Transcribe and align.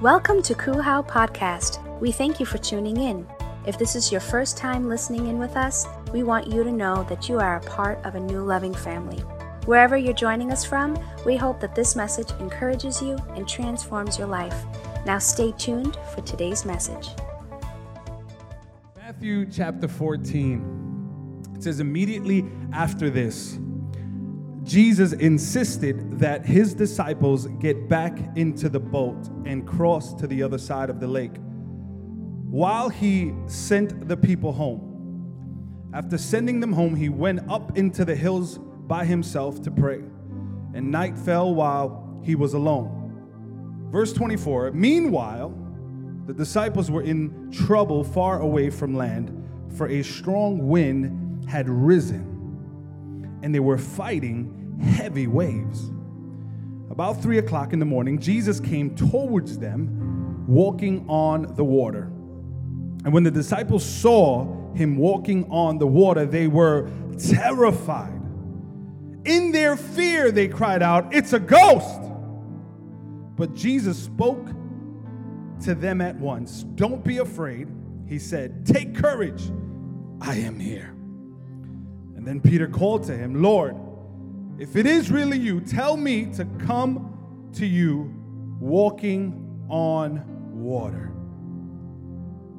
Welcome 0.00 0.42
to 0.42 0.54
Kuhau 0.54 1.06
Podcast. 1.06 1.80
We 2.00 2.10
thank 2.10 2.40
you 2.40 2.46
for 2.46 2.58
tuning 2.58 2.96
in. 2.96 3.24
If 3.64 3.78
this 3.78 3.94
is 3.94 4.10
your 4.10 4.20
first 4.20 4.56
time 4.56 4.88
listening 4.88 5.28
in 5.28 5.38
with 5.38 5.56
us, 5.56 5.86
we 6.12 6.24
want 6.24 6.48
you 6.48 6.64
to 6.64 6.72
know 6.72 7.04
that 7.04 7.28
you 7.28 7.38
are 7.38 7.56
a 7.56 7.60
part 7.60 8.04
of 8.04 8.16
a 8.16 8.20
new 8.20 8.40
loving 8.40 8.74
family. 8.74 9.18
Wherever 9.66 9.96
you're 9.96 10.12
joining 10.12 10.50
us 10.50 10.64
from, 10.64 10.98
we 11.24 11.36
hope 11.36 11.60
that 11.60 11.76
this 11.76 11.94
message 11.94 12.28
encourages 12.40 13.00
you 13.00 13.16
and 13.36 13.48
transforms 13.48 14.18
your 14.18 14.26
life. 14.26 14.64
Now 15.06 15.18
stay 15.18 15.52
tuned 15.52 15.96
for 16.12 16.22
today's 16.22 16.64
message. 16.64 17.10
Matthew 18.96 19.46
chapter 19.46 19.86
14. 19.86 21.52
It 21.54 21.62
says, 21.62 21.78
immediately 21.78 22.44
after 22.72 23.10
this, 23.10 23.60
Jesus 24.64 25.12
insisted 25.12 26.18
that 26.18 26.44
his 26.46 26.74
disciples 26.74 27.46
get 27.60 27.88
back 27.88 28.18
into 28.36 28.68
the 28.68 28.80
boat 28.80 29.28
and 29.44 29.66
cross 29.66 30.14
to 30.14 30.26
the 30.26 30.42
other 30.42 30.58
side 30.58 30.88
of 30.88 31.00
the 31.00 31.06
lake 31.06 31.36
while 32.54 32.88
he 32.88 33.34
sent 33.46 34.08
the 34.08 34.16
people 34.16 34.52
home. 34.52 35.90
After 35.92 36.16
sending 36.16 36.60
them 36.60 36.72
home, 36.72 36.94
he 36.94 37.08
went 37.08 37.40
up 37.50 37.76
into 37.76 38.04
the 38.04 38.14
hills 38.14 38.58
by 38.58 39.04
himself 39.04 39.60
to 39.62 39.70
pray, 39.70 40.02
and 40.72 40.90
night 40.90 41.18
fell 41.18 41.54
while 41.54 42.20
he 42.22 42.34
was 42.34 42.54
alone. 42.54 43.88
Verse 43.90 44.12
24 44.12 44.70
Meanwhile, 44.72 45.52
the 46.26 46.32
disciples 46.32 46.90
were 46.90 47.02
in 47.02 47.50
trouble 47.50 48.02
far 48.02 48.40
away 48.40 48.70
from 48.70 48.94
land, 48.94 49.30
for 49.76 49.88
a 49.88 50.02
strong 50.02 50.68
wind 50.68 51.48
had 51.48 51.68
risen, 51.68 53.40
and 53.42 53.54
they 53.54 53.60
were 53.60 53.78
fighting 53.78 54.63
heavy 54.80 55.26
waves. 55.26 55.90
About 56.90 57.20
three 57.20 57.38
o'clock 57.38 57.72
in 57.72 57.78
the 57.78 57.84
morning, 57.84 58.18
Jesus 58.18 58.60
came 58.60 58.94
towards 58.94 59.58
them, 59.58 60.46
walking 60.46 61.08
on 61.08 61.54
the 61.56 61.64
water. 61.64 62.04
And 63.04 63.12
when 63.12 63.22
the 63.22 63.30
disciples 63.30 63.84
saw 63.84 64.72
him 64.74 64.96
walking 64.96 65.50
on 65.50 65.78
the 65.78 65.86
water, 65.86 66.24
they 66.26 66.46
were 66.46 66.90
terrified. 67.18 68.20
In 69.24 69.52
their 69.52 69.76
fear, 69.76 70.30
they 70.30 70.48
cried 70.48 70.82
out, 70.82 71.14
It's 71.14 71.32
a 71.32 71.40
ghost! 71.40 72.00
But 73.36 73.54
Jesus 73.54 73.98
spoke 73.98 74.46
to 75.62 75.74
them 75.74 76.00
at 76.00 76.16
once. 76.16 76.64
Don't 76.74 77.02
be 77.02 77.18
afraid, 77.18 77.68
he 78.06 78.18
said. 78.18 78.66
Take 78.66 78.94
courage, 78.94 79.50
I 80.20 80.36
am 80.36 80.60
here. 80.60 80.94
And 82.16 82.26
then 82.26 82.40
Peter 82.40 82.68
called 82.68 83.04
to 83.04 83.16
him, 83.16 83.42
Lord, 83.42 83.76
if 84.58 84.76
it 84.76 84.86
is 84.86 85.10
really 85.10 85.38
you, 85.38 85.60
tell 85.60 85.96
me 85.96 86.26
to 86.34 86.44
come 86.66 87.50
to 87.54 87.66
you 87.66 88.14
walking 88.60 89.66
on 89.68 90.24
water. 90.52 91.12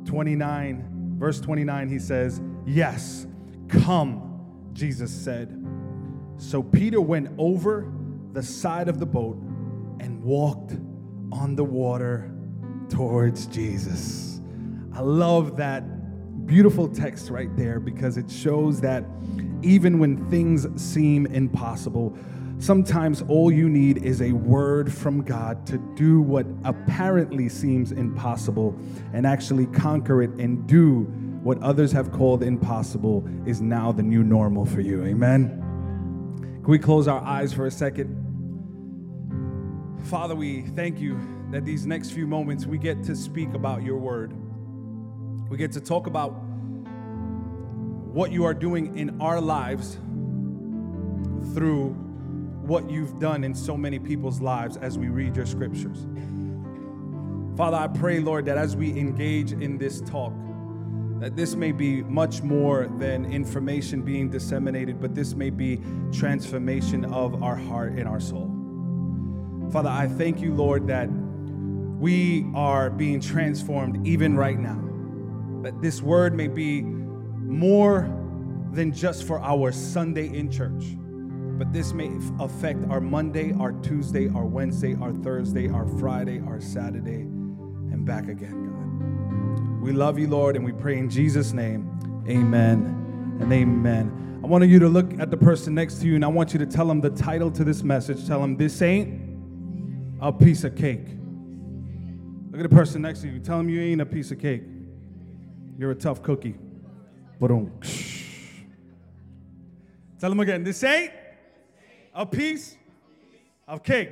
29, 0.05 1.15
verse 1.17 1.39
29, 1.39 1.89
he 1.89 1.99
says, 1.99 2.41
Yes, 2.65 3.27
come, 3.69 4.69
Jesus 4.73 5.11
said. 5.11 5.65
So 6.37 6.61
Peter 6.61 6.99
went 6.99 7.29
over 7.37 7.91
the 8.33 8.43
side 8.43 8.89
of 8.89 8.99
the 8.99 9.05
boat 9.05 9.37
and 9.99 10.21
walked 10.23 10.73
on 11.31 11.55
the 11.55 11.63
water 11.63 12.31
towards 12.89 13.47
Jesus. 13.47 14.41
I 14.93 14.99
love 14.99 15.57
that 15.57 16.45
beautiful 16.45 16.87
text 16.87 17.29
right 17.29 17.55
there 17.55 17.79
because 17.79 18.17
it 18.17 18.29
shows 18.29 18.81
that 18.81 19.03
even 19.65 19.99
when 19.99 20.29
things 20.29 20.67
seem 20.81 21.25
impossible, 21.25 22.15
sometimes 22.59 23.21
all 23.23 23.51
you 23.51 23.67
need 23.67 24.03
is 24.03 24.21
a 24.21 24.31
word 24.31 24.93
from 24.93 25.23
God 25.23 25.65
to 25.67 25.77
do 25.95 26.21
what 26.21 26.45
apparently 26.63 27.49
seems 27.49 27.91
impossible 27.91 28.77
and 29.13 29.25
actually 29.25 29.65
conquer 29.67 30.21
it 30.21 30.29
and 30.31 30.65
do 30.67 31.01
what 31.43 31.61
others 31.61 31.91
have 31.91 32.11
called 32.11 32.43
impossible 32.43 33.27
is 33.45 33.61
now 33.61 33.91
the 33.91 34.03
new 34.03 34.23
normal 34.23 34.65
for 34.65 34.81
you. 34.81 35.03
Amen. 35.03 35.61
Can 36.39 36.71
we 36.71 36.79
close 36.79 37.07
our 37.07 37.21
eyes 37.21 37.53
for 37.53 37.67
a 37.67 37.71
second? 37.71 38.21
Father, 40.05 40.35
we 40.35 40.61
thank 40.61 40.99
you 40.99 41.19
that 41.51 41.65
these 41.65 41.85
next 41.85 42.11
few 42.11 42.25
moments 42.27 42.65
we 42.65 42.77
get 42.77 43.03
to 43.03 43.15
speak 43.15 43.53
about 43.53 43.83
your 43.83 43.97
word. 43.97 44.33
We 45.49 45.57
get 45.57 45.71
to 45.73 45.81
talk 45.81 46.07
about 46.07 46.44
what 48.15 48.31
you 48.31 48.45
are 48.45 48.53
doing 48.53 48.97
in 48.97 49.19
our 49.19 49.41
lives 49.41 49.95
through 51.53 51.89
what 52.61 52.89
you've 52.89 53.19
done 53.19 53.43
in 53.43 53.53
so 53.53 53.75
many 53.75 53.99
people's 53.99 54.39
lives 54.39 54.77
as 54.77 54.97
we 54.97 55.09
read 55.09 55.35
your 55.35 55.45
scriptures. 55.45 56.07
Father, 57.57 57.75
I 57.75 57.87
pray, 57.87 58.21
Lord, 58.21 58.45
that 58.45 58.57
as 58.57 58.73
we 58.73 58.97
engage 58.97 59.51
in 59.51 59.77
this 59.77 59.99
talk, 59.99 60.31
that 61.19 61.35
this 61.35 61.55
may 61.55 61.73
be 61.73 62.03
much 62.03 62.41
more 62.41 62.87
than 62.99 63.25
information 63.25 64.01
being 64.01 64.29
disseminated, 64.29 65.01
but 65.01 65.13
this 65.13 65.35
may 65.35 65.49
be 65.49 65.81
transformation 66.13 67.03
of 67.03 67.43
our 67.43 67.57
heart 67.57 67.91
and 67.97 68.07
our 68.07 68.21
soul. 68.21 68.49
Father, 69.73 69.89
I 69.89 70.07
thank 70.07 70.39
you, 70.39 70.53
Lord, 70.53 70.87
that 70.87 71.09
we 71.09 72.45
are 72.55 72.89
being 72.89 73.19
transformed 73.19 74.07
even 74.07 74.37
right 74.37 74.57
now. 74.57 74.81
That 75.63 75.81
this 75.81 76.01
word 76.01 76.33
may 76.33 76.47
be 76.47 76.94
more 77.55 78.09
than 78.71 78.91
just 78.91 79.23
for 79.23 79.39
our 79.39 79.71
Sunday 79.71 80.27
in 80.27 80.51
church, 80.51 80.83
but 81.57 81.71
this 81.71 81.93
may 81.93 82.11
affect 82.39 82.85
our 82.89 82.99
Monday, 82.99 83.53
our 83.53 83.71
Tuesday, 83.71 84.27
our 84.29 84.45
Wednesday, 84.45 84.95
our 84.95 85.13
Thursday, 85.13 85.69
our 85.69 85.87
Friday, 85.97 86.41
our 86.41 86.59
Saturday, 86.59 87.21
and 87.21 88.05
back 88.05 88.27
again, 88.27 88.65
God. 88.65 89.81
We 89.81 89.93
love 89.93 90.19
you, 90.19 90.27
Lord, 90.27 90.55
and 90.55 90.65
we 90.65 90.73
pray 90.73 90.97
in 90.97 91.09
Jesus' 91.09 91.53
name. 91.53 91.89
Amen 92.27 93.37
and 93.39 93.51
amen. 93.53 94.41
I 94.43 94.47
want 94.47 94.67
you 94.67 94.79
to 94.79 94.89
look 94.89 95.17
at 95.19 95.31
the 95.31 95.37
person 95.37 95.73
next 95.73 96.01
to 96.01 96.07
you 96.07 96.15
and 96.15 96.25
I 96.25 96.27
want 96.27 96.53
you 96.53 96.59
to 96.59 96.65
tell 96.65 96.87
them 96.87 97.01
the 97.01 97.09
title 97.09 97.49
to 97.51 97.63
this 97.63 97.83
message. 97.83 98.27
Tell 98.27 98.41
them, 98.41 98.57
This 98.57 98.81
ain't 98.81 99.21
a 100.19 100.31
piece 100.31 100.63
of 100.63 100.75
cake. 100.75 101.07
Look 102.51 102.63
at 102.63 102.69
the 102.69 102.75
person 102.75 103.01
next 103.01 103.21
to 103.21 103.27
you. 103.27 103.39
Tell 103.39 103.57
them 103.57 103.69
you 103.69 103.81
ain't 103.81 104.01
a 104.01 104.05
piece 104.05 104.31
of 104.31 104.39
cake. 104.39 104.63
You're 105.77 105.91
a 105.91 105.95
tough 105.95 106.21
cookie. 106.21 106.55
Tell 110.19 110.29
them 110.29 110.39
again. 110.39 110.63
This 110.63 110.83
ain't 110.83 111.11
a 112.13 112.25
piece 112.25 112.75
of 113.67 113.83
cake. 113.83 114.11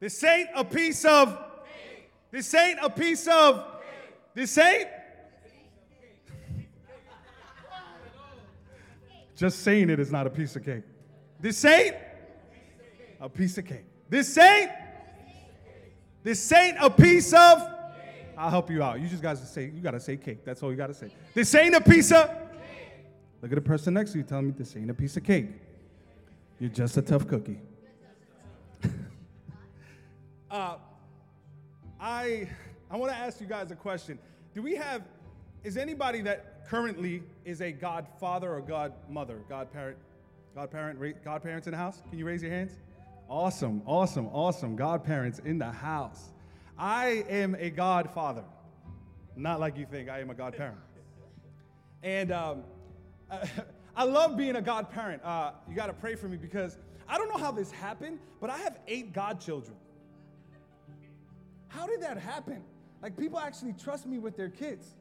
This 0.00 0.22
ain't 0.24 0.48
a 0.54 0.64
piece 0.64 1.04
of. 1.04 1.38
This 2.30 2.52
ain't 2.54 2.78
a 2.82 2.90
piece 2.90 3.26
of. 3.28 3.64
This 4.34 4.58
ain't. 4.58 4.88
Just 9.36 9.60
saying 9.60 9.90
it 9.90 10.00
is 10.00 10.10
not 10.10 10.26
a 10.26 10.30
piece 10.30 10.56
of 10.56 10.64
cake. 10.64 10.84
This 11.40 11.64
ain't 11.64 11.96
a 13.20 13.28
piece 13.28 13.58
of 13.58 13.66
cake. 13.66 13.84
This 14.08 14.36
ain't. 14.36 14.70
This 16.22 16.52
ain't 16.52 16.78
a 16.80 16.90
piece 16.90 17.32
of. 17.32 17.75
I'll 18.36 18.50
help 18.50 18.70
you 18.70 18.82
out. 18.82 19.00
You 19.00 19.08
just 19.08 19.22
guys 19.22 19.48
say 19.50 19.70
you 19.74 19.80
gotta 19.80 20.00
say 20.00 20.16
cake. 20.16 20.44
That's 20.44 20.62
all 20.62 20.70
you 20.70 20.76
gotta 20.76 20.94
say. 20.94 21.10
This 21.34 21.54
ain't 21.54 21.74
a 21.74 21.80
piece 21.80 22.12
of. 22.12 22.30
Look 23.42 23.52
at 23.52 23.54
the 23.54 23.60
person 23.60 23.94
next 23.94 24.12
to 24.12 24.18
you. 24.18 24.24
telling 24.24 24.46
me 24.46 24.54
this 24.56 24.76
ain't 24.76 24.90
a 24.90 24.94
piece 24.94 25.16
of 25.16 25.24
cake. 25.24 25.48
You're 26.58 26.70
just 26.70 26.96
a 26.96 27.02
tough 27.02 27.26
cookie. 27.26 27.60
uh, 30.50 30.76
I 32.00 32.48
I 32.90 32.96
want 32.96 33.12
to 33.12 33.18
ask 33.18 33.40
you 33.40 33.46
guys 33.46 33.70
a 33.70 33.76
question. 33.76 34.18
Do 34.54 34.62
we 34.62 34.74
have? 34.76 35.02
Is 35.64 35.76
anybody 35.76 36.20
that 36.22 36.68
currently 36.68 37.22
is 37.44 37.60
a 37.60 37.72
godfather 37.72 38.54
or 38.54 38.60
godmother, 38.60 39.42
godparent, 39.48 39.98
godparent, 40.54 41.24
godparents 41.24 41.66
in 41.66 41.72
the 41.72 41.76
house? 41.76 42.02
Can 42.08 42.18
you 42.18 42.26
raise 42.26 42.42
your 42.42 42.52
hands? 42.52 42.72
Awesome, 43.28 43.82
awesome, 43.86 44.28
awesome. 44.28 44.76
Godparents 44.76 45.40
in 45.40 45.58
the 45.58 45.70
house. 45.70 46.32
I 46.78 47.24
am 47.28 47.56
a 47.58 47.70
godfather. 47.70 48.44
Not 49.34 49.60
like 49.60 49.76
you 49.76 49.86
think 49.86 50.08
I 50.08 50.20
am 50.20 50.30
a 50.30 50.34
godparent. 50.34 50.78
And 52.02 52.32
um, 52.32 52.62
I 53.96 54.04
love 54.04 54.36
being 54.36 54.56
a 54.56 54.62
godparent. 54.62 55.22
Uh, 55.24 55.52
you 55.68 55.74
got 55.74 55.86
to 55.86 55.92
pray 55.92 56.14
for 56.14 56.28
me 56.28 56.36
because 56.36 56.78
I 57.08 57.18
don't 57.18 57.28
know 57.28 57.38
how 57.38 57.52
this 57.52 57.70
happened, 57.70 58.18
but 58.40 58.50
I 58.50 58.58
have 58.58 58.78
eight 58.86 59.12
godchildren. 59.12 59.76
How 61.68 61.86
did 61.86 62.02
that 62.02 62.18
happen? 62.18 62.62
Like, 63.02 63.16
people 63.16 63.38
actually 63.38 63.74
trust 63.74 64.06
me 64.06 64.18
with 64.18 64.36
their 64.36 64.48
kids. 64.48 64.94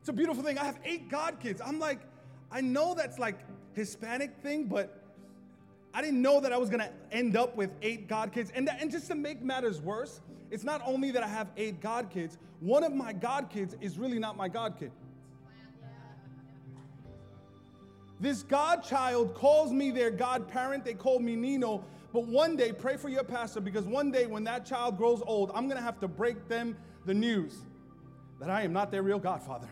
It's 0.00 0.08
a 0.08 0.12
beautiful 0.12 0.42
thing. 0.42 0.58
I 0.58 0.64
have 0.64 0.78
eight 0.84 1.08
god 1.08 1.40
kids. 1.40 1.60
I'm 1.64 1.78
like, 1.78 2.00
I 2.50 2.60
know 2.60 2.94
that's 2.94 3.18
like 3.18 3.40
Hispanic 3.74 4.36
thing, 4.42 4.66
but 4.66 5.02
I 5.92 6.02
didn't 6.02 6.22
know 6.22 6.40
that 6.40 6.52
I 6.52 6.58
was 6.58 6.70
gonna 6.70 6.90
end 7.10 7.36
up 7.36 7.56
with 7.56 7.70
eight 7.82 8.08
God 8.08 8.32
kids. 8.32 8.52
And, 8.54 8.68
that, 8.68 8.80
and 8.80 8.90
just 8.90 9.08
to 9.08 9.14
make 9.14 9.42
matters 9.42 9.80
worse, 9.80 10.20
it's 10.50 10.64
not 10.64 10.82
only 10.84 11.10
that 11.10 11.22
I 11.22 11.28
have 11.28 11.48
eight 11.56 11.80
God 11.80 12.10
kids, 12.10 12.38
one 12.60 12.84
of 12.84 12.92
my 12.92 13.12
God 13.12 13.50
kids 13.50 13.76
is 13.80 13.98
really 13.98 14.18
not 14.18 14.36
my 14.36 14.48
God 14.48 14.76
kid. 14.78 14.92
This 18.18 18.42
God 18.42 18.82
child 18.82 19.34
calls 19.34 19.72
me 19.72 19.90
their 19.90 20.10
God 20.10 20.48
parent, 20.48 20.84
they 20.84 20.94
call 20.94 21.18
me 21.18 21.36
Nino, 21.36 21.84
But 22.12 22.24
one 22.26 22.56
day, 22.56 22.72
pray 22.72 22.96
for 22.96 23.10
your 23.10 23.24
pastor 23.24 23.60
because 23.60 23.84
one 23.84 24.10
day 24.10 24.26
when 24.26 24.44
that 24.44 24.64
child 24.64 24.96
grows 24.96 25.22
old, 25.26 25.50
I'm 25.54 25.66
going 25.66 25.76
to 25.76 25.82
have 25.82 26.00
to 26.00 26.08
break 26.08 26.48
them 26.48 26.76
the 27.04 27.12
news 27.12 27.58
that 28.40 28.48
I 28.48 28.62
am 28.62 28.72
not 28.72 28.90
their 28.90 29.02
real 29.02 29.18
godfather. 29.18 29.68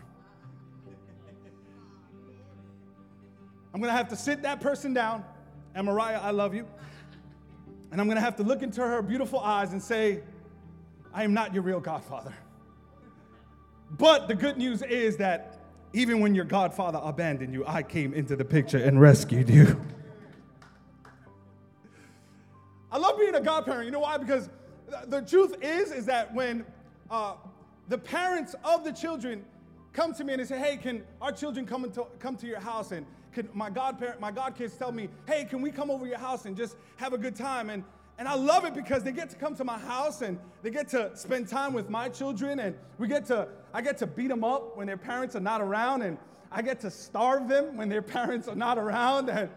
I'm 3.73 3.81
going 3.81 3.91
to 3.91 3.97
have 3.97 4.09
to 4.09 4.15
sit 4.15 4.43
that 4.43 4.61
person 4.61 4.93
down, 4.93 5.23
and 5.73 5.87
Mariah, 5.87 6.19
I 6.21 6.31
love 6.31 6.53
you. 6.53 6.67
And 7.91 7.99
I'm 7.99 8.07
going 8.07 8.15
to 8.17 8.21
have 8.21 8.35
to 8.37 8.43
look 8.43 8.61
into 8.61 8.81
her 8.81 9.01
beautiful 9.01 9.39
eyes 9.39 9.71
and 9.71 9.81
say, 9.81 10.21
I 11.15 11.23
am 11.23 11.33
not 11.33 11.53
your 11.53 11.63
real 11.63 11.79
godfather. 11.79 12.33
But 13.89 14.27
the 14.27 14.35
good 14.35 14.57
news 14.57 14.81
is 14.81 15.15
that 15.17 15.59
even 15.93 16.19
when 16.19 16.35
your 16.35 16.43
godfather 16.43 16.99
abandoned 17.01 17.53
you, 17.53 17.63
I 17.65 17.83
came 17.83 18.13
into 18.13 18.35
the 18.35 18.43
picture 18.43 18.77
and 18.77 18.99
rescued 18.99 19.49
you. 19.49 19.79
I 22.91 22.97
love 22.97 23.17
being 23.17 23.33
a 23.33 23.39
godparent. 23.39 23.85
You 23.85 23.91
know 23.91 24.01
why? 24.01 24.17
Because 24.17 24.49
the 25.07 25.21
truth 25.21 25.55
is, 25.61 25.93
is 25.93 26.05
that 26.07 26.33
when 26.33 26.65
uh, 27.09 27.35
the 27.87 27.97
parents 27.97 28.53
of 28.65 28.83
the 28.83 28.91
children 28.91 29.45
come 29.93 30.13
to 30.15 30.23
me 30.25 30.33
and 30.33 30.41
they 30.41 30.45
say, 30.45 30.59
"Hey, 30.59 30.75
can 30.75 31.03
our 31.21 31.31
children 31.31 31.65
come 31.65 31.85
into, 31.85 32.05
come 32.19 32.35
to 32.37 32.47
your 32.47 32.59
house?" 32.59 32.91
and 32.91 33.05
can 33.31 33.47
my 33.53 33.69
godparent, 33.69 34.19
my 34.19 34.33
godkids 34.33 34.77
tell 34.77 34.91
me, 34.91 35.07
"Hey, 35.27 35.45
can 35.45 35.61
we 35.61 35.71
come 35.71 35.89
over 35.89 36.05
your 36.05 36.17
house 36.17 36.45
and 36.45 36.57
just 36.57 36.75
have 36.97 37.13
a 37.13 37.17
good 37.17 37.37
time?" 37.37 37.69
and 37.69 37.85
and 38.17 38.27
I 38.27 38.35
love 38.35 38.65
it 38.65 38.73
because 38.73 39.03
they 39.03 39.11
get 39.11 39.29
to 39.31 39.35
come 39.35 39.55
to 39.55 39.63
my 39.63 39.77
house 39.77 40.21
and 40.21 40.39
they 40.63 40.69
get 40.69 40.87
to 40.89 41.15
spend 41.15 41.47
time 41.47 41.73
with 41.73 41.89
my 41.89 42.09
children 42.09 42.59
and 42.59 42.75
we 42.97 43.07
get 43.07 43.25
to 43.27 43.47
I 43.73 43.81
get 43.81 43.97
to 43.97 44.07
beat 44.07 44.29
them 44.29 44.43
up 44.43 44.77
when 44.77 44.87
their 44.87 44.97
parents 44.97 45.35
are 45.35 45.41
not 45.41 45.61
around 45.61 46.01
and 46.01 46.17
I 46.51 46.61
get 46.61 46.79
to 46.81 46.91
starve 46.91 47.49
them 47.49 47.75
when 47.75 47.89
their 47.89 48.01
parents 48.17 48.47
are 48.47 48.55
not 48.55 48.77
around 48.77 49.29
and 49.29 49.49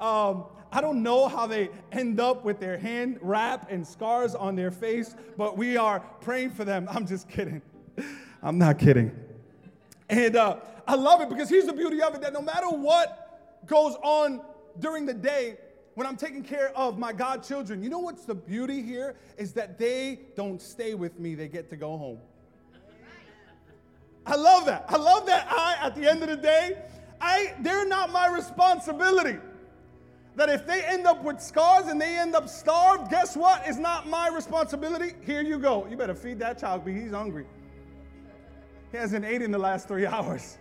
um, 0.00 0.44
I 0.70 0.80
don't 0.80 1.02
know 1.02 1.28
how 1.28 1.46
they 1.46 1.70
end 1.92 2.20
up 2.20 2.44
with 2.44 2.60
their 2.60 2.76
hand 2.76 3.18
wrap 3.22 3.70
and 3.70 3.86
scars 3.86 4.34
on 4.34 4.54
their 4.54 4.70
face, 4.70 5.16
but 5.36 5.56
we 5.56 5.76
are 5.76 6.00
praying 6.20 6.50
for 6.50 6.64
them. 6.64 6.86
I'm 6.90 7.06
just 7.06 7.28
kidding. 7.28 7.62
I'm 8.42 8.58
not 8.58 8.78
kidding. 8.78 9.10
And 10.08 10.36
uh, 10.36 10.58
I 10.86 10.94
love 10.94 11.20
it 11.20 11.28
because 11.28 11.48
here's 11.48 11.66
the 11.66 11.72
beauty 11.72 12.00
of 12.00 12.14
it 12.14 12.20
that 12.20 12.32
no 12.32 12.42
matter 12.42 12.68
what 12.68 13.64
goes 13.66 13.96
on 14.02 14.40
during 14.78 15.06
the 15.06 15.14
day, 15.14 15.56
when 15.98 16.06
I'm 16.06 16.16
taking 16.16 16.44
care 16.44 16.70
of 16.78 16.96
my 16.96 17.12
God 17.12 17.42
children, 17.42 17.82
you 17.82 17.90
know 17.90 17.98
what's 17.98 18.24
the 18.24 18.34
beauty 18.36 18.82
here? 18.82 19.16
Is 19.36 19.52
that 19.54 19.80
they 19.80 20.20
don't 20.36 20.62
stay 20.62 20.94
with 20.94 21.18
me, 21.18 21.34
they 21.34 21.48
get 21.48 21.70
to 21.70 21.76
go 21.76 21.98
home. 21.98 22.20
I 24.24 24.36
love 24.36 24.64
that. 24.66 24.84
I 24.86 24.96
love 24.96 25.26
that 25.26 25.48
I, 25.50 25.76
at 25.84 25.96
the 25.96 26.08
end 26.08 26.22
of 26.22 26.28
the 26.28 26.36
day, 26.36 26.80
I 27.20 27.52
they're 27.62 27.84
not 27.84 28.12
my 28.12 28.28
responsibility. 28.28 29.38
That 30.36 30.48
if 30.48 30.68
they 30.68 30.84
end 30.84 31.04
up 31.04 31.24
with 31.24 31.40
scars 31.40 31.88
and 31.88 32.00
they 32.00 32.16
end 32.16 32.36
up 32.36 32.48
starved, 32.48 33.10
guess 33.10 33.36
what? 33.36 33.64
It's 33.66 33.78
not 33.78 34.08
my 34.08 34.28
responsibility. 34.28 35.14
Here 35.26 35.42
you 35.42 35.58
go. 35.58 35.84
You 35.88 35.96
better 35.96 36.14
feed 36.14 36.38
that 36.38 36.60
child 36.60 36.84
because 36.84 37.02
he's 37.02 37.10
hungry. 37.10 37.44
He 38.92 38.98
hasn't 38.98 39.24
ate 39.24 39.42
in 39.42 39.50
the 39.50 39.58
last 39.58 39.88
three 39.88 40.06
hours. 40.14 40.58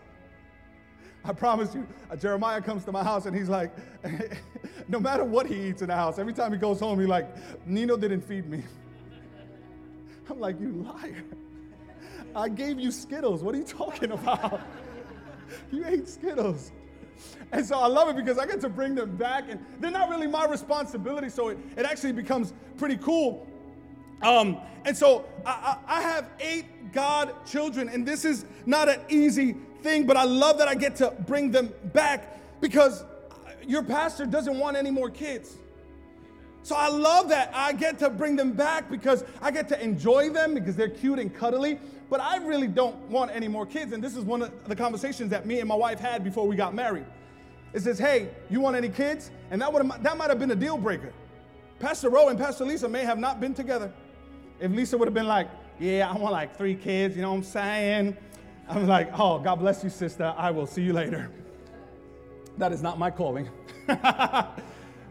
I 1.25 1.33
promise 1.33 1.75
you, 1.75 1.85
uh, 2.09 2.15
Jeremiah 2.15 2.61
comes 2.61 2.85
to 2.85 2.91
my 2.91 3.03
house 3.03 3.25
and 3.25 3.35
he's 3.35 3.49
like, 3.49 3.71
no 4.87 4.99
matter 4.99 5.23
what 5.23 5.45
he 5.45 5.69
eats 5.69 5.81
in 5.81 5.87
the 5.87 5.95
house, 5.95 6.19
every 6.19 6.33
time 6.33 6.51
he 6.53 6.57
goes 6.57 6.79
home, 6.79 6.99
he's 6.99 7.09
like, 7.09 7.27
Nino 7.65 7.97
didn't 7.97 8.21
feed 8.21 8.47
me. 8.47 8.63
I'm 10.29 10.39
like, 10.39 10.59
you 10.59 10.69
liar. 10.71 11.23
I 12.35 12.49
gave 12.49 12.79
you 12.79 12.91
Skittles. 12.91 13.41
What 13.41 13.55
are 13.55 13.57
you 13.57 13.63
talking 13.63 14.11
about? 14.11 14.61
you 15.71 15.85
ate 15.85 16.07
Skittles. 16.07 16.71
And 17.51 17.65
so 17.65 17.79
I 17.79 17.87
love 17.87 18.09
it 18.09 18.15
because 18.15 18.37
I 18.37 18.45
get 18.45 18.61
to 18.61 18.69
bring 18.69 18.93
them 18.95 19.15
back, 19.15 19.45
and 19.49 19.59
they're 19.79 19.91
not 19.91 20.09
really 20.09 20.27
my 20.27 20.45
responsibility, 20.45 21.29
so 21.29 21.49
it, 21.49 21.57
it 21.75 21.85
actually 21.85 22.11
becomes 22.11 22.53
pretty 22.77 22.97
cool. 22.97 23.47
Um, 24.21 24.59
and 24.85 24.95
so 24.95 25.25
I, 25.45 25.77
I, 25.87 25.97
I 25.97 26.01
have 26.01 26.29
eight 26.39 26.91
God 26.91 27.33
children, 27.45 27.89
and 27.89 28.05
this 28.05 28.25
is 28.25 28.45
not 28.65 28.89
an 28.89 28.99
easy 29.09 29.55
thing, 29.87 30.05
but 30.05 30.17
I 30.17 30.25
love 30.25 30.57
that 30.57 30.67
I 30.67 30.75
get 30.75 30.97
to 30.97 31.11
bring 31.25 31.49
them 31.49 31.71
back 31.93 32.39
because 32.59 33.03
your 33.65 33.83
pastor 33.83 34.25
doesn't 34.25 34.59
want 34.59 34.75
any 34.75 34.91
more 34.91 35.09
kids. 35.09 35.55
So 36.63 36.75
I 36.75 36.89
love 36.89 37.29
that 37.29 37.51
I 37.53 37.71
get 37.71 37.97
to 37.99 38.09
bring 38.09 38.35
them 38.35 38.51
back 38.51 38.89
because 38.91 39.23
I 39.41 39.51
get 39.51 39.69
to 39.69 39.81
enjoy 39.81 40.29
them 40.29 40.53
because 40.53 40.75
they're 40.75 40.89
cute 40.89 41.19
and 41.19 41.33
cuddly. 41.33 41.79
But 42.09 42.19
I 42.19 42.37
really 42.37 42.67
don't 42.67 42.97
want 43.09 43.31
any 43.31 43.47
more 43.47 43.65
kids. 43.65 43.93
And 43.93 44.03
this 44.03 44.15
is 44.17 44.25
one 44.25 44.41
of 44.41 44.51
the 44.67 44.75
conversations 44.75 45.29
that 45.31 45.45
me 45.45 45.59
and 45.59 45.69
my 45.69 45.75
wife 45.75 45.99
had 45.99 46.23
before 46.23 46.45
we 46.45 46.57
got 46.57 46.73
married. 46.73 47.05
It 47.73 47.81
says, 47.81 47.97
hey, 47.97 48.29
you 48.49 48.59
want 48.59 48.75
any 48.75 48.89
kids? 48.89 49.31
And 49.51 49.61
that, 49.61 49.71
would 49.71 49.89
that 50.01 50.17
might 50.17 50.29
have 50.29 50.39
been 50.39 50.51
a 50.51 50.55
deal 50.55 50.77
breaker. 50.77 51.13
Pastor 51.79 52.09
Rowe 52.09 52.27
and 52.27 52.37
Pastor 52.37 52.65
Lisa 52.65 52.89
may 52.89 53.05
have 53.05 53.19
not 53.19 53.39
been 53.39 53.53
together. 53.53 53.91
If 54.59 54.71
Lisa 54.71 54.97
would 54.97 55.07
have 55.07 55.13
been 55.13 55.27
like, 55.27 55.49
yeah, 55.79 56.09
I 56.09 56.17
want 56.17 56.33
like 56.33 56.57
three 56.57 56.75
kids, 56.75 57.15
you 57.15 57.21
know 57.21 57.31
what 57.31 57.37
I'm 57.37 57.43
saying? 57.43 58.17
I'm 58.69 58.87
like, 58.87 59.17
oh, 59.17 59.39
God 59.39 59.55
bless 59.55 59.83
you, 59.83 59.89
sister. 59.89 60.33
I 60.37 60.51
will 60.51 60.67
see 60.67 60.81
you 60.81 60.93
later. 60.93 61.31
That 62.57 62.73
is 62.73 62.81
not 62.81 62.99
my 62.99 63.09
calling. 63.09 63.49
but 63.87 63.97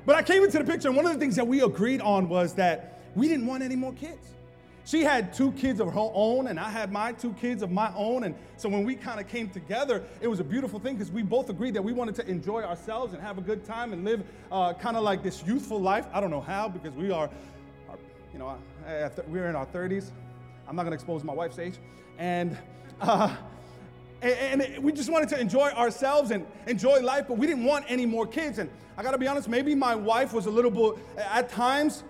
I 0.09 0.23
came 0.23 0.45
into 0.45 0.59
the 0.59 0.65
picture, 0.65 0.89
and 0.89 0.97
one 0.97 1.07
of 1.07 1.13
the 1.13 1.19
things 1.19 1.37
that 1.37 1.47
we 1.47 1.63
agreed 1.63 2.01
on 2.01 2.29
was 2.29 2.55
that 2.55 3.01
we 3.15 3.29
didn't 3.29 3.47
want 3.47 3.63
any 3.63 3.77
more 3.77 3.93
kids. 3.95 4.35
She 4.85 5.03
had 5.03 5.33
two 5.33 5.51
kids 5.53 5.81
of 5.81 5.93
her 5.93 6.11
own, 6.15 6.47
and 6.47 6.61
I 6.61 6.69
had 6.71 6.93
my 6.93 7.13
two 7.13 7.33
kids 7.33 7.63
of 7.63 7.73
my 7.73 7.93
own. 7.97 8.23
And 8.23 8.37
so 8.57 8.69
when 8.69 8.85
we 8.85 8.95
kind 8.95 9.19
of 9.19 9.27
came 9.27 9.49
together, 9.49 10.05
it 10.21 10.29
was 10.29 10.39
a 10.39 10.45
beautiful 10.45 10.79
thing 10.79 10.95
because 10.95 11.11
we 11.11 11.23
both 11.23 11.51
agreed 11.51 11.75
that 11.75 11.83
we 11.83 11.93
wanted 11.93 12.15
to 12.17 12.29
enjoy 12.29 12.63
ourselves 12.63 13.13
and 13.13 13.21
have 13.21 13.37
a 13.37 13.41
good 13.41 13.65
time 13.65 13.93
and 13.93 14.05
live 14.05 14.23
uh, 14.53 14.75
kind 14.75 14.97
of 14.97 15.03
like 15.03 15.25
this 15.25 15.43
youthful 15.45 15.81
life. 15.81 16.07
I 16.13 16.21
don't 16.21 16.31
know 16.31 16.41
how 16.41 16.69
because 16.69 16.95
we 16.95 17.11
are, 17.11 17.29
you 18.33 18.39
know, 18.39 18.57
we're 19.27 19.49
in 19.49 19.57
our 19.57 19.67
30s. 19.67 20.11
I'm 20.69 20.77
not 20.77 20.83
going 20.83 20.93
to 20.93 20.97
expose 20.97 21.25
my 21.25 21.33
wife's 21.35 21.59
age. 21.59 21.79
And, 22.19 22.57
uh, 23.01 23.35
and, 24.23 24.63
and 24.63 24.85
we 24.85 24.93
just 24.93 25.11
wanted 25.11 25.29
to 25.31 25.41
enjoy 25.41 25.71
ourselves 25.71 26.31
and 26.31 26.47
enjoy 26.67 27.01
life, 27.01 27.27
but 27.29 27.39
we 27.39 27.47
didn't 27.47 27.65
want 27.65 27.85
any 27.89 28.07
more 28.07 28.27
kids. 28.27 28.59
And 28.59 28.71
I 28.97 29.03
got 29.03 29.13
to 29.13 29.19
be 29.19 29.29
honest, 29.29 29.49
maybe 29.49 29.75
my 29.75 29.95
wife 29.95 30.33
was 30.33 30.47
a 30.47 30.51
little 30.51 30.71
bit, 30.71 31.03
at 31.19 31.49
times, 31.49 32.03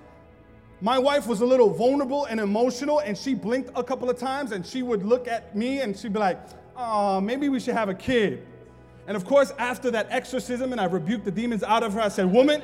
my 0.81 0.99
wife 0.99 1.27
was 1.27 1.41
a 1.41 1.47
little 1.47 1.71
vulnerable 1.71 2.27
and 2.27 2.39
emotional, 2.39 3.01
and 3.01 3.17
she 3.17 3.35
blinked 3.35 3.71
a 3.75 3.83
couple 3.83 4.11
of 4.11 4.19
times, 4.19 4.53
and 4.53 4.65
she 4.65 4.83
would 4.83 5.05
look 5.05 5.27
at 5.27 5.57
me 5.57 5.81
and 5.81 5.97
she'd 5.97 6.13
be 6.13 6.19
like, 6.19 6.39
oh, 6.77 7.21
maybe 7.21 7.49
we 7.49 7.59
should 7.59 7.75
have 7.75 7.89
a 7.89 7.95
kid. 7.95 8.47
And 9.07 9.17
of 9.17 9.25
course, 9.25 9.53
after 9.59 9.91
that 9.93 10.09
exorcism, 10.11 10.73
and 10.73 10.81
I 10.81 10.85
rebuked 10.85 11.25
the 11.25 11.31
demons 11.31 11.63
out 11.63 11.83
of 11.83 11.95
her, 11.95 12.01
I 12.01 12.09
said, 12.09 12.31
Woman, 12.31 12.63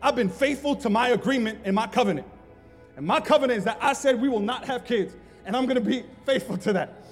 I've 0.00 0.16
been 0.16 0.30
faithful 0.30 0.74
to 0.76 0.90
my 0.90 1.10
agreement 1.10 1.60
and 1.64 1.76
my 1.76 1.86
covenant. 1.86 2.26
And 2.96 3.06
my 3.06 3.20
covenant 3.20 3.58
is 3.58 3.64
that 3.64 3.78
I 3.80 3.92
said 3.92 4.20
we 4.20 4.28
will 4.28 4.40
not 4.40 4.64
have 4.64 4.84
kids, 4.84 5.14
and 5.44 5.56
I'm 5.56 5.66
gonna 5.66 5.80
be 5.80 6.04
faithful 6.24 6.56
to 6.58 6.72
that. 6.74 7.02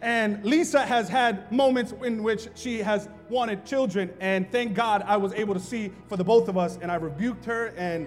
And 0.00 0.44
Lisa 0.44 0.86
has 0.86 1.08
had 1.08 1.50
moments 1.50 1.92
in 2.04 2.22
which 2.22 2.48
she 2.54 2.78
has 2.78 3.08
wanted 3.28 3.66
children, 3.66 4.10
and 4.20 4.50
thank 4.52 4.74
God 4.74 5.02
I 5.06 5.16
was 5.16 5.32
able 5.32 5.54
to 5.54 5.60
see 5.60 5.92
for 6.08 6.16
the 6.16 6.24
both 6.24 6.48
of 6.48 6.56
us, 6.56 6.78
and 6.80 6.90
I 6.90 6.94
rebuked 6.94 7.44
her. 7.46 7.74
And 7.76 8.06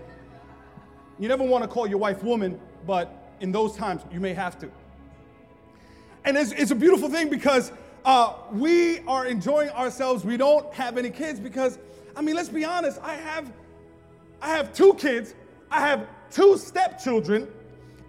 you 1.19 1.27
never 1.27 1.43
want 1.43 1.63
to 1.63 1.67
call 1.67 1.87
your 1.87 1.97
wife 1.97 2.23
woman, 2.23 2.59
but 2.87 3.35
in 3.41 3.51
those 3.51 3.75
times 3.75 4.01
you 4.11 4.19
may 4.19 4.33
have 4.33 4.57
to. 4.59 4.71
And 6.23 6.37
it's, 6.37 6.51
it's 6.53 6.71
a 6.71 6.75
beautiful 6.75 7.09
thing 7.09 7.29
because 7.29 7.71
uh, 8.05 8.33
we 8.51 8.99
are 8.99 9.25
enjoying 9.25 9.69
ourselves. 9.71 10.23
We 10.23 10.37
don't 10.37 10.71
have 10.73 10.97
any 10.97 11.09
kids 11.09 11.39
because, 11.39 11.77
I 12.15 12.21
mean, 12.21 12.35
let's 12.35 12.49
be 12.49 12.63
honest. 12.63 12.99
I 13.01 13.15
have, 13.15 13.51
I 14.41 14.49
have 14.49 14.73
two 14.73 14.93
kids. 14.93 15.35
I 15.69 15.81
have 15.81 16.07
two 16.31 16.57
stepchildren. 16.57 17.47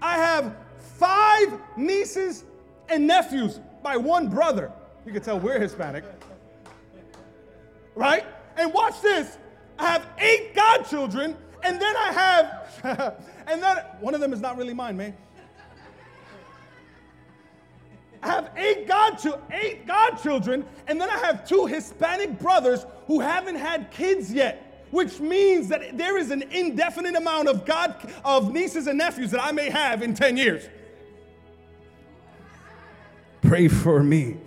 I 0.01 0.17
have 0.17 0.57
five 1.03 1.59
nieces 1.77 2.45
and 2.89 3.09
nephews 3.09 3.59
by 3.83 3.97
one 3.97 4.29
brother. 4.29 4.71
You 5.05 5.13
can 5.13 5.21
tell 5.21 5.41
we're 5.41 5.59
Hispanic. 5.59 6.05
Right? 7.97 8.25
And 8.57 8.73
watch 8.73 9.01
this. 9.03 9.37
I 9.81 9.87
have 9.91 10.07
eight 10.19 10.55
godchildren, 10.55 11.37
and 11.65 11.83
then 11.83 11.97
I 11.97 12.13
have, 12.13 13.19
and 13.49 13.61
then 13.61 13.79
one 13.99 14.15
of 14.15 14.21
them 14.21 14.33
is 14.33 14.41
not 14.41 14.57
really 14.57 14.75
mine, 14.75 14.97
man. 14.97 15.17
I 18.23 18.29
have 18.29 18.53
eight 18.57 18.87
god 18.87 19.19
eight 19.51 19.85
godchildren, 19.85 20.65
and 20.87 21.01
then 21.01 21.11
I 21.11 21.19
have 21.19 21.49
two 21.49 21.67
Hispanic 21.67 22.39
brothers 22.39 22.87
who 23.09 23.19
haven't 23.19 23.57
had 23.57 23.91
kids 23.91 24.33
yet, 24.33 24.87
which 24.93 25.19
means 25.19 25.67
that 25.67 25.99
there 25.99 26.17
is 26.17 26.31
an 26.31 26.43
indefinite 26.53 27.17
amount 27.17 27.49
of 27.49 27.67
god 27.67 28.09
of 28.25 28.53
nieces 28.53 28.87
and 28.87 28.99
nephews 28.99 29.33
that 29.33 29.43
I 29.43 29.51
may 29.51 29.69
have 29.69 30.03
in 30.03 30.15
10 30.15 30.37
years. 30.37 30.69
Pray 33.53 33.69
for 33.69 34.03
me. 34.03 34.39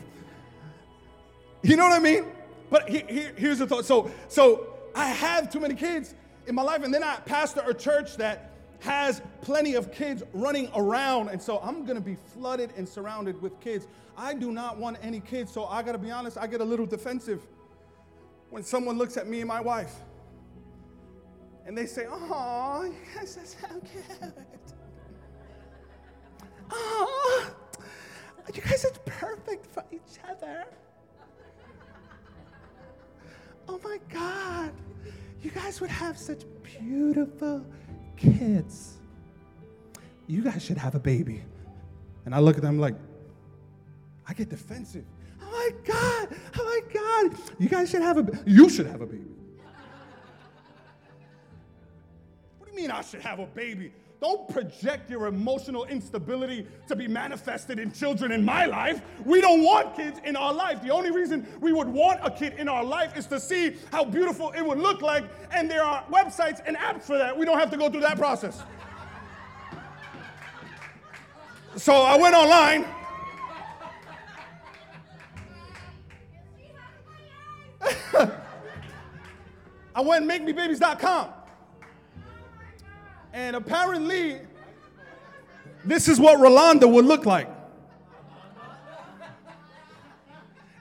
You 1.61 1.77
know 1.77 1.83
what 1.83 1.93
I 1.93 1.99
mean? 1.99 2.25
But 2.71 2.89
he, 2.89 3.03
he, 3.07 3.27
here's 3.37 3.59
the 3.59 3.67
thought. 3.67 3.85
So, 3.85 4.09
so 4.29 4.79
I 4.95 5.09
have 5.09 5.51
too 5.51 5.59
many 5.59 5.75
kids 5.75 6.15
in 6.47 6.55
my 6.55 6.63
life, 6.63 6.81
and 6.83 6.91
then 6.91 7.03
I 7.03 7.17
pastor 7.17 7.61
a 7.67 7.73
church 7.75 8.17
that 8.17 8.49
has 8.79 9.21
plenty 9.41 9.75
of 9.75 9.91
kids 9.91 10.23
running 10.33 10.71
around, 10.75 11.29
and 11.29 11.39
so 11.39 11.59
I'm 11.59 11.85
gonna 11.85 12.01
be 12.01 12.17
flooded 12.33 12.73
and 12.77 12.89
surrounded 12.89 13.39
with 13.43 13.59
kids. 13.59 13.85
I 14.17 14.33
do 14.33 14.51
not 14.51 14.79
want 14.79 14.97
any 15.03 15.19
kids, 15.19 15.51
so 15.51 15.65
I 15.65 15.83
gotta 15.83 15.99
be 15.99 16.09
honest, 16.09 16.35
I 16.35 16.47
get 16.47 16.61
a 16.61 16.65
little 16.65 16.87
defensive 16.87 17.43
when 18.49 18.63
someone 18.63 18.97
looks 18.97 19.17
at 19.17 19.27
me 19.27 19.39
and 19.41 19.47
my 19.47 19.61
wife. 19.61 19.93
and 21.67 21.77
they 21.77 21.85
say, 21.85 22.07
Oh, 22.09 22.85
you 22.85 22.95
guys 23.13 23.37
are 23.37 23.45
so 23.45 23.67
cute. 23.81 24.33
Oh, 26.71 27.55
you 28.53 28.61
guys 28.61 28.85
are 28.85 28.91
perfect 29.05 29.65
for 29.65 29.83
each 29.91 30.19
other. 30.29 30.65
Oh 33.67 33.79
my 33.83 33.99
God, 34.13 34.71
you 35.41 35.49
guys 35.49 35.81
would 35.81 35.89
have 35.89 36.17
such 36.17 36.43
beautiful 36.63 37.65
kids. 38.15 38.97
You 40.27 40.41
guys 40.43 40.63
should 40.63 40.77
have 40.77 40.95
a 40.95 40.99
baby. 40.99 41.43
And 42.25 42.33
I 42.33 42.39
look 42.39 42.55
at 42.57 42.61
them 42.61 42.79
like, 42.79 42.95
I 44.27 44.33
get 44.33 44.49
defensive. 44.49 45.05
Oh 45.41 45.49
my 45.51 45.69
God, 45.83 46.35
oh 46.57 46.63
my 46.63 46.93
God, 46.93 47.39
you 47.59 47.69
guys 47.69 47.89
should 47.89 48.01
have 48.01 48.17
a, 48.17 48.43
you 48.45 48.69
should 48.69 48.87
have 48.87 49.01
a 49.01 49.05
baby. 49.05 49.23
what 52.57 52.69
do 52.69 52.75
you 52.75 52.81
mean 52.81 52.91
I 52.91 53.01
should 53.01 53.21
have 53.21 53.39
a 53.39 53.45
baby? 53.45 53.91
Don't 54.25 54.49
project 54.49 55.07
your 55.11 55.27
emotional 55.27 55.85
instability 55.85 56.65
to 56.87 56.95
be 56.95 57.07
manifested 57.07 57.77
in 57.77 57.91
children 57.91 58.31
in 58.31 58.43
my 58.43 58.65
life. 58.65 59.03
We 59.23 59.39
don't 59.39 59.61
want 59.61 59.95
kids 59.95 60.19
in 60.25 60.35
our 60.35 60.51
life. 60.51 60.81
The 60.81 60.89
only 60.89 61.11
reason 61.11 61.47
we 61.61 61.71
would 61.73 61.87
want 61.87 62.21
a 62.23 62.31
kid 62.31 62.55
in 62.57 62.67
our 62.67 62.83
life 62.83 63.15
is 63.15 63.27
to 63.27 63.39
see 63.39 63.75
how 63.91 64.03
beautiful 64.03 64.51
it 64.57 64.65
would 64.65 64.79
look 64.79 65.03
like, 65.03 65.25
and 65.51 65.69
there 65.69 65.83
are 65.83 66.03
websites 66.09 66.59
and 66.65 66.75
apps 66.75 67.03
for 67.03 67.19
that. 67.19 67.37
We 67.37 67.45
don't 67.45 67.59
have 67.59 67.69
to 67.69 67.77
go 67.77 67.87
through 67.87 68.01
that 68.01 68.17
process. 68.17 68.63
So 71.75 71.93
I 71.93 72.17
went 72.17 72.33
online. 72.33 72.83
I 79.95 80.01
went 80.01 80.27
makemebabies.com. 80.27 81.44
And 83.35 83.57
apparently, 83.57 84.37
this 85.83 86.07
is 86.07 86.21
what 86.21 86.39
Rolanda 86.39 86.89
would 86.89 87.03
look 87.03 87.25
like. 87.25 87.49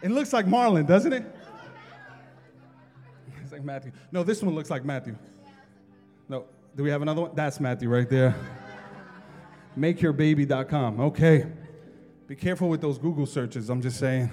It 0.00 0.12
looks 0.12 0.32
like 0.32 0.46
Marlon, 0.46 0.86
doesn't 0.86 1.12
it? 1.12 1.24
It's 3.42 3.50
like 3.50 3.64
Matthew. 3.64 3.90
No, 4.12 4.22
this 4.22 4.40
one 4.40 4.54
looks 4.54 4.70
like 4.70 4.84
Matthew. 4.84 5.16
No, 6.28 6.44
do 6.76 6.84
we 6.84 6.90
have 6.90 7.02
another 7.02 7.22
one? 7.22 7.32
That's 7.34 7.58
Matthew 7.58 7.88
right 7.88 8.08
there. 8.08 8.36
MakeYourBaby.com. 9.76 11.00
Okay. 11.00 11.46
Be 12.28 12.36
careful 12.36 12.68
with 12.68 12.80
those 12.80 12.98
Google 12.98 13.26
searches, 13.26 13.68
I'm 13.68 13.82
just 13.82 13.98
saying. 13.98 14.30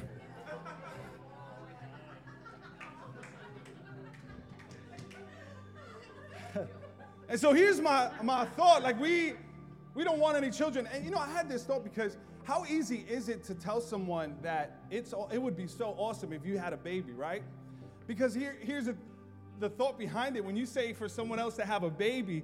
So 7.41 7.53
here's 7.53 7.81
my, 7.81 8.11
my 8.21 8.45
thought 8.45 8.83
like, 8.83 8.99
we, 8.99 9.33
we 9.95 10.03
don't 10.03 10.19
want 10.19 10.37
any 10.37 10.51
children. 10.51 10.87
And 10.93 11.03
you 11.03 11.09
know, 11.09 11.17
I 11.17 11.27
had 11.27 11.49
this 11.49 11.63
thought 11.63 11.83
because 11.83 12.15
how 12.43 12.65
easy 12.65 13.03
is 13.09 13.29
it 13.29 13.43
to 13.45 13.55
tell 13.55 13.81
someone 13.81 14.35
that 14.43 14.77
it's, 14.91 15.11
it 15.31 15.41
would 15.41 15.57
be 15.57 15.65
so 15.65 15.95
awesome 15.97 16.33
if 16.33 16.45
you 16.45 16.59
had 16.59 16.71
a 16.71 16.77
baby, 16.77 17.13
right? 17.13 17.41
Because 18.05 18.35
here, 18.35 18.57
here's 18.61 18.87
a, 18.87 18.95
the 19.59 19.69
thought 19.69 19.97
behind 19.97 20.37
it. 20.37 20.45
When 20.45 20.55
you 20.55 20.67
say 20.67 20.93
for 20.93 21.09
someone 21.09 21.39
else 21.39 21.55
to 21.55 21.65
have 21.65 21.81
a 21.81 21.89
baby, 21.89 22.43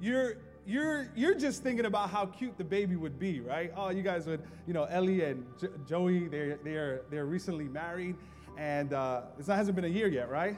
you're, 0.00 0.38
you're, 0.66 1.10
you're 1.14 1.34
just 1.34 1.62
thinking 1.62 1.84
about 1.84 2.08
how 2.08 2.24
cute 2.24 2.56
the 2.56 2.64
baby 2.64 2.96
would 2.96 3.18
be, 3.18 3.40
right? 3.40 3.70
Oh, 3.76 3.90
you 3.90 4.02
guys 4.02 4.26
would, 4.26 4.40
you 4.66 4.72
know, 4.72 4.84
Ellie 4.84 5.24
and 5.24 5.44
jo- 5.60 5.68
Joey, 5.86 6.26
they're, 6.28 6.58
they're, 6.64 7.02
they're 7.10 7.26
recently 7.26 7.64
married, 7.64 8.16
and 8.56 8.94
uh, 8.94 9.24
it 9.38 9.44
hasn't 9.44 9.76
been 9.76 9.84
a 9.84 9.88
year 9.88 10.08
yet, 10.08 10.30
right? 10.30 10.56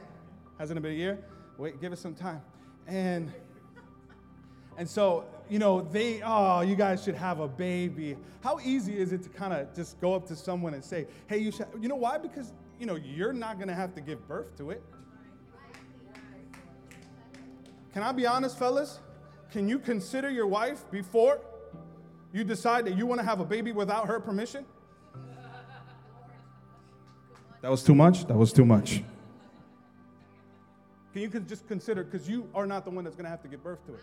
Hasn't 0.59 0.77
it 0.77 0.81
been 0.81 0.93
a 0.93 0.95
year? 0.95 1.19
Wait, 1.57 1.81
give 1.81 1.91
us 1.91 1.99
some 1.99 2.15
time. 2.15 2.41
And, 2.87 3.33
and 4.77 4.89
so, 4.89 5.25
you 5.49 5.59
know, 5.59 5.81
they, 5.81 6.21
oh, 6.23 6.61
you 6.61 6.75
guys 6.75 7.03
should 7.03 7.15
have 7.15 7.39
a 7.39 7.47
baby. 7.47 8.17
How 8.41 8.59
easy 8.63 8.97
is 8.97 9.11
it 9.11 9.21
to 9.23 9.29
kind 9.29 9.53
of 9.53 9.73
just 9.75 9.99
go 9.99 10.13
up 10.13 10.25
to 10.27 10.35
someone 10.35 10.73
and 10.73 10.83
say, 10.83 11.07
hey, 11.27 11.37
you 11.37 11.51
should, 11.51 11.67
you 11.79 11.89
know 11.89 11.95
why? 11.95 12.17
Because, 12.17 12.53
you 12.79 12.85
know, 12.85 12.95
you're 12.95 13.33
not 13.33 13.57
going 13.57 13.67
to 13.67 13.73
have 13.75 13.93
to 13.95 14.01
give 14.01 14.27
birth 14.27 14.57
to 14.57 14.71
it. 14.71 14.83
Can 17.93 18.03
I 18.03 18.11
be 18.13 18.25
honest, 18.25 18.57
fellas? 18.57 18.99
Can 19.51 19.67
you 19.67 19.77
consider 19.77 20.29
your 20.29 20.47
wife 20.47 20.89
before 20.89 21.41
you 22.31 22.45
decide 22.45 22.85
that 22.85 22.97
you 22.97 23.05
want 23.05 23.19
to 23.19 23.25
have 23.25 23.41
a 23.41 23.45
baby 23.45 23.73
without 23.73 24.07
her 24.07 24.19
permission? 24.19 24.65
That 27.61 27.69
was 27.69 27.83
too 27.83 27.93
much? 27.93 28.25
That 28.25 28.37
was 28.37 28.53
too 28.53 28.65
much. 28.65 29.03
Can 31.13 31.21
you 31.21 31.27
just 31.27 31.67
consider, 31.67 32.05
because 32.05 32.27
you 32.27 32.49
are 32.55 32.65
not 32.65 32.85
the 32.85 32.89
one 32.89 33.03
that's 33.03 33.17
going 33.17 33.25
to 33.25 33.29
have 33.29 33.41
to 33.41 33.49
give 33.49 33.61
birth 33.61 33.85
to 33.85 33.93
it. 33.95 33.99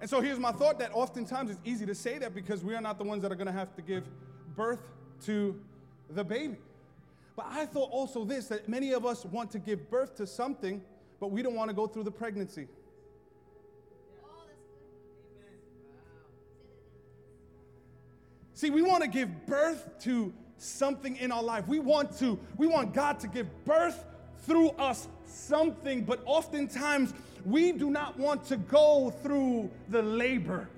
And 0.00 0.08
so 0.08 0.20
here's 0.20 0.38
my 0.38 0.52
thought 0.52 0.78
that 0.78 0.92
oftentimes 0.94 1.50
it's 1.50 1.60
easy 1.64 1.84
to 1.84 1.94
say 1.94 2.18
that 2.18 2.34
because 2.34 2.64
we 2.64 2.74
are 2.74 2.80
not 2.80 2.96
the 2.96 3.04
ones 3.04 3.22
that 3.22 3.30
are 3.30 3.36
going 3.36 3.46
to 3.46 3.52
have 3.52 3.74
to 3.76 3.82
give 3.82 4.04
birth 4.56 4.80
to 5.26 5.60
the 6.08 6.24
baby. 6.24 6.56
But 7.36 7.46
I 7.50 7.66
thought 7.66 7.90
also 7.90 8.24
this 8.24 8.48
that 8.48 8.68
many 8.68 8.92
of 8.92 9.04
us 9.04 9.24
want 9.26 9.50
to 9.52 9.58
give 9.58 9.90
birth 9.90 10.16
to 10.16 10.26
something, 10.26 10.82
but 11.20 11.30
we 11.30 11.42
don't 11.42 11.54
want 11.54 11.68
to 11.68 11.74
go 11.74 11.86
through 11.86 12.04
the 12.04 12.10
pregnancy. 12.10 12.66
See, 18.54 18.68
we 18.68 18.82
want 18.82 19.02
to 19.02 19.08
give 19.08 19.46
birth 19.46 19.88
to 20.00 20.32
something 20.58 21.16
in 21.16 21.32
our 21.32 21.42
life. 21.42 21.66
We 21.66 21.78
want 21.78 22.18
to, 22.18 22.38
we 22.58 22.66
want 22.66 22.92
God 22.92 23.18
to 23.20 23.28
give 23.28 23.48
birth 23.64 24.04
through 24.42 24.70
us 24.70 25.08
something, 25.26 26.04
but 26.04 26.20
oftentimes 26.26 27.14
we 27.46 27.72
do 27.72 27.90
not 27.90 28.18
want 28.18 28.44
to 28.44 28.56
go 28.56 29.10
through 29.22 29.70
the 29.88 30.02
labor. 30.02 30.68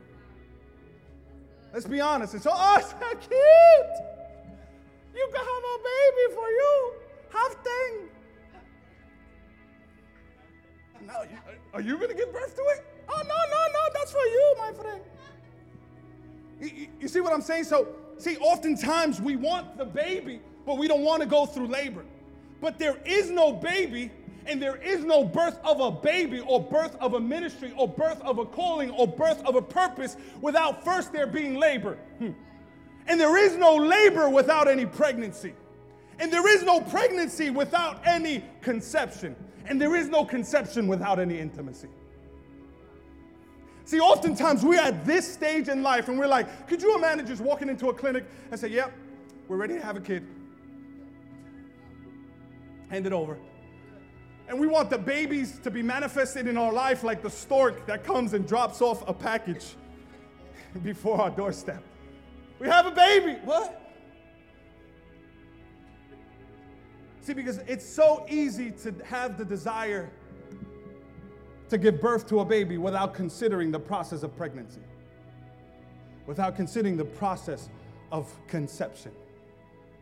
Let's 1.73 1.87
be 1.87 2.01
honest. 2.01 2.35
It's 2.35 2.47
oh, 2.49 2.79
so 2.81 3.17
cute. 3.17 3.33
You 5.15 5.29
can 5.33 5.45
have 5.45 5.65
a 5.65 5.79
baby 5.79 6.35
for 6.35 6.49
you. 6.49 6.93
Have 7.33 7.55
thing. 7.65 8.09
No, 11.07 11.25
are 11.75 11.81
you 11.81 11.97
going 11.97 12.11
to 12.11 12.15
give 12.15 12.33
birth 12.33 12.55
to 12.55 12.63
it? 12.63 12.87
Oh, 13.09 13.23
no, 13.23 13.35
no, 13.51 13.67
no. 13.73 13.81
That's 13.95 14.13
for 14.13 14.19
you, 14.19 14.55
my 14.59 14.73
friend. 14.73 15.03
You, 17.01 17.09
see 17.09 17.21
what 17.21 17.33
I'm 17.33 17.43
saying? 17.43 17.65
So, 17.65 17.89
see, 18.19 18.37
oftentimes 18.37 19.21
we 19.21 19.37
want 19.37 19.77
the 19.77 19.85
baby, 19.85 20.41
but 20.65 20.79
we 20.79 20.87
don't 20.87 21.03
want 21.03 21.23
to 21.23 21.29
go 21.29 21.45
through 21.45 21.67
labor. 21.67 22.05
But 22.61 22.79
there 22.79 22.99
is 23.05 23.31
no 23.31 23.53
baby, 23.53 24.13
and 24.47 24.61
there 24.61 24.77
is 24.77 25.05
no 25.05 25.25
birth 25.25 25.59
of 25.65 25.81
a 25.81 25.91
baby, 25.91 26.41
or 26.41 26.61
birth 26.61 26.97
of 27.01 27.15
a 27.15 27.21
ministry, 27.21 27.73
or 27.77 27.87
birth 27.89 28.21
of 28.23 28.39
a 28.39 28.45
calling, 28.45 28.91
or 28.91 29.07
birth 29.07 29.45
of 29.45 29.55
a 29.55 29.63
purpose 29.63 30.17
without 30.41 30.85
first 30.85 31.13
there 31.13 31.27
being 31.27 31.57
labor. 31.59 31.99
Hmm. 32.19 32.31
And 33.07 33.21
there 33.21 33.37
is 33.37 33.57
no 33.57 33.77
labor 33.77 34.29
without 34.29 34.69
any 34.69 34.87
pregnancy. 34.87 35.55
And 36.19 36.33
there 36.33 36.49
is 36.49 36.63
no 36.63 36.81
pregnancy 36.81 37.51
without 37.51 38.07
any 38.07 38.45
conception. 38.61 39.35
And 39.67 39.81
there 39.81 39.95
is 39.97 40.09
no 40.09 40.25
conception 40.25 40.87
without 40.87 41.19
any 41.19 41.39
intimacy. 41.39 41.89
See, 43.85 43.99
oftentimes 43.99 44.65
we're 44.65 44.81
at 44.81 45.05
this 45.05 45.31
stage 45.31 45.69
in 45.69 45.83
life 45.83 46.09
and 46.09 46.19
we're 46.19 46.29
like, 46.29 46.69
could 46.69 46.81
you 46.81 46.97
imagine 46.97 47.27
just 47.27 47.43
walking 47.43 47.69
into 47.69 47.89
a 47.89 47.95
clinic 47.95 48.25
and 48.51 48.59
say, 48.59 48.69
yep, 48.69 48.93
we're 49.49 49.57
ready 49.57 49.75
to 49.75 49.81
have 49.81 49.97
a 49.97 50.01
kid? 50.01 50.27
Hand 52.89 53.07
it 53.07 53.13
over. 53.13 53.39
And 54.49 54.59
we 54.59 54.67
want 54.67 54.91
the 54.91 54.99
babies 54.99 55.59
to 55.61 55.71
be 55.71 55.83
manifested 55.83 56.47
in 56.47 56.57
our 56.57 56.73
life 56.73 57.03
like 57.05 57.23
the 57.23 57.31
stork 57.31 57.87
that 57.87 58.05
comes 58.05 58.35
and 58.35 58.47
drops 58.47 58.83
off 58.83 59.07
a 59.09 59.15
package 59.15 59.77
before 60.83 61.21
our 61.21 61.31
doorstep. 61.31 61.83
We 62.59 62.69
have 62.69 62.87
a 62.87 62.91
baby. 62.91 63.39
What? 63.45 63.79
See, 67.23 67.35
because 67.35 67.59
it's 67.69 67.87
so 67.87 68.27
easy 68.29 68.73
to 68.83 68.95
have 69.05 69.39
the 69.39 69.45
desire 69.45 70.11
to 71.69 71.79
give 71.79 72.01
birth 72.01 72.29
to 72.29 72.41
a 72.41 72.45
baby 72.45 72.79
without 72.79 73.15
considering 73.15 73.71
the 73.71 73.79
process 73.79 74.23
of 74.23 74.37
pregnancy, 74.37 74.83
without 76.27 76.57
considering 76.57 76.97
the 76.97 77.05
process 77.05 77.71
of 78.11 78.31
conception, 78.49 79.13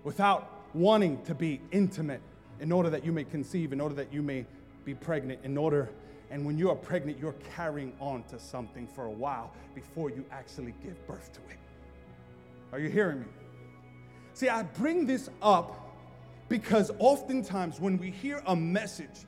without 0.02 0.64
wanting 0.74 1.22
to 1.24 1.34
be 1.34 1.60
intimate 1.72 2.22
in 2.60 2.70
order 2.72 2.90
that 2.90 3.04
you 3.04 3.12
may 3.12 3.24
conceive, 3.24 3.72
in 3.72 3.80
order 3.80 3.94
that 3.94 4.12
you 4.12 4.22
may 4.22 4.46
be 4.84 4.94
pregnant, 4.94 5.40
in 5.44 5.56
order, 5.56 5.88
and 6.30 6.44
when 6.44 6.56
you 6.56 6.70
are 6.70 6.76
pregnant, 6.76 7.18
you're 7.18 7.34
carrying 7.56 7.92
on 8.00 8.22
to 8.24 8.38
something 8.38 8.86
for 8.86 9.06
a 9.06 9.10
while 9.10 9.52
before 9.74 10.10
you 10.10 10.24
actually 10.30 10.74
give 10.82 11.06
birth 11.06 11.32
to 11.32 11.40
it. 11.50 11.58
Are 12.72 12.78
you 12.78 12.88
hearing 12.88 13.20
me? 13.20 13.26
See, 14.34 14.48
I 14.48 14.62
bring 14.62 15.06
this 15.06 15.28
up 15.42 15.90
because 16.48 16.90
oftentimes 16.98 17.80
when 17.80 17.98
we 17.98 18.10
hear 18.10 18.42
a 18.46 18.54
message, 18.54 19.26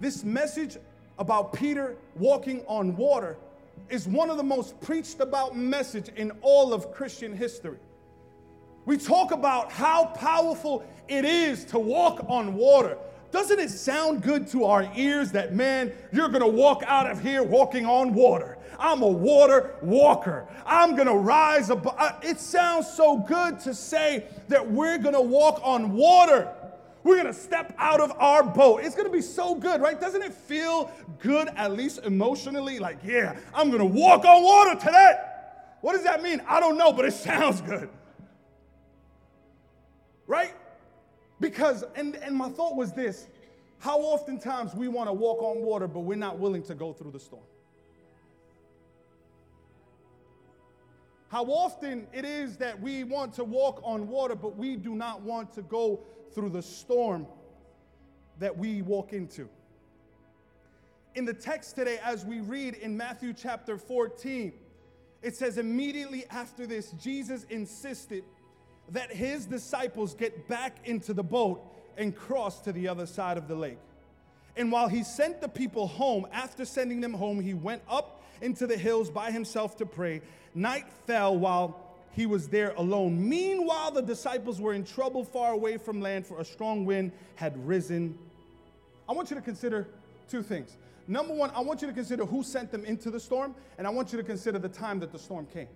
this 0.00 0.24
message 0.24 0.76
about 1.18 1.52
Peter 1.52 1.96
walking 2.16 2.62
on 2.66 2.96
water 2.96 3.36
is 3.88 4.06
one 4.06 4.30
of 4.30 4.36
the 4.36 4.42
most 4.42 4.80
preached 4.80 5.20
about 5.20 5.56
message 5.56 6.10
in 6.16 6.30
all 6.42 6.72
of 6.72 6.92
Christian 6.92 7.36
history. 7.36 7.78
We 8.86 8.96
talk 8.96 9.32
about 9.32 9.70
how 9.70 10.06
powerful 10.06 10.84
it 11.08 11.24
is 11.24 11.64
to 11.66 11.78
walk 11.78 12.24
on 12.28 12.54
water, 12.54 12.96
doesn't 13.30 13.60
it 13.60 13.70
sound 13.70 14.22
good 14.22 14.48
to 14.48 14.64
our 14.64 14.90
ears 14.96 15.30
that, 15.32 15.54
man, 15.54 15.92
you're 16.12 16.28
gonna 16.28 16.48
walk 16.48 16.82
out 16.86 17.08
of 17.08 17.20
here 17.22 17.42
walking 17.42 17.86
on 17.86 18.12
water? 18.12 18.58
I'm 18.78 19.02
a 19.02 19.08
water 19.08 19.76
walker. 19.82 20.48
I'm 20.66 20.96
gonna 20.96 21.16
rise 21.16 21.70
above. 21.70 21.94
Uh, 21.96 22.12
it 22.22 22.40
sounds 22.40 22.90
so 22.90 23.18
good 23.18 23.60
to 23.60 23.74
say 23.74 24.24
that 24.48 24.68
we're 24.68 24.98
gonna 24.98 25.20
walk 25.20 25.60
on 25.62 25.92
water. 25.92 26.52
We're 27.04 27.16
gonna 27.18 27.32
step 27.32 27.72
out 27.78 28.00
of 28.00 28.12
our 28.18 28.42
boat. 28.42 28.82
It's 28.82 28.96
gonna 28.96 29.10
be 29.10 29.22
so 29.22 29.54
good, 29.54 29.80
right? 29.80 30.00
Doesn't 30.00 30.22
it 30.22 30.34
feel 30.34 30.90
good, 31.20 31.48
at 31.56 31.72
least 31.72 32.00
emotionally? 32.04 32.78
Like, 32.78 32.98
yeah, 33.04 33.36
I'm 33.54 33.70
gonna 33.70 33.84
walk 33.84 34.24
on 34.24 34.42
water 34.42 34.74
today. 34.74 35.12
What 35.82 35.92
does 35.92 36.02
that 36.02 36.22
mean? 36.22 36.42
I 36.48 36.58
don't 36.58 36.76
know, 36.76 36.92
but 36.92 37.04
it 37.04 37.12
sounds 37.14 37.60
good. 37.60 37.88
Right? 40.30 40.54
Because, 41.40 41.82
and, 41.96 42.14
and 42.14 42.36
my 42.36 42.50
thought 42.50 42.76
was 42.76 42.92
this 42.92 43.26
how 43.80 43.98
oftentimes 43.98 44.74
we 44.74 44.86
wanna 44.86 45.12
walk 45.12 45.42
on 45.42 45.60
water, 45.62 45.88
but 45.88 46.00
we're 46.00 46.14
not 46.14 46.38
willing 46.38 46.62
to 46.64 46.74
go 46.74 46.92
through 46.92 47.10
the 47.10 47.18
storm. 47.18 47.42
How 51.30 51.44
often 51.46 52.06
it 52.12 52.24
is 52.24 52.58
that 52.58 52.80
we 52.80 53.02
want 53.02 53.34
to 53.34 53.44
walk 53.44 53.80
on 53.82 54.06
water, 54.06 54.36
but 54.36 54.56
we 54.56 54.76
do 54.76 54.94
not 54.94 55.22
want 55.22 55.52
to 55.54 55.62
go 55.62 55.98
through 56.32 56.50
the 56.50 56.62
storm 56.62 57.26
that 58.38 58.56
we 58.56 58.82
walk 58.82 59.12
into. 59.12 59.48
In 61.16 61.24
the 61.24 61.34
text 61.34 61.74
today, 61.74 61.98
as 62.04 62.24
we 62.24 62.38
read 62.38 62.74
in 62.74 62.96
Matthew 62.96 63.32
chapter 63.32 63.76
14, 63.76 64.52
it 65.22 65.34
says, 65.34 65.58
immediately 65.58 66.24
after 66.30 66.68
this, 66.68 66.92
Jesus 66.92 67.46
insisted 67.50 68.22
that 68.90 69.12
his 69.12 69.46
disciples 69.46 70.14
get 70.14 70.48
back 70.48 70.76
into 70.84 71.12
the 71.12 71.22
boat 71.22 71.62
and 71.96 72.14
cross 72.14 72.60
to 72.62 72.72
the 72.72 72.88
other 72.88 73.06
side 73.06 73.36
of 73.36 73.48
the 73.48 73.54
lake. 73.54 73.78
And 74.56 74.72
while 74.72 74.88
he 74.88 75.04
sent 75.04 75.40
the 75.40 75.48
people 75.48 75.86
home, 75.86 76.26
after 76.32 76.64
sending 76.64 77.00
them 77.00 77.14
home, 77.14 77.40
he 77.40 77.54
went 77.54 77.82
up 77.88 78.22
into 78.40 78.66
the 78.66 78.76
hills 78.76 79.10
by 79.10 79.30
himself 79.30 79.76
to 79.78 79.86
pray. 79.86 80.22
Night 80.54 80.86
fell 81.06 81.36
while 81.36 81.78
he 82.12 82.26
was 82.26 82.48
there 82.48 82.72
alone. 82.76 83.28
Meanwhile, 83.28 83.92
the 83.92 84.02
disciples 84.02 84.60
were 84.60 84.74
in 84.74 84.84
trouble 84.84 85.24
far 85.24 85.52
away 85.52 85.76
from 85.76 86.00
land, 86.00 86.26
for 86.26 86.40
a 86.40 86.44
strong 86.44 86.84
wind 86.84 87.12
had 87.36 87.56
risen. 87.66 88.18
I 89.08 89.12
want 89.12 89.30
you 89.30 89.36
to 89.36 89.42
consider 89.42 89.86
two 90.28 90.42
things. 90.42 90.76
Number 91.06 91.34
one, 91.34 91.50
I 91.54 91.60
want 91.60 91.82
you 91.82 91.88
to 91.88 91.94
consider 91.94 92.24
who 92.24 92.42
sent 92.42 92.70
them 92.70 92.84
into 92.84 93.10
the 93.10 93.20
storm, 93.20 93.54
and 93.78 93.86
I 93.86 93.90
want 93.90 94.12
you 94.12 94.18
to 94.18 94.24
consider 94.24 94.58
the 94.58 94.68
time 94.68 95.00
that 95.00 95.12
the 95.12 95.18
storm 95.18 95.46
came. 95.52 95.68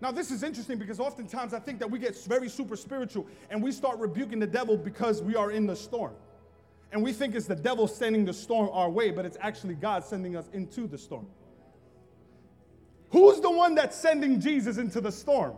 Now, 0.00 0.12
this 0.12 0.30
is 0.30 0.42
interesting 0.42 0.78
because 0.78 1.00
oftentimes 1.00 1.52
I 1.52 1.58
think 1.58 1.80
that 1.80 1.90
we 1.90 1.98
get 1.98 2.16
very 2.24 2.48
super 2.48 2.76
spiritual 2.76 3.26
and 3.50 3.62
we 3.62 3.72
start 3.72 3.98
rebuking 3.98 4.38
the 4.38 4.46
devil 4.46 4.76
because 4.76 5.22
we 5.22 5.34
are 5.34 5.50
in 5.50 5.66
the 5.66 5.74
storm. 5.74 6.14
And 6.92 7.02
we 7.02 7.12
think 7.12 7.34
it's 7.34 7.46
the 7.46 7.56
devil 7.56 7.86
sending 7.86 8.24
the 8.24 8.32
storm 8.32 8.70
our 8.72 8.88
way, 8.88 9.10
but 9.10 9.26
it's 9.26 9.36
actually 9.40 9.74
God 9.74 10.04
sending 10.04 10.36
us 10.36 10.48
into 10.52 10.86
the 10.86 10.96
storm. 10.96 11.26
Who's 13.10 13.40
the 13.40 13.50
one 13.50 13.74
that's 13.74 13.96
sending 13.96 14.40
Jesus 14.40 14.78
into 14.78 15.00
the 15.00 15.12
storm? 15.12 15.54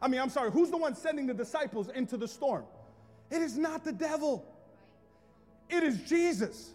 I 0.00 0.08
mean, 0.08 0.20
I'm 0.20 0.30
sorry, 0.30 0.50
who's 0.50 0.70
the 0.70 0.76
one 0.76 0.94
sending 0.94 1.26
the 1.26 1.34
disciples 1.34 1.88
into 1.88 2.16
the 2.16 2.28
storm? 2.28 2.64
It 3.30 3.42
is 3.42 3.58
not 3.58 3.84
the 3.84 3.92
devil, 3.92 4.44
it 5.68 5.82
is 5.82 6.00
Jesus. 6.02 6.70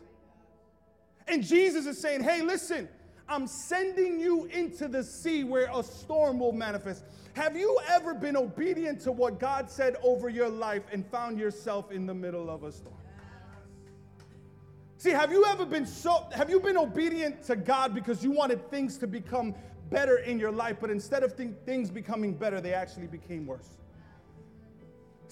And 1.27 1.41
Jesus 1.41 1.85
is 1.85 1.97
saying, 1.97 2.21
hey, 2.21 2.41
listen, 2.41 2.89
I'm 3.33 3.47
sending 3.47 4.19
you 4.19 4.45
into 4.45 4.87
the 4.87 5.03
sea 5.03 5.43
where 5.43 5.67
a 5.73 5.81
storm 5.83 6.39
will 6.39 6.51
manifest. 6.51 7.03
Have 7.33 7.57
you 7.57 7.79
ever 7.89 8.13
been 8.13 8.37
obedient 8.37 9.01
to 9.01 9.11
what 9.11 9.39
God 9.39 9.71
said 9.71 9.95
over 10.03 10.29
your 10.29 10.49
life 10.49 10.83
and 10.91 11.03
found 11.07 11.39
yourself 11.39 11.91
in 11.91 12.05
the 12.05 12.13
middle 12.13 12.47
of 12.47 12.63
a 12.63 12.71
storm? 12.71 12.95
See, 14.97 15.09
have 15.09 15.31
you 15.31 15.43
ever 15.45 15.65
been 15.65 15.85
so 15.87 16.27
have 16.31 16.49
you 16.49 16.59
been 16.59 16.77
obedient 16.77 17.43
to 17.45 17.55
God 17.55 17.95
because 17.95 18.23
you 18.23 18.31
wanted 18.31 18.69
things 18.69 18.97
to 18.99 19.07
become 19.07 19.55
better 19.89 20.17
in 20.17 20.39
your 20.39 20.51
life, 20.51 20.77
but 20.79 20.89
instead 20.89 21.23
of 21.23 21.35
th- 21.35 21.49
things 21.65 21.89
becoming 21.89 22.33
better, 22.33 22.61
they 22.61 22.73
actually 22.73 23.07
became 23.07 23.45
worse. 23.45 23.77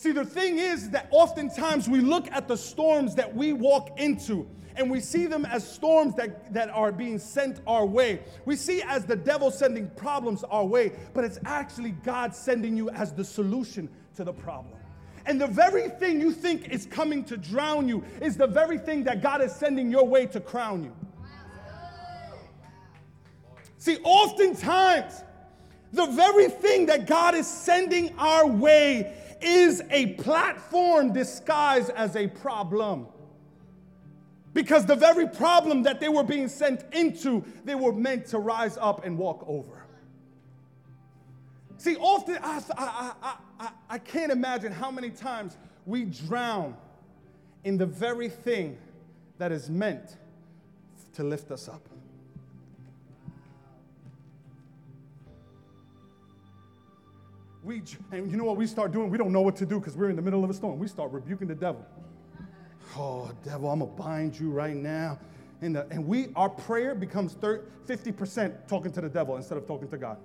See, 0.02 0.12
the 0.12 0.26
thing 0.26 0.58
is 0.58 0.90
that 0.90 1.10
oftentimes 1.12 1.88
we 1.88 2.00
look 2.00 2.28
at 2.32 2.48
the 2.48 2.58
storms 2.58 3.14
that 3.14 3.36
we 3.36 3.54
walk 3.54 4.00
into 4.00 4.48
and 4.76 4.90
we 4.90 5.00
see 5.00 5.28
them 5.28 5.46
as 5.46 5.64
storms 5.64 6.16
that, 6.16 6.52
that 6.56 6.72
are 6.72 6.92
being 6.92 7.20
sent 7.20 7.60
our 7.68 7.86
way. 7.86 8.24
We 8.46 8.56
see 8.56 8.82
as 8.82 9.06
the 9.06 9.16
devil 9.16 9.52
sending 9.52 9.92
problems 9.92 10.44
our 10.46 10.66
way, 10.66 10.94
but 11.14 11.24
it's 11.24 11.38
actually 11.46 11.92
God 11.92 12.34
sending 12.34 12.76
you 12.76 12.90
as 12.90 13.14
the 13.14 13.24
solution 13.24 13.88
to 14.16 14.24
the 14.24 14.34
problem. 14.34 14.74
And 15.28 15.40
the 15.40 15.46
very 15.46 15.90
thing 15.90 16.20
you 16.20 16.32
think 16.32 16.70
is 16.70 16.88
coming 16.88 17.24
to 17.26 17.38
drown 17.38 17.88
you 17.88 18.04
is 18.24 18.36
the 18.38 18.48
very 18.48 18.80
thing 18.80 19.04
that 19.04 19.22
God 19.22 19.44
is 19.44 19.54
sending 19.54 19.92
your 19.92 20.08
way 20.08 20.26
to 20.26 20.40
crown 20.40 20.84
you. 20.84 20.96
See, 23.78 24.00
oftentimes, 24.04 25.24
the 25.94 26.08
very 26.08 26.48
thing 26.48 26.88
that 26.88 27.06
God 27.06 27.36
is 27.36 27.46
sending 27.46 28.18
our 28.18 28.48
way 28.48 29.21
is 29.44 29.82
a 29.90 30.14
platform 30.14 31.14
disguised 31.14 31.90
as 31.92 32.16
a 32.16 32.28
problem. 32.28 33.08
Because 34.54 34.86
the 34.86 34.96
very 34.96 35.28
problem 35.28 35.84
that 35.84 36.00
they 36.00 36.10
were 36.10 36.24
being 36.24 36.48
sent 36.48 36.84
into, 36.94 37.44
they 37.64 37.76
were 37.76 37.94
meant 37.94 38.26
to 38.28 38.40
rise 38.40 38.78
up 38.78 39.06
and 39.06 39.18
walk 39.18 39.46
over. 39.48 39.86
See, 41.78 41.96
often 41.96 42.38
I, 42.44 42.62
I, 42.78 43.12
I, 43.24 43.36
I, 43.60 43.70
I 43.90 43.98
can't 43.98 44.32
imagine 44.32 44.72
how 44.72 44.92
many 44.92 45.10
times 45.10 45.58
we 45.86 46.06
drown 46.06 46.76
in 47.64 47.78
the 47.78 47.86
very 47.86 48.30
thing 48.30 48.78
that 49.38 49.52
is 49.52 49.70
meant 49.70 50.18
to 51.14 51.24
lift 51.24 51.50
us 51.50 51.68
up. 51.68 51.88
We, 57.64 57.84
and 58.12 58.32
you 58.32 58.38
know 58.38 58.44
what 58.44 58.58
we 58.58 58.66
start 58.66 58.92
doing? 58.92 59.10
We 59.10 59.18
don't 59.18 59.32
know 59.32 59.42
what 59.42 59.56
to 59.58 59.66
do 59.66 59.80
because 59.80 59.96
we're 59.96 60.10
in 60.10 60.16
the 60.16 60.22
middle 60.22 60.44
of 60.44 60.50
a 60.50 60.54
storm. 60.54 60.80
We 60.80 60.88
start 60.88 61.12
rebuking 61.12 61.48
the 61.48 61.56
devil. 61.56 61.86
Oh, 62.98 63.32
devil, 63.44 63.70
I'm 63.70 63.80
going 63.80 63.92
to 63.92 64.02
bind 64.02 64.40
you 64.40 64.50
right 64.50 64.76
now. 64.76 65.20
And, 65.62 65.76
the, 65.76 65.88
and 65.92 66.06
we, 66.08 66.30
our 66.36 66.50
prayer 66.50 66.96
becomes 66.96 67.34
30, 67.34 67.64
50% 67.88 68.68
talking 68.68 68.92
to 68.92 69.02
the 69.02 69.10
devil 69.10 69.38
instead 69.38 69.58
of 69.58 69.68
talking 69.68 69.88
to 69.90 69.98
God. 69.98 70.18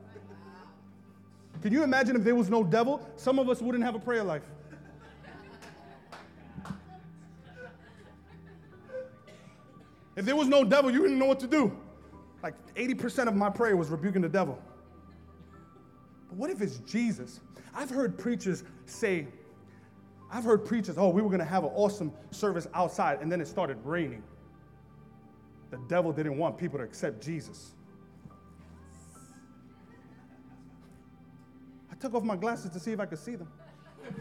Can 1.62 1.72
you 1.72 1.82
imagine 1.82 2.16
if 2.16 2.24
there 2.24 2.34
was 2.34 2.48
no 2.48 2.64
devil? 2.64 3.06
Some 3.16 3.38
of 3.38 3.48
us 3.48 3.60
wouldn't 3.60 3.84
have 3.84 3.94
a 3.94 3.98
prayer 3.98 4.22
life. 4.22 4.44
If 10.16 10.24
there 10.24 10.36
was 10.36 10.48
no 10.48 10.64
devil, 10.64 10.90
you 10.90 11.02
wouldn't 11.02 11.18
know 11.18 11.26
what 11.26 11.40
to 11.40 11.46
do. 11.46 11.76
Like 12.42 12.54
80% 12.74 13.28
of 13.28 13.36
my 13.36 13.50
prayer 13.50 13.76
was 13.76 13.90
rebuking 13.90 14.22
the 14.22 14.28
devil. 14.28 14.58
What 16.36 16.50
if 16.50 16.60
it's 16.60 16.78
Jesus? 16.78 17.40
I've 17.74 17.88
heard 17.88 18.18
preachers 18.18 18.62
say, 18.84 19.26
I've 20.30 20.44
heard 20.44 20.66
preachers, 20.66 20.98
oh, 20.98 21.08
we 21.08 21.22
were 21.22 21.28
going 21.28 21.40
to 21.40 21.46
have 21.46 21.64
an 21.64 21.70
awesome 21.74 22.12
service 22.30 22.66
outside, 22.74 23.22
and 23.22 23.32
then 23.32 23.40
it 23.40 23.48
started 23.48 23.78
raining. 23.84 24.22
The 25.70 25.78
devil 25.88 26.12
didn't 26.12 26.36
want 26.36 26.58
people 26.58 26.78
to 26.78 26.84
accept 26.84 27.22
Jesus. 27.22 27.72
I 31.90 31.94
took 31.94 32.14
off 32.14 32.22
my 32.22 32.36
glasses 32.36 32.70
to 32.70 32.80
see 32.80 32.92
if 32.92 33.00
I 33.00 33.06
could 33.06 33.18
see 33.18 33.36
them. 33.36 33.48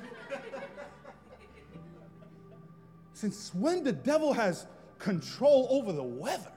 Since 3.14 3.54
when 3.54 3.84
the 3.84 3.92
devil 3.92 4.32
has 4.32 4.68
control 5.00 5.68
over 5.70 5.92
the 5.92 6.04
weather? 6.04 6.52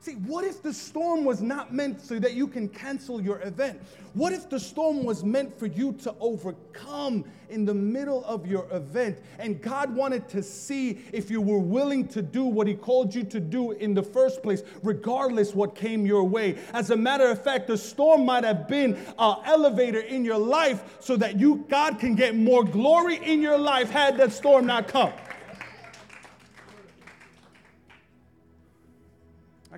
See, 0.00 0.12
what 0.12 0.44
if 0.44 0.62
the 0.62 0.72
storm 0.72 1.24
was 1.24 1.42
not 1.42 1.74
meant 1.74 2.00
so 2.00 2.20
that 2.20 2.34
you 2.34 2.46
can 2.46 2.68
cancel 2.68 3.20
your 3.20 3.42
event? 3.42 3.80
What 4.14 4.32
if 4.32 4.48
the 4.48 4.60
storm 4.60 5.02
was 5.02 5.24
meant 5.24 5.58
for 5.58 5.66
you 5.66 5.92
to 6.04 6.14
overcome 6.20 7.24
in 7.50 7.64
the 7.64 7.74
middle 7.74 8.24
of 8.24 8.46
your 8.46 8.68
event? 8.70 9.18
And 9.40 9.60
God 9.60 9.92
wanted 9.92 10.28
to 10.28 10.42
see 10.42 11.00
if 11.12 11.32
you 11.32 11.40
were 11.40 11.58
willing 11.58 12.06
to 12.08 12.22
do 12.22 12.44
what 12.44 12.68
He 12.68 12.74
called 12.74 13.12
you 13.12 13.24
to 13.24 13.40
do 13.40 13.72
in 13.72 13.92
the 13.92 14.02
first 14.02 14.40
place, 14.40 14.62
regardless 14.84 15.52
what 15.52 15.74
came 15.74 16.06
your 16.06 16.22
way. 16.22 16.58
As 16.72 16.90
a 16.90 16.96
matter 16.96 17.28
of 17.28 17.42
fact, 17.42 17.66
the 17.66 17.76
storm 17.76 18.24
might 18.24 18.44
have 18.44 18.68
been 18.68 18.96
an 19.18 19.36
elevator 19.46 20.00
in 20.00 20.24
your 20.24 20.38
life 20.38 20.98
so 21.00 21.16
that 21.16 21.40
you, 21.40 21.66
God, 21.68 21.98
can 21.98 22.14
get 22.14 22.36
more 22.36 22.62
glory 22.62 23.16
in 23.16 23.42
your 23.42 23.58
life 23.58 23.90
had 23.90 24.16
that 24.18 24.30
storm 24.30 24.66
not 24.66 24.86
come. 24.86 25.12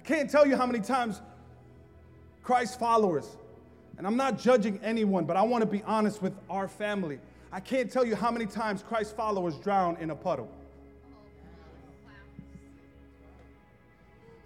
I 0.00 0.02
can't 0.02 0.30
tell 0.30 0.46
you 0.46 0.56
how 0.56 0.64
many 0.64 0.80
times 0.80 1.20
Christ 2.42 2.78
followers, 2.78 3.36
and 3.98 4.06
I'm 4.06 4.16
not 4.16 4.38
judging 4.38 4.80
anyone, 4.82 5.26
but 5.26 5.36
I 5.36 5.42
want 5.42 5.60
to 5.60 5.66
be 5.66 5.82
honest 5.82 6.22
with 6.22 6.32
our 6.48 6.68
family. 6.68 7.18
I 7.52 7.60
can't 7.60 7.92
tell 7.92 8.06
you 8.06 8.16
how 8.16 8.30
many 8.30 8.46
times 8.46 8.82
Christ 8.82 9.14
followers 9.14 9.58
drown 9.58 9.98
in 10.00 10.08
a 10.08 10.16
puddle. 10.16 10.50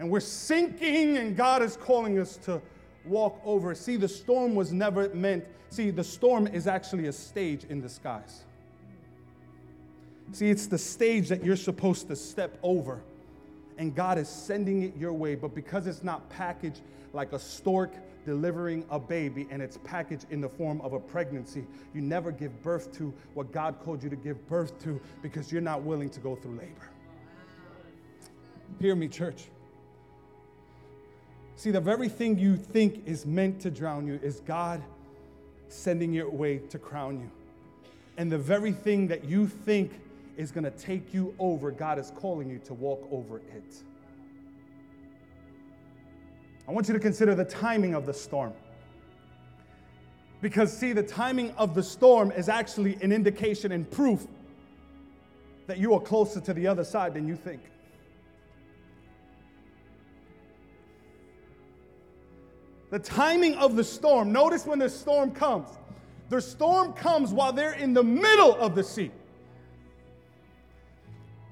And 0.01 0.11
we're 0.11 0.19
sinking, 0.19 1.19
and 1.19 1.37
God 1.37 1.63
is 1.63 1.77
calling 1.77 2.19
us 2.19 2.37
to 2.39 2.61
walk 3.05 3.41
over. 3.45 3.77
See, 3.77 3.95
the 3.95 4.09
storm 4.09 4.57
was 4.57 4.73
never 4.73 5.09
meant, 5.11 5.45
see, 5.71 5.91
the 5.91 6.03
storm 6.03 6.49
is 6.49 6.67
actually 6.67 7.07
a 7.07 7.13
stage 7.13 7.63
in 7.63 7.81
disguise. 7.81 8.43
See, 10.33 10.51
it's 10.51 10.67
the 10.67 10.79
stage 10.79 11.29
that 11.29 11.45
you're 11.45 11.55
supposed 11.55 12.09
to 12.09 12.17
step 12.17 12.59
over, 12.65 13.05
and 13.79 13.95
God 13.95 14.19
is 14.19 14.29
sending 14.29 14.83
it 14.83 14.97
your 14.97 15.13
way, 15.13 15.35
but 15.35 15.55
because 15.55 15.87
it's 15.87 16.03
not 16.03 16.29
packaged 16.31 16.81
like 17.13 17.33
a 17.33 17.39
stork 17.39 17.93
delivering 18.25 18.85
a 18.91 18.99
baby 18.99 19.47
and 19.51 19.61
it's 19.61 19.79
packaged 19.85 20.27
in 20.31 20.41
the 20.41 20.49
form 20.49 20.81
of 20.81 20.93
a 20.93 21.01
pregnancy, 21.01 21.67
you 21.95 22.01
never 22.01 22.33
give 22.33 22.63
birth 22.63 22.97
to 22.99 23.13
what 23.35 23.53
God 23.53 23.77
called 23.85 24.03
you 24.03 24.11
to 24.11 24.17
give 24.17 24.47
birth 24.49 24.83
to 24.85 25.01
because 25.23 25.53
you're 25.53 25.61
not 25.61 25.83
willing 25.83 26.11
to 26.11 26.21
go 26.21 26.35
through 26.35 26.57
labor. 26.57 26.91
Hear 28.81 28.97
me, 28.97 29.09
church. 29.09 29.45
See, 31.57 31.71
the 31.71 31.81
very 31.81 32.09
thing 32.09 32.39
you 32.39 32.57
think 32.57 33.07
is 33.07 33.25
meant 33.25 33.61
to 33.61 33.71
drown 33.71 34.07
you 34.07 34.19
is 34.23 34.41
God 34.41 34.83
sending 35.69 36.13
your 36.13 36.29
way 36.29 36.59
to 36.59 36.79
crown 36.79 37.21
you. 37.21 37.31
And 38.17 38.31
the 38.31 38.39
very 38.39 38.73
thing 38.73 39.09
that 39.09 39.25
you 39.25 39.47
think 39.47 39.93
is 40.37 40.51
going 40.51 40.65
to 40.65 40.71
take 40.71 41.15
you 41.15 41.35
over, 41.39 41.71
God 41.71 41.99
is 41.99 42.13
calling 42.17 42.49
you 42.49 42.59
to 42.61 42.75
walk 42.75 43.07
over 43.11 43.39
it. 43.39 43.83
I 46.67 46.73
want 46.73 46.89
you 46.89 46.95
to 46.95 47.01
consider 47.01 47.35
the 47.35 47.45
timing 47.45 47.95
of 47.95 48.07
the 48.07 48.15
storm. 48.15 48.53
Because, 50.41 50.77
see, 50.77 50.93
the 50.93 51.03
timing 51.03 51.53
of 51.53 51.75
the 51.75 51.83
storm 51.83 52.31
is 52.33 52.49
actually 52.49 52.99
an 53.03 53.13
indication 53.13 53.73
and 53.73 53.91
proof 53.91 54.27
that 55.67 55.79
you 55.79 55.95
are 55.95 56.01
closer 56.01 56.41
to 56.41 56.53
the 56.53 56.67
other 56.67 56.85
side 56.85 57.15
than 57.15 57.27
you 57.27 57.37
think. 57.37 57.63
The 62.91 62.99
timing 62.99 63.55
of 63.57 63.77
the 63.77 63.85
storm, 63.85 64.33
notice 64.33 64.67
when 64.67 64.79
the 64.79 64.89
storm 64.89 65.33
comes. 65.33 65.69
The 66.29 66.41
storm 66.41 66.93
comes 66.93 67.31
while 67.31 67.53
they're 67.53 67.73
in 67.73 67.93
the 67.93 68.05
middle 68.05 68.55
of 68.55 68.75
the 68.75 68.85
sea. 68.85 69.11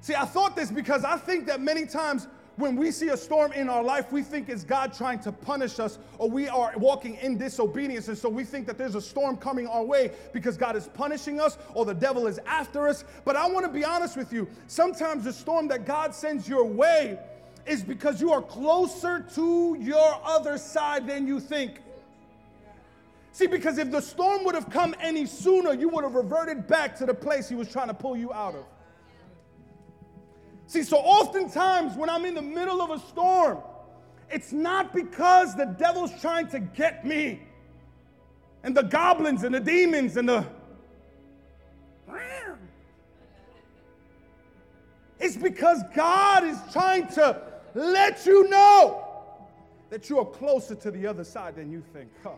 See, 0.03 0.15
I 0.15 0.25
thought 0.25 0.53
this 0.57 0.69
because 0.69 1.05
I 1.05 1.15
think 1.15 1.45
that 1.45 1.61
many 1.61 1.85
times 1.85 2.27
when 2.57 2.75
we 2.75 2.91
see 2.91 3.07
a 3.07 3.15
storm 3.15 3.53
in 3.53 3.69
our 3.69 3.81
life, 3.81 4.11
we 4.11 4.21
think 4.21 4.49
it's 4.49 4.65
God 4.65 4.93
trying 4.93 5.19
to 5.19 5.31
punish 5.31 5.79
us, 5.79 5.97
or 6.17 6.29
we 6.29 6.49
are 6.49 6.73
walking 6.75 7.15
in 7.15 7.37
disobedience. 7.37 8.09
And 8.09 8.17
so 8.17 8.27
we 8.27 8.43
think 8.43 8.67
that 8.67 8.77
there's 8.77 8.95
a 8.95 9.01
storm 9.01 9.37
coming 9.37 9.65
our 9.65 9.81
way 9.81 10.11
because 10.33 10.57
God 10.57 10.75
is 10.75 10.89
punishing 10.89 11.39
us 11.39 11.57
or 11.73 11.85
the 11.85 11.93
devil 11.93 12.27
is 12.27 12.37
after 12.45 12.85
us. 12.89 13.05
But 13.23 13.37
I 13.37 13.47
want 13.47 13.65
to 13.65 13.71
be 13.71 13.85
honest 13.85 14.17
with 14.17 14.33
you. 14.33 14.45
Sometimes 14.67 15.23
the 15.23 15.31
storm 15.31 15.69
that 15.69 15.85
God 15.85 16.13
sends 16.13 16.49
your 16.49 16.65
way 16.65 17.17
is 17.65 17.81
because 17.81 18.19
you 18.19 18.33
are 18.33 18.41
closer 18.41 19.21
to 19.35 19.77
your 19.79 20.19
other 20.25 20.57
side 20.57 21.07
than 21.07 21.25
you 21.25 21.39
think. 21.39 21.79
See, 23.31 23.47
because 23.47 23.77
if 23.77 23.89
the 23.89 24.01
storm 24.01 24.43
would 24.43 24.53
have 24.53 24.69
come 24.69 24.93
any 24.99 25.27
sooner, 25.27 25.73
you 25.73 25.87
would 25.87 26.03
have 26.03 26.15
reverted 26.15 26.67
back 26.67 26.97
to 26.97 27.05
the 27.05 27.13
place 27.13 27.47
he 27.47 27.55
was 27.55 27.71
trying 27.71 27.87
to 27.87 27.93
pull 27.93 28.17
you 28.17 28.33
out 28.33 28.53
of. 28.53 28.65
See, 30.73 30.81
so 30.81 30.97
oftentimes 30.97 31.95
when 31.95 32.09
I'm 32.09 32.25
in 32.25 32.33
the 32.33 32.41
middle 32.41 32.81
of 32.81 32.89
a 32.89 32.97
storm, 32.97 33.59
it's 34.31 34.51
not 34.51 34.91
because 34.91 35.55
the 35.55 35.65
devil's 35.65 36.19
trying 36.19 36.47
to 36.47 36.59
get 36.59 37.05
me 37.05 37.43
and 38.63 38.75
the 38.75 38.81
goblins 38.81 39.43
and 39.43 39.53
the 39.53 39.59
demons 39.59 40.17
and 40.17 40.27
the. 40.27 40.43
It's 45.19 45.37
because 45.37 45.83
God 45.93 46.43
is 46.43 46.57
trying 46.71 47.05
to 47.09 47.39
let 47.75 48.25
you 48.25 48.49
know 48.49 49.05
that 49.91 50.09
you 50.09 50.17
are 50.17 50.25
closer 50.25 50.73
to 50.73 50.89
the 50.89 51.05
other 51.05 51.23
side 51.23 51.55
than 51.55 51.71
you 51.71 51.83
think. 51.93 52.09
Huh. 52.23 52.31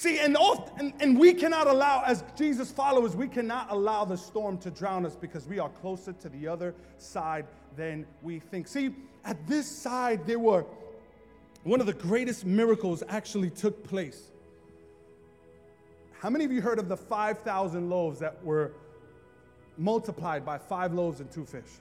See, 0.00 0.18
and, 0.18 0.34
and, 0.78 0.94
and 0.98 1.18
we 1.18 1.34
cannot 1.34 1.66
allow, 1.66 2.02
as 2.06 2.24
Jesus 2.34 2.72
followers, 2.72 3.14
we 3.14 3.28
cannot 3.28 3.66
allow 3.70 4.06
the 4.06 4.16
storm 4.16 4.56
to 4.60 4.70
drown 4.70 5.04
us 5.04 5.14
because 5.14 5.46
we 5.46 5.58
are 5.58 5.68
closer 5.68 6.14
to 6.14 6.30
the 6.30 6.48
other 6.48 6.74
side 6.96 7.44
than 7.76 8.06
we 8.22 8.38
think. 8.38 8.66
See, 8.66 8.94
at 9.26 9.46
this 9.46 9.66
side, 9.66 10.26
there 10.26 10.38
were 10.38 10.64
one 11.64 11.80
of 11.80 11.86
the 11.86 11.92
greatest 11.92 12.46
miracles 12.46 13.02
actually 13.10 13.50
took 13.50 13.84
place. 13.84 14.30
How 16.18 16.30
many 16.30 16.46
of 16.46 16.52
you 16.52 16.62
heard 16.62 16.78
of 16.78 16.88
the 16.88 16.96
5,000 16.96 17.90
loaves 17.90 18.20
that 18.20 18.42
were 18.42 18.72
multiplied 19.76 20.46
by 20.46 20.56
five 20.56 20.94
loaves 20.94 21.20
and 21.20 21.30
two 21.30 21.44
fish? 21.44 21.72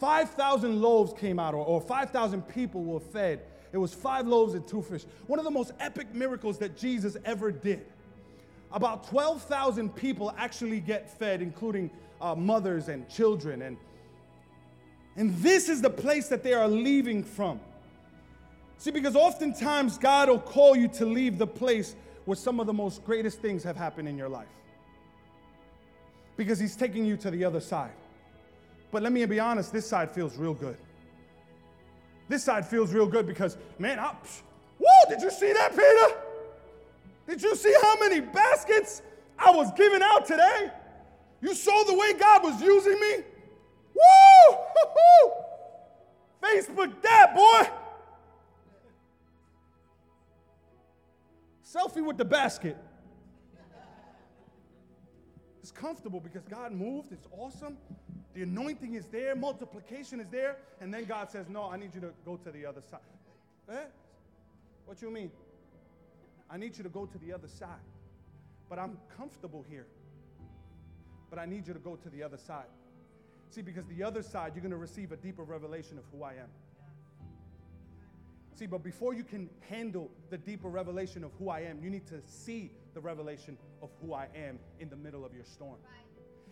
5,000 0.00 0.82
loaves 0.82 1.12
came 1.12 1.38
out, 1.38 1.54
or, 1.54 1.64
or 1.64 1.80
5,000 1.80 2.42
people 2.48 2.82
were 2.82 2.98
fed. 2.98 3.42
It 3.72 3.78
was 3.78 3.94
five 3.94 4.26
loaves 4.26 4.54
and 4.54 4.66
two 4.66 4.82
fish. 4.82 5.04
One 5.26 5.38
of 5.38 5.44
the 5.44 5.50
most 5.50 5.72
epic 5.78 6.12
miracles 6.14 6.58
that 6.58 6.76
Jesus 6.76 7.16
ever 7.24 7.52
did. 7.52 7.86
About 8.72 9.08
12,000 9.08 9.94
people 9.94 10.34
actually 10.36 10.80
get 10.80 11.10
fed, 11.18 11.42
including 11.42 11.90
uh, 12.20 12.34
mothers 12.34 12.88
and 12.88 13.08
children. 13.08 13.62
And, 13.62 13.76
and 15.16 15.34
this 15.36 15.68
is 15.68 15.82
the 15.82 15.90
place 15.90 16.28
that 16.28 16.42
they 16.42 16.52
are 16.52 16.68
leaving 16.68 17.22
from. 17.24 17.60
See, 18.78 18.90
because 18.90 19.14
oftentimes 19.16 19.98
God 19.98 20.28
will 20.28 20.38
call 20.38 20.76
you 20.76 20.88
to 20.88 21.04
leave 21.04 21.38
the 21.38 21.46
place 21.46 21.94
where 22.24 22.36
some 22.36 22.60
of 22.60 22.66
the 22.66 22.72
most 22.72 23.04
greatest 23.04 23.40
things 23.40 23.62
have 23.64 23.76
happened 23.76 24.08
in 24.08 24.16
your 24.16 24.28
life. 24.28 24.48
Because 26.36 26.58
He's 26.58 26.76
taking 26.76 27.04
you 27.04 27.16
to 27.18 27.30
the 27.30 27.44
other 27.44 27.60
side. 27.60 27.92
But 28.90 29.02
let 29.02 29.12
me 29.12 29.24
be 29.26 29.38
honest, 29.38 29.72
this 29.72 29.86
side 29.86 30.10
feels 30.10 30.36
real 30.36 30.54
good. 30.54 30.76
This 32.30 32.44
side 32.44 32.64
feels 32.64 32.92
real 32.92 33.08
good 33.08 33.26
because, 33.26 33.58
man, 33.76 33.98
I, 33.98 34.14
whoa, 34.78 35.08
did 35.08 35.20
you 35.20 35.32
see 35.32 35.52
that, 35.52 35.72
Peter? 35.72 36.16
Did 37.26 37.42
you 37.42 37.56
see 37.56 37.74
how 37.82 37.98
many 37.98 38.20
baskets 38.20 39.02
I 39.36 39.50
was 39.50 39.72
giving 39.72 40.00
out 40.00 40.26
today? 40.26 40.70
You 41.40 41.56
saw 41.56 41.82
the 41.82 41.94
way 41.94 42.12
God 42.12 42.44
was 42.44 42.62
using 42.62 43.00
me? 43.00 43.16
Woo! 43.94 44.56
Facebook 46.40 47.02
that, 47.02 47.34
boy. 47.34 47.68
Selfie 51.64 52.06
with 52.06 52.16
the 52.16 52.24
basket. 52.24 52.76
It's 55.60 55.72
comfortable 55.72 56.20
because 56.20 56.44
God 56.44 56.70
moved. 56.70 57.10
It's 57.10 57.26
awesome. 57.36 57.76
The 58.34 58.42
anointing 58.42 58.94
is 58.94 59.06
there, 59.08 59.34
multiplication 59.34 60.20
is 60.20 60.28
there, 60.28 60.56
and 60.80 60.94
then 60.94 61.04
God 61.04 61.30
says, 61.30 61.48
No, 61.48 61.68
I 61.68 61.76
need 61.76 61.94
you 61.94 62.00
to 62.02 62.12
go 62.24 62.36
to 62.36 62.50
the 62.50 62.64
other 62.64 62.80
side. 62.80 63.00
Eh? 63.68 63.84
What 64.86 65.02
you 65.02 65.10
mean? 65.10 65.30
I 66.48 66.56
need 66.56 66.76
you 66.76 66.82
to 66.82 66.90
go 66.90 67.06
to 67.06 67.18
the 67.18 67.32
other 67.32 67.48
side. 67.48 67.68
But 68.68 68.78
I'm 68.78 68.98
comfortable 69.16 69.64
here. 69.68 69.86
But 71.28 71.38
I 71.38 71.46
need 71.46 71.66
you 71.66 71.74
to 71.74 71.80
go 71.80 71.96
to 71.96 72.10
the 72.10 72.22
other 72.22 72.36
side. 72.36 72.66
See, 73.50 73.62
because 73.62 73.84
the 73.86 74.02
other 74.02 74.22
side, 74.22 74.52
you're 74.54 74.62
going 74.62 74.70
to 74.70 74.76
receive 74.76 75.10
a 75.12 75.16
deeper 75.16 75.42
revelation 75.42 75.98
of 75.98 76.04
who 76.12 76.24
I 76.24 76.32
am. 76.32 76.48
See, 78.54 78.66
but 78.66 78.82
before 78.84 79.14
you 79.14 79.24
can 79.24 79.48
handle 79.68 80.10
the 80.28 80.38
deeper 80.38 80.68
revelation 80.68 81.24
of 81.24 81.30
who 81.38 81.48
I 81.48 81.60
am, 81.60 81.82
you 81.82 81.88
need 81.88 82.06
to 82.08 82.20
see 82.26 82.70
the 82.94 83.00
revelation 83.00 83.56
of 83.80 83.90
who 84.00 84.12
I 84.12 84.28
am 84.36 84.58
in 84.78 84.90
the 84.90 84.96
middle 84.96 85.24
of 85.24 85.34
your 85.34 85.44
storm. 85.44 85.78
Right. 85.84 86.09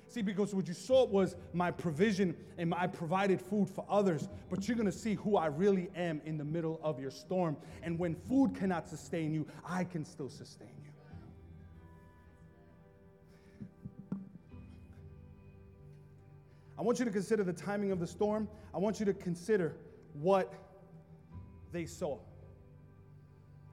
See, 0.09 0.23
because 0.23 0.55
what 0.55 0.67
you 0.67 0.73
saw 0.73 1.05
was 1.05 1.37
my 1.53 1.71
provision 1.71 2.35
and 2.57 2.73
I 2.75 2.87
provided 2.87 3.43
food 3.43 3.69
for 3.69 3.85
others, 3.91 4.27
but 4.49 4.67
you're 4.67 4.77
gonna 4.77 4.91
see 4.91 5.15
who 5.15 5.37
I 5.37 5.47
really 5.47 5.91
am 5.95 6.23
in 6.25 6.39
the 6.39 6.45
middle 6.45 6.81
of 6.83 6.99
your 6.99 7.11
storm. 7.11 7.59
And 7.83 7.99
when 7.99 8.15
food 8.15 8.55
cannot 8.55 8.89
sustain 8.89 9.35
you, 9.35 9.47
I 9.67 9.85
can 9.85 10.07
still 10.07 10.31
sustain 10.31 10.71
you. 10.83 10.89
I 16.79 16.83
want 16.83 16.99
you 17.01 17.05
to 17.05 17.11
consider 17.11 17.45
the 17.45 17.53
timing 17.53 17.91
of 17.91 18.01
the 18.01 18.07
storm. 18.07 18.49
I 18.73 18.79
want 18.79 19.01
you 19.01 19.07
to 19.07 19.13
consider 19.13 19.75
what 20.15 20.55
they 21.71 21.85
saw. 21.85 22.19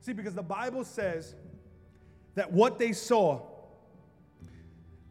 See, 0.02 0.12
because 0.12 0.34
the 0.34 0.44
Bible 0.44 0.84
says 0.84 1.36
that 2.34 2.52
what 2.52 2.78
they 2.78 2.92
saw 2.92 3.42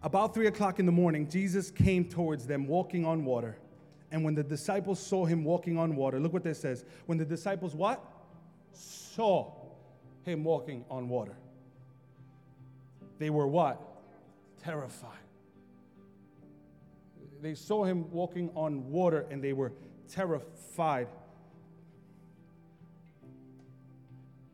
about 0.05 0.35
three 0.35 0.47
o'clock 0.47 0.79
in 0.79 0.87
the 0.87 0.93
morning, 0.93 1.29
Jesus 1.29 1.71
came 1.71 2.05
towards 2.05 2.47
them 2.47 2.69
walking 2.69 3.07
on 3.07 3.25
water. 3.25 3.57
And 4.13 4.23
when 4.23 4.35
the 4.35 4.45
disciples 4.45 5.01
saw 5.01 5.25
him 5.25 5.43
walking 5.43 5.79
on 5.79 5.97
water, 5.97 6.21
look 6.21 6.33
what 6.33 6.45
this 6.45 6.61
says. 6.61 6.85
When 7.07 7.17
the 7.17 7.25
disciples 7.25 7.75
what? 7.75 8.05
Saw 8.73 9.51
him 10.23 10.45
walking 10.45 10.85
on 10.91 11.09
water. 11.09 11.37
They 13.19 13.31
were 13.31 13.47
what? 13.47 13.81
Terrified. 14.63 15.11
They 17.41 17.55
saw 17.55 17.85
him 17.85 18.11
walking 18.11 18.51
on 18.55 18.91
water 18.91 19.27
and 19.31 19.43
they 19.43 19.55
were 19.55 19.73
terrified. 20.09 21.09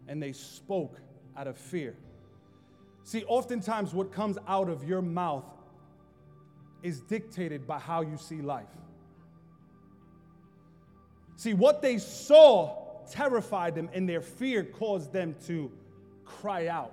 And 0.07 0.23
they 0.23 0.33
spoke 0.33 1.01
out 1.37 1.49
of 1.49 1.57
fear. 1.57 1.97
See, 3.11 3.25
oftentimes 3.25 3.93
what 3.93 4.13
comes 4.13 4.39
out 4.47 4.69
of 4.69 4.85
your 4.85 5.03
mouth 5.03 5.53
is 6.81 7.01
dictated 7.01 7.67
by 7.67 7.81
how 7.81 8.03
you 8.03 8.17
see 8.17 8.41
life. 8.41 8.69
See, 11.35 11.53
what 11.53 11.83
they 11.83 11.99
saw 11.99 13.01
terrified 13.11 13.75
them, 13.75 13.91
and 13.93 14.09
their 14.09 14.21
fear 14.21 14.63
caused 14.63 15.13
them 15.13 15.35
to 15.49 15.73
cry 16.25 16.69
out. 16.69 16.93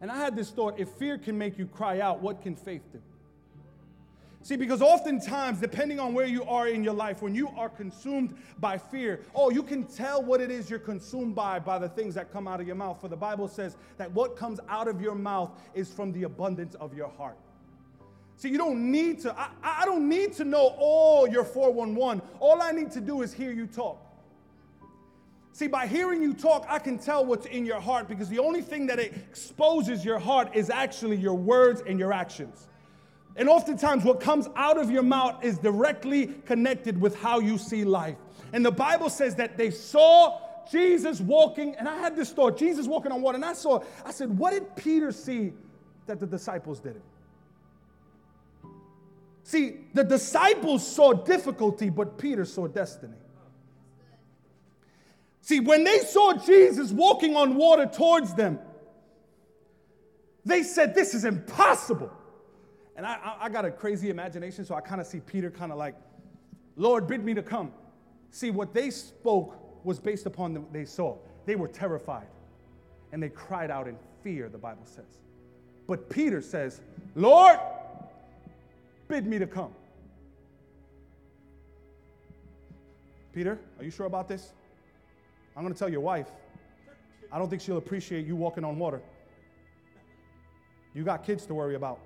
And 0.00 0.10
I 0.10 0.16
had 0.16 0.34
this 0.34 0.50
thought 0.50 0.80
if 0.80 0.88
fear 0.88 1.16
can 1.16 1.38
make 1.38 1.58
you 1.58 1.66
cry 1.66 2.00
out, 2.00 2.20
what 2.20 2.42
can 2.42 2.56
faith 2.56 2.82
do? 2.92 3.00
See, 4.44 4.56
because 4.56 4.82
oftentimes, 4.82 5.58
depending 5.58 5.98
on 5.98 6.12
where 6.12 6.26
you 6.26 6.44
are 6.44 6.68
in 6.68 6.84
your 6.84 6.92
life, 6.92 7.22
when 7.22 7.34
you 7.34 7.48
are 7.56 7.70
consumed 7.70 8.36
by 8.58 8.76
fear, 8.76 9.22
oh, 9.34 9.48
you 9.48 9.62
can 9.62 9.84
tell 9.84 10.22
what 10.22 10.42
it 10.42 10.50
is 10.50 10.68
you're 10.68 10.78
consumed 10.78 11.34
by 11.34 11.58
by 11.58 11.78
the 11.78 11.88
things 11.88 12.14
that 12.16 12.30
come 12.30 12.46
out 12.46 12.60
of 12.60 12.66
your 12.66 12.76
mouth. 12.76 13.00
For 13.00 13.08
the 13.08 13.16
Bible 13.16 13.48
says 13.48 13.78
that 13.96 14.12
what 14.12 14.36
comes 14.36 14.60
out 14.68 14.86
of 14.86 15.00
your 15.00 15.14
mouth 15.14 15.50
is 15.72 15.90
from 15.90 16.12
the 16.12 16.24
abundance 16.24 16.74
of 16.74 16.92
your 16.94 17.08
heart. 17.08 17.38
See, 18.36 18.50
you 18.50 18.58
don't 18.58 18.92
need 18.92 19.20
to, 19.20 19.34
I, 19.34 19.48
I 19.62 19.86
don't 19.86 20.10
need 20.10 20.34
to 20.34 20.44
know 20.44 20.74
all 20.76 21.26
your 21.26 21.44
411. 21.44 22.20
All 22.38 22.60
I 22.60 22.70
need 22.72 22.90
to 22.90 23.00
do 23.00 23.22
is 23.22 23.32
hear 23.32 23.50
you 23.50 23.66
talk. 23.66 23.98
See, 25.52 25.68
by 25.68 25.86
hearing 25.86 26.20
you 26.20 26.34
talk, 26.34 26.66
I 26.68 26.80
can 26.80 26.98
tell 26.98 27.24
what's 27.24 27.46
in 27.46 27.64
your 27.64 27.80
heart 27.80 28.08
because 28.08 28.28
the 28.28 28.40
only 28.40 28.60
thing 28.60 28.88
that 28.88 28.98
exposes 28.98 30.04
your 30.04 30.18
heart 30.18 30.54
is 30.54 30.68
actually 30.68 31.16
your 31.16 31.34
words 31.34 31.82
and 31.86 31.98
your 31.98 32.12
actions. 32.12 32.68
And 33.36 33.48
oftentimes, 33.48 34.04
what 34.04 34.20
comes 34.20 34.48
out 34.54 34.78
of 34.78 34.90
your 34.90 35.02
mouth 35.02 35.44
is 35.44 35.58
directly 35.58 36.28
connected 36.46 37.00
with 37.00 37.16
how 37.16 37.40
you 37.40 37.58
see 37.58 37.84
life. 37.84 38.16
And 38.52 38.64
the 38.64 38.70
Bible 38.70 39.10
says 39.10 39.34
that 39.36 39.56
they 39.56 39.70
saw 39.70 40.40
Jesus 40.70 41.20
walking, 41.20 41.74
and 41.76 41.88
I 41.88 41.96
had 41.98 42.14
this 42.14 42.30
thought 42.30 42.56
Jesus 42.56 42.86
walking 42.86 43.10
on 43.10 43.22
water, 43.22 43.36
and 43.36 43.44
I 43.44 43.54
saw, 43.54 43.82
I 44.04 44.12
said, 44.12 44.38
what 44.38 44.52
did 44.52 44.76
Peter 44.76 45.10
see 45.10 45.52
that 46.06 46.20
the 46.20 46.26
disciples 46.26 46.80
didn't? 46.80 47.02
See, 49.42 49.78
the 49.92 50.04
disciples 50.04 50.86
saw 50.86 51.12
difficulty, 51.12 51.90
but 51.90 52.16
Peter 52.16 52.44
saw 52.44 52.66
destiny. 52.66 53.16
See, 55.42 55.60
when 55.60 55.84
they 55.84 55.98
saw 55.98 56.32
Jesus 56.34 56.92
walking 56.92 57.36
on 57.36 57.56
water 57.56 57.84
towards 57.84 58.32
them, 58.34 58.58
they 60.46 60.62
said, 60.62 60.94
This 60.94 61.12
is 61.12 61.26
impossible. 61.26 62.10
And 62.96 63.04
I, 63.04 63.36
I 63.40 63.48
got 63.48 63.64
a 63.64 63.70
crazy 63.70 64.10
imagination, 64.10 64.64
so 64.64 64.74
I 64.74 64.80
kind 64.80 65.00
of 65.00 65.06
see 65.06 65.20
Peter 65.20 65.50
kind 65.50 65.72
of 65.72 65.78
like, 65.78 65.96
Lord, 66.76 67.06
bid 67.06 67.24
me 67.24 67.34
to 67.34 67.42
come. 67.42 67.72
See, 68.30 68.50
what 68.50 68.72
they 68.72 68.90
spoke 68.90 69.84
was 69.84 69.98
based 69.98 70.26
upon 70.26 70.54
what 70.54 70.72
they 70.72 70.84
saw. 70.84 71.16
They 71.46 71.56
were 71.56 71.68
terrified 71.68 72.26
and 73.12 73.22
they 73.22 73.28
cried 73.28 73.70
out 73.70 73.86
in 73.86 73.96
fear, 74.22 74.48
the 74.48 74.58
Bible 74.58 74.84
says. 74.84 75.20
But 75.86 76.08
Peter 76.08 76.40
says, 76.40 76.80
Lord, 77.14 77.58
bid 79.08 79.26
me 79.26 79.38
to 79.38 79.46
come. 79.46 79.72
Peter, 83.32 83.58
are 83.78 83.84
you 83.84 83.90
sure 83.90 84.06
about 84.06 84.28
this? 84.28 84.52
I'm 85.56 85.62
going 85.62 85.74
to 85.74 85.78
tell 85.78 85.88
your 85.88 86.00
wife. 86.00 86.28
I 87.30 87.38
don't 87.38 87.48
think 87.48 87.62
she'll 87.62 87.78
appreciate 87.78 88.26
you 88.26 88.36
walking 88.36 88.64
on 88.64 88.78
water. 88.78 89.02
You 90.94 91.02
got 91.02 91.24
kids 91.24 91.44
to 91.46 91.54
worry 91.54 91.74
about 91.74 91.98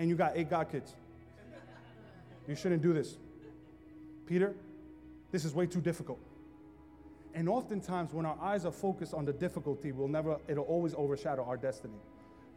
and 0.00 0.08
you 0.08 0.16
got 0.16 0.32
eight 0.34 0.48
God 0.48 0.72
kids. 0.72 0.94
You 2.48 2.54
shouldn't 2.56 2.80
do 2.80 2.94
this. 2.94 3.18
Peter, 4.26 4.54
this 5.30 5.44
is 5.44 5.54
way 5.54 5.66
too 5.66 5.82
difficult. 5.82 6.18
And 7.34 7.50
oftentimes, 7.50 8.14
when 8.14 8.24
our 8.24 8.38
eyes 8.40 8.64
are 8.64 8.72
focused 8.72 9.12
on 9.12 9.26
the 9.26 9.32
difficulty, 9.34 9.92
we'll 9.92 10.08
never, 10.08 10.38
it'll 10.48 10.64
always 10.64 10.94
overshadow 10.94 11.44
our 11.44 11.58
destiny. 11.58 11.98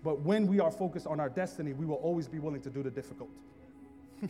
But 0.05 0.21
when 0.21 0.47
we 0.47 0.61
are 0.61 0.71
focused 0.71 1.05
on 1.05 1.19
our 1.19 1.27
destiny, 1.27 1.73
we 1.73 1.85
will 1.85 1.97
always 1.97 2.29
be 2.29 2.39
willing 2.39 2.61
to 2.61 2.69
do 2.69 2.81
the 2.81 2.89
difficult. 2.89 3.29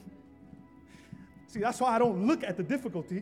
See, 1.48 1.60
that's 1.60 1.80
why 1.80 1.96
I 1.96 2.00
don't 2.00 2.26
look 2.26 2.44
at 2.44 2.58
the 2.58 2.64
difficulty, 2.64 3.22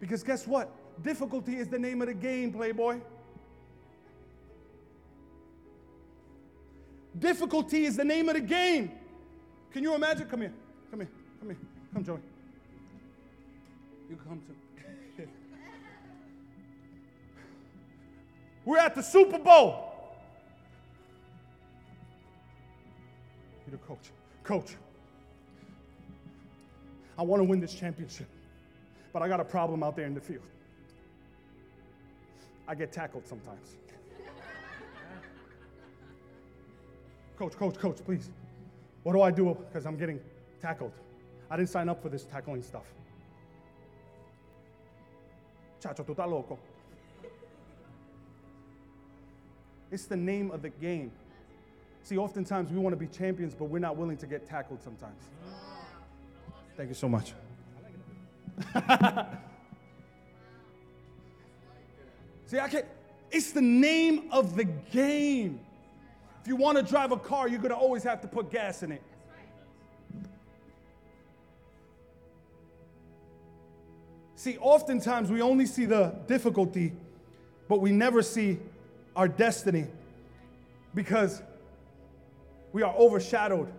because 0.00 0.22
guess 0.22 0.46
what? 0.46 0.70
Difficulty 1.02 1.56
is 1.56 1.68
the 1.68 1.78
name 1.78 2.00
of 2.00 2.08
the 2.08 2.14
game, 2.14 2.52
Playboy. 2.52 3.00
Difficulty 7.24 7.86
is 7.86 7.96
the 7.96 8.04
name 8.04 8.28
of 8.28 8.34
the 8.34 8.40
game. 8.42 8.92
Can 9.72 9.82
you 9.82 9.94
imagine? 9.94 10.28
Come 10.28 10.42
here. 10.42 10.52
Come 10.90 11.00
here. 11.00 11.08
Come 11.40 11.48
here. 11.48 11.58
Come, 11.94 12.04
Joey. 12.04 12.18
You 14.10 14.16
come 14.28 14.42
too. 14.46 15.26
We're 18.66 18.78
at 18.78 18.94
the 18.94 19.02
Super 19.02 19.38
Bowl. 19.38 19.94
You're 23.66 23.78
the 23.78 23.86
coach. 23.86 24.10
Coach, 24.42 24.76
I 27.18 27.22
want 27.22 27.40
to 27.40 27.44
win 27.44 27.58
this 27.58 27.72
championship, 27.72 28.28
but 29.14 29.22
I 29.22 29.28
got 29.28 29.40
a 29.40 29.44
problem 29.44 29.82
out 29.82 29.96
there 29.96 30.04
in 30.04 30.14
the 30.14 30.20
field. 30.20 30.42
I 32.68 32.74
get 32.74 32.92
tackled 32.92 33.26
sometimes. 33.26 33.76
Coach, 37.38 37.56
coach, 37.56 37.76
coach, 37.78 37.98
please. 38.04 38.30
What 39.02 39.12
do 39.12 39.22
I 39.22 39.30
do? 39.30 39.54
Because 39.54 39.86
I'm 39.86 39.96
getting 39.96 40.20
tackled. 40.60 40.92
I 41.50 41.56
didn't 41.56 41.70
sign 41.70 41.88
up 41.88 42.02
for 42.02 42.08
this 42.08 42.24
tackling 42.24 42.62
stuff. 42.62 42.86
Chacho, 45.80 46.04
tú 46.04 46.14
estás 46.14 46.30
loco. 46.30 46.58
It's 49.90 50.06
the 50.06 50.16
name 50.16 50.50
of 50.50 50.62
the 50.62 50.70
game. 50.70 51.12
See, 52.02 52.16
oftentimes 52.18 52.70
we 52.70 52.78
want 52.78 52.92
to 52.92 52.96
be 52.98 53.06
champions, 53.06 53.54
but 53.54 53.66
we're 53.66 53.78
not 53.78 53.96
willing 53.96 54.16
to 54.18 54.26
get 54.26 54.48
tackled 54.48 54.82
sometimes. 54.82 55.22
Thank 56.76 56.88
you 56.88 56.94
so 56.94 57.08
much. 57.08 57.32
See, 62.46 62.58
I 62.58 62.68
can't. 62.68 62.84
It's 63.30 63.52
the 63.52 63.62
name 63.62 64.28
of 64.30 64.56
the 64.56 64.64
game. 64.64 65.60
If 66.44 66.48
you 66.48 66.56
want 66.56 66.76
to 66.76 66.84
drive 66.84 67.10
a 67.10 67.16
car, 67.16 67.48
you're 67.48 67.58
going 67.58 67.70
to 67.70 67.76
always 67.76 68.02
have 68.02 68.20
to 68.20 68.28
put 68.28 68.50
gas 68.50 68.82
in 68.82 68.92
it. 68.92 69.00
See, 74.36 74.58
oftentimes 74.58 75.30
we 75.30 75.40
only 75.40 75.64
see 75.64 75.86
the 75.86 76.14
difficulty, 76.26 76.92
but 77.66 77.80
we 77.80 77.92
never 77.92 78.20
see 78.20 78.58
our 79.16 79.26
destiny 79.26 79.86
because 80.94 81.40
we 82.74 82.82
are 82.82 82.94
overshadowed 82.94 83.72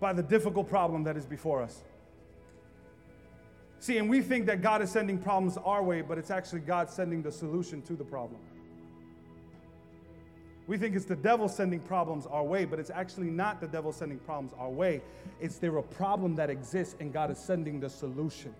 by 0.00 0.14
the 0.14 0.22
difficult 0.22 0.70
problem 0.70 1.04
that 1.04 1.18
is 1.18 1.26
before 1.26 1.62
us. 1.62 1.82
See, 3.78 3.98
and 3.98 4.08
we 4.08 4.22
think 4.22 4.46
that 4.46 4.62
God 4.62 4.80
is 4.80 4.90
sending 4.90 5.18
problems 5.18 5.58
our 5.58 5.82
way, 5.82 6.00
but 6.00 6.16
it's 6.16 6.30
actually 6.30 6.60
God 6.60 6.88
sending 6.88 7.20
the 7.20 7.30
solution 7.30 7.82
to 7.82 7.92
the 7.92 8.04
problem. 8.04 8.40
We 10.70 10.78
think 10.78 10.94
it's 10.94 11.04
the 11.04 11.16
devil 11.16 11.48
sending 11.48 11.80
problems 11.80 12.26
our 12.26 12.44
way, 12.44 12.64
but 12.64 12.78
it's 12.78 12.90
actually 12.90 13.28
not 13.28 13.60
the 13.60 13.66
devil 13.66 13.92
sending 13.92 14.18
problems 14.20 14.52
our 14.56 14.68
way. 14.68 15.02
It's 15.40 15.58
there 15.58 15.76
a 15.78 15.82
problem 15.82 16.36
that 16.36 16.48
exists, 16.48 16.94
and 17.00 17.12
God 17.12 17.32
is 17.32 17.38
sending 17.38 17.80
the 17.80 17.90
solution 17.90 18.54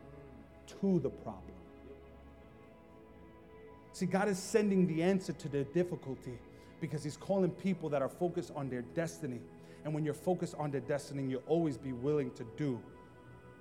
to 0.81 0.99
the 0.99 1.09
problem. 1.09 1.55
See, 3.93 4.07
God 4.07 4.27
is 4.27 4.41
sending 4.41 4.89
the 4.89 5.05
answer 5.05 5.33
to 5.35 5.49
the 5.49 5.63
difficulty 5.63 6.37
because 6.81 7.05
He's 7.05 7.17
calling 7.17 7.53
people 7.53 7.89
that 7.91 8.03
are 8.03 8.09
focused 8.09 8.51
on 8.57 8.69
their 8.69 8.83
destiny. 8.83 9.39
And 9.85 9.95
when 9.95 10.05
you're 10.05 10.13
focused 10.13 10.57
on 10.59 10.73
their 10.73 10.81
destiny, 10.81 11.23
you'll 11.31 11.45
always 11.47 11.79
be 11.79 11.93
willing 11.93 12.33
to 12.33 12.45
do 12.57 12.81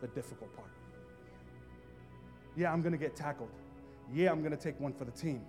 the 0.02 0.08
difficult 0.08 0.52
part. 0.56 0.72
Yeah, 2.58 2.74
I'm 2.74 2.82
to 2.94 2.98
get 2.98 3.16
tackled. 3.16 3.52
Yeah, 4.12 4.32
I'm 4.32 4.42
to 4.58 4.58
take 4.58 4.80
one 4.80 4.94
for 4.94 5.06
the 5.06 5.12
team. 5.12 5.44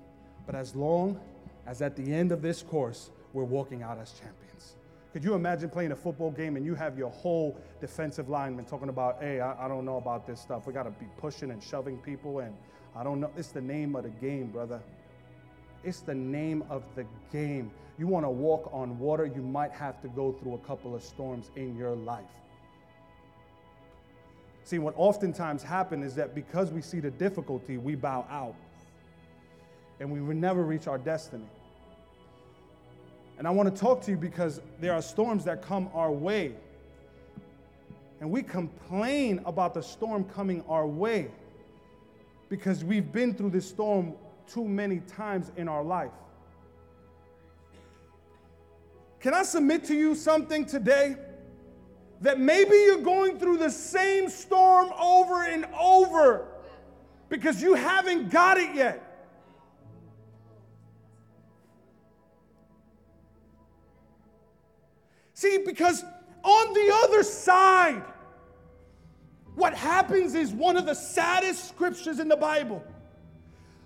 But 0.44 0.54
as 0.54 0.76
long 0.76 1.18
as 1.70 1.80
at 1.82 1.94
the 1.94 2.12
end 2.12 2.32
of 2.32 2.42
this 2.42 2.62
course, 2.62 3.10
we're 3.32 3.44
walking 3.44 3.84
out 3.84 3.96
as 3.96 4.10
champions. 4.10 4.74
Could 5.12 5.22
you 5.22 5.34
imagine 5.34 5.70
playing 5.70 5.92
a 5.92 5.96
football 5.96 6.32
game 6.32 6.56
and 6.56 6.66
you 6.66 6.74
have 6.74 6.98
your 6.98 7.10
whole 7.10 7.56
defensive 7.80 8.28
lineman 8.28 8.64
talking 8.64 8.88
about, 8.88 9.18
hey, 9.20 9.38
I, 9.38 9.66
I 9.66 9.68
don't 9.68 9.84
know 9.84 9.96
about 9.96 10.26
this 10.26 10.40
stuff. 10.40 10.66
We 10.66 10.72
got 10.72 10.82
to 10.82 10.90
be 10.90 11.06
pushing 11.16 11.52
and 11.52 11.62
shoving 11.62 11.98
people, 11.98 12.40
and 12.40 12.56
I 12.96 13.04
don't 13.04 13.20
know. 13.20 13.30
It's 13.36 13.52
the 13.52 13.60
name 13.60 13.94
of 13.94 14.02
the 14.02 14.08
game, 14.08 14.48
brother. 14.48 14.80
It's 15.84 16.00
the 16.00 16.14
name 16.14 16.64
of 16.68 16.82
the 16.96 17.06
game. 17.32 17.70
You 17.98 18.08
want 18.08 18.26
to 18.26 18.30
walk 18.30 18.68
on 18.72 18.98
water, 18.98 19.24
you 19.24 19.40
might 19.40 19.70
have 19.70 20.02
to 20.02 20.08
go 20.08 20.32
through 20.32 20.54
a 20.54 20.58
couple 20.58 20.96
of 20.96 21.04
storms 21.04 21.52
in 21.54 21.76
your 21.76 21.94
life. 21.94 22.24
See, 24.64 24.80
what 24.80 24.94
oftentimes 24.96 25.62
happens 25.62 26.04
is 26.04 26.14
that 26.16 26.34
because 26.34 26.72
we 26.72 26.82
see 26.82 26.98
the 26.98 27.12
difficulty, 27.12 27.78
we 27.78 27.94
bow 27.94 28.26
out 28.28 28.56
and 30.00 30.10
we 30.10 30.20
will 30.20 30.34
never 30.34 30.64
reach 30.64 30.88
our 30.88 30.98
destiny. 30.98 31.46
And 33.40 33.48
I 33.48 33.52
want 33.52 33.74
to 33.74 33.80
talk 33.80 34.02
to 34.02 34.10
you 34.10 34.18
because 34.18 34.60
there 34.80 34.92
are 34.92 35.00
storms 35.00 35.46
that 35.46 35.62
come 35.62 35.88
our 35.94 36.12
way. 36.12 36.52
And 38.20 38.30
we 38.30 38.42
complain 38.42 39.40
about 39.46 39.72
the 39.72 39.82
storm 39.82 40.24
coming 40.24 40.62
our 40.68 40.86
way 40.86 41.30
because 42.50 42.84
we've 42.84 43.10
been 43.10 43.32
through 43.32 43.48
this 43.48 43.66
storm 43.66 44.12
too 44.46 44.68
many 44.68 44.98
times 44.98 45.52
in 45.56 45.68
our 45.68 45.82
life. 45.82 46.10
Can 49.20 49.32
I 49.32 49.42
submit 49.42 49.84
to 49.84 49.94
you 49.94 50.14
something 50.14 50.66
today? 50.66 51.16
That 52.20 52.38
maybe 52.38 52.76
you're 52.76 53.00
going 53.00 53.38
through 53.38 53.56
the 53.56 53.70
same 53.70 54.28
storm 54.28 54.92
over 55.00 55.44
and 55.44 55.64
over 55.80 56.46
because 57.30 57.62
you 57.62 57.72
haven't 57.72 58.28
got 58.28 58.58
it 58.58 58.74
yet. 58.74 59.09
See, 65.40 65.56
because 65.64 66.04
on 66.44 66.74
the 66.74 66.92
other 67.04 67.22
side, 67.22 68.02
what 69.54 69.72
happens 69.72 70.34
is 70.34 70.52
one 70.52 70.76
of 70.76 70.84
the 70.84 70.92
saddest 70.92 71.66
scriptures 71.66 72.20
in 72.20 72.28
the 72.28 72.36
Bible. 72.36 72.84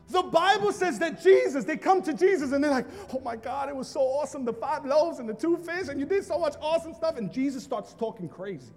The 0.09 0.25
Bible 0.25 0.73
says 0.73 0.99
that 0.99 1.23
Jesus, 1.23 1.63
they 1.63 1.77
come 1.77 2.03
to 2.03 2.13
Jesus 2.13 2.51
and 2.51 2.63
they're 2.63 2.73
like, 2.73 2.89
oh 3.13 3.21
my 3.21 3.37
God, 3.37 3.69
it 3.69 3.77
was 3.77 3.87
so 3.87 4.01
awesome, 4.01 4.45
the 4.45 4.53
five 4.53 4.85
loaves 4.85 5.21
and 5.21 5.29
the 5.29 5.35
two 5.35 5.57
fish, 5.59 5.87
and 5.87 6.01
you 6.01 6.07
did 6.07 6.25
so 6.25 6.41
much 6.41 6.55
awesome 6.61 6.93
stuff. 6.93 7.19
And 7.19 7.33
Jesus 7.33 7.63
starts 7.63 7.95
talking 7.95 8.29
crazy. 8.29 8.73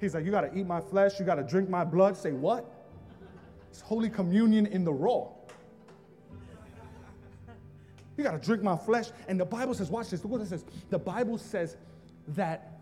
He's 0.00 0.14
like, 0.14 0.24
you 0.24 0.30
got 0.30 0.42
to 0.42 0.56
eat 0.56 0.68
my 0.68 0.80
flesh, 0.80 1.18
you 1.18 1.26
got 1.26 1.34
to 1.34 1.42
drink 1.42 1.68
my 1.68 1.84
blood. 1.84 2.16
Say, 2.16 2.30
what? 2.30 2.64
It's 3.70 3.80
Holy 3.80 4.08
Communion 4.08 4.66
in 4.66 4.84
the 4.84 4.92
raw. 4.92 5.26
You 8.16 8.24
got 8.24 8.32
to 8.32 8.46
drink 8.46 8.62
my 8.62 8.76
flesh. 8.76 9.10
And 9.28 9.40
the 9.40 9.44
Bible 9.44 9.74
says, 9.74 9.90
watch 9.90 10.10
this, 10.10 10.22
look 10.22 10.32
what 10.32 10.40
it 10.40 10.48
says. 10.48 10.64
The 10.90 10.98
Bible 10.98 11.38
says 11.38 11.76
that 12.28 12.80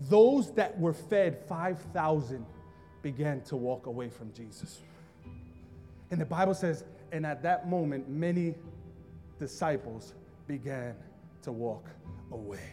those 0.00 0.52
that 0.54 0.78
were 0.78 0.92
fed 0.92 1.38
5,000 1.48 2.44
began 3.02 3.40
to 3.42 3.56
walk 3.56 3.86
away 3.86 4.08
from 4.08 4.32
Jesus. 4.32 4.80
And 6.10 6.20
the 6.20 6.26
Bible 6.26 6.54
says, 6.54 6.84
and 7.12 7.26
at 7.26 7.42
that 7.42 7.68
moment, 7.68 8.08
many 8.08 8.54
disciples 9.38 10.14
began 10.46 10.94
to 11.42 11.52
walk 11.52 11.88
away. 12.32 12.72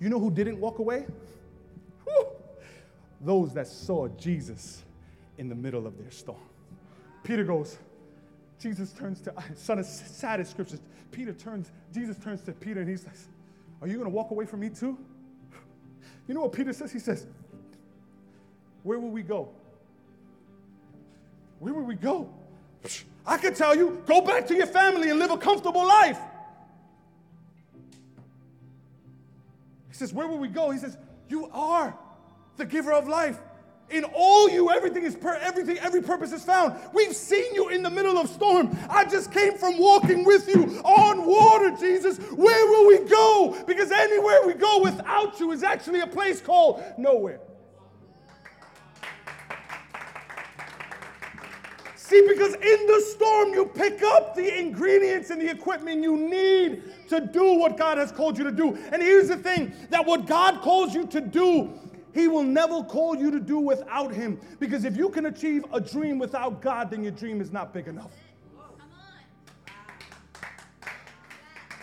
You 0.00 0.08
know 0.08 0.20
who 0.20 0.30
didn't 0.30 0.60
walk 0.60 0.78
away? 0.78 1.06
Those 3.20 3.52
that 3.54 3.66
saw 3.66 4.06
Jesus 4.08 4.84
in 5.38 5.48
the 5.48 5.54
middle 5.54 5.88
of 5.88 5.98
their 5.98 6.10
storm. 6.12 6.38
Peter 7.24 7.42
goes, 7.42 7.78
Jesus 8.58 8.92
turns 8.92 9.20
to, 9.22 9.34
son 9.54 9.78
of 9.78 9.86
saddest 9.86 10.50
scriptures. 10.50 10.80
Peter 11.10 11.32
turns, 11.32 11.70
Jesus 11.94 12.16
turns 12.18 12.42
to 12.42 12.52
Peter 12.52 12.80
and 12.80 12.88
he 12.88 12.96
says, 12.96 13.28
Are 13.80 13.88
you 13.88 14.02
to 14.02 14.08
walk 14.08 14.30
away 14.30 14.46
from 14.46 14.60
me 14.60 14.70
too? 14.70 14.98
You 16.26 16.34
know 16.34 16.42
what 16.42 16.52
Peter 16.52 16.72
says? 16.72 16.92
He 16.92 16.98
says, 16.98 17.26
Where 18.82 18.98
will 18.98 19.10
we 19.10 19.22
go? 19.22 19.48
Where 21.60 21.72
will 21.72 21.84
we 21.84 21.94
go? 21.94 22.32
I 23.26 23.38
could 23.38 23.56
tell 23.56 23.76
you, 23.76 24.02
go 24.06 24.20
back 24.20 24.46
to 24.48 24.54
your 24.54 24.66
family 24.66 25.10
and 25.10 25.18
live 25.18 25.30
a 25.30 25.38
comfortable 25.38 25.86
life. 25.86 26.18
He 29.88 29.94
says, 29.94 30.12
Where 30.12 30.26
will 30.26 30.38
we 30.38 30.48
go? 30.48 30.70
He 30.70 30.78
says, 30.78 30.96
You 31.28 31.48
are 31.52 31.96
the 32.56 32.64
giver 32.64 32.92
of 32.92 33.08
life. 33.08 33.38
In 33.90 34.04
all 34.04 34.50
you, 34.50 34.70
everything 34.70 35.04
is 35.04 35.16
per, 35.16 35.34
everything, 35.36 35.78
every 35.78 36.02
purpose 36.02 36.32
is 36.32 36.44
found. 36.44 36.74
We've 36.92 37.16
seen 37.16 37.54
you 37.54 37.70
in 37.70 37.82
the 37.82 37.88
middle 37.88 38.18
of 38.18 38.28
storm. 38.28 38.76
I 38.90 39.06
just 39.06 39.32
came 39.32 39.56
from 39.56 39.78
walking 39.78 40.24
with 40.24 40.46
you 40.46 40.80
on 40.84 41.24
water, 41.24 41.74
Jesus. 41.74 42.18
Where 42.18 42.66
will 42.66 42.86
we 42.86 43.08
go? 43.08 43.64
Because 43.66 43.90
anywhere 43.90 44.46
we 44.46 44.54
go 44.54 44.82
without 44.82 45.40
you 45.40 45.52
is 45.52 45.62
actually 45.62 46.00
a 46.00 46.06
place 46.06 46.40
called 46.40 46.82
nowhere. 46.98 47.40
See, 52.08 52.26
because 52.26 52.54
in 52.54 52.86
the 52.86 53.04
storm, 53.14 53.52
you 53.52 53.66
pick 53.66 54.02
up 54.02 54.34
the 54.34 54.58
ingredients 54.58 55.28
and 55.28 55.40
the 55.40 55.50
equipment 55.50 56.02
you 56.02 56.16
need 56.16 56.82
to 57.08 57.20
do 57.20 57.58
what 57.58 57.76
God 57.76 57.98
has 57.98 58.12
called 58.12 58.38
you 58.38 58.44
to 58.44 58.50
do. 58.50 58.76
And 58.92 59.02
here's 59.02 59.28
the 59.28 59.36
thing 59.36 59.74
that 59.90 60.06
what 60.06 60.26
God 60.26 60.62
calls 60.62 60.94
you 60.94 61.06
to 61.08 61.20
do, 61.20 61.78
He 62.14 62.28
will 62.28 62.42
never 62.42 62.82
call 62.82 63.16
you 63.16 63.30
to 63.30 63.40
do 63.40 63.58
without 63.58 64.12
Him. 64.12 64.40
Because 64.58 64.84
if 64.84 64.96
you 64.96 65.08
can 65.10 65.26
achieve 65.26 65.64
a 65.72 65.80
dream 65.80 66.18
without 66.18 66.60
God, 66.62 66.90
then 66.90 67.02
your 67.02 67.12
dream 67.12 67.40
is 67.40 67.52
not 67.52 67.72
big 67.72 67.88
enough. 67.88 68.12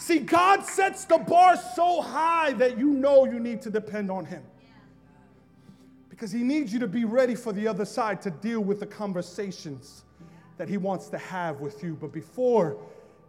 See, 0.06 0.20
God 0.20 0.64
sets 0.64 1.06
the 1.06 1.18
bar 1.18 1.58
so 1.76 2.00
high 2.00 2.54
that 2.54 2.78
you 2.78 2.92
know 2.92 3.26
you 3.26 3.40
need 3.40 3.62
to 3.64 3.72
depend 3.72 4.12
on 4.12 4.24
Him. 4.24 4.44
Because 6.10 6.32
He 6.32 6.44
needs 6.44 6.72
you 6.72 6.80
to 6.80 6.88
be 6.88 7.06
ready 7.06 7.34
for 7.34 7.52
the 7.52 7.68
other 7.68 7.86
side 7.86 8.22
to 8.22 8.30
deal 8.30 8.62
with 8.62 8.80
the 8.80 8.86
conversations 8.86 10.04
that 10.58 10.70
He 10.70 10.78
wants 10.78 11.08
to 11.10 11.18
have 11.18 11.60
with 11.60 11.84
you. 11.84 11.98
But 12.00 12.12
before 12.14 12.78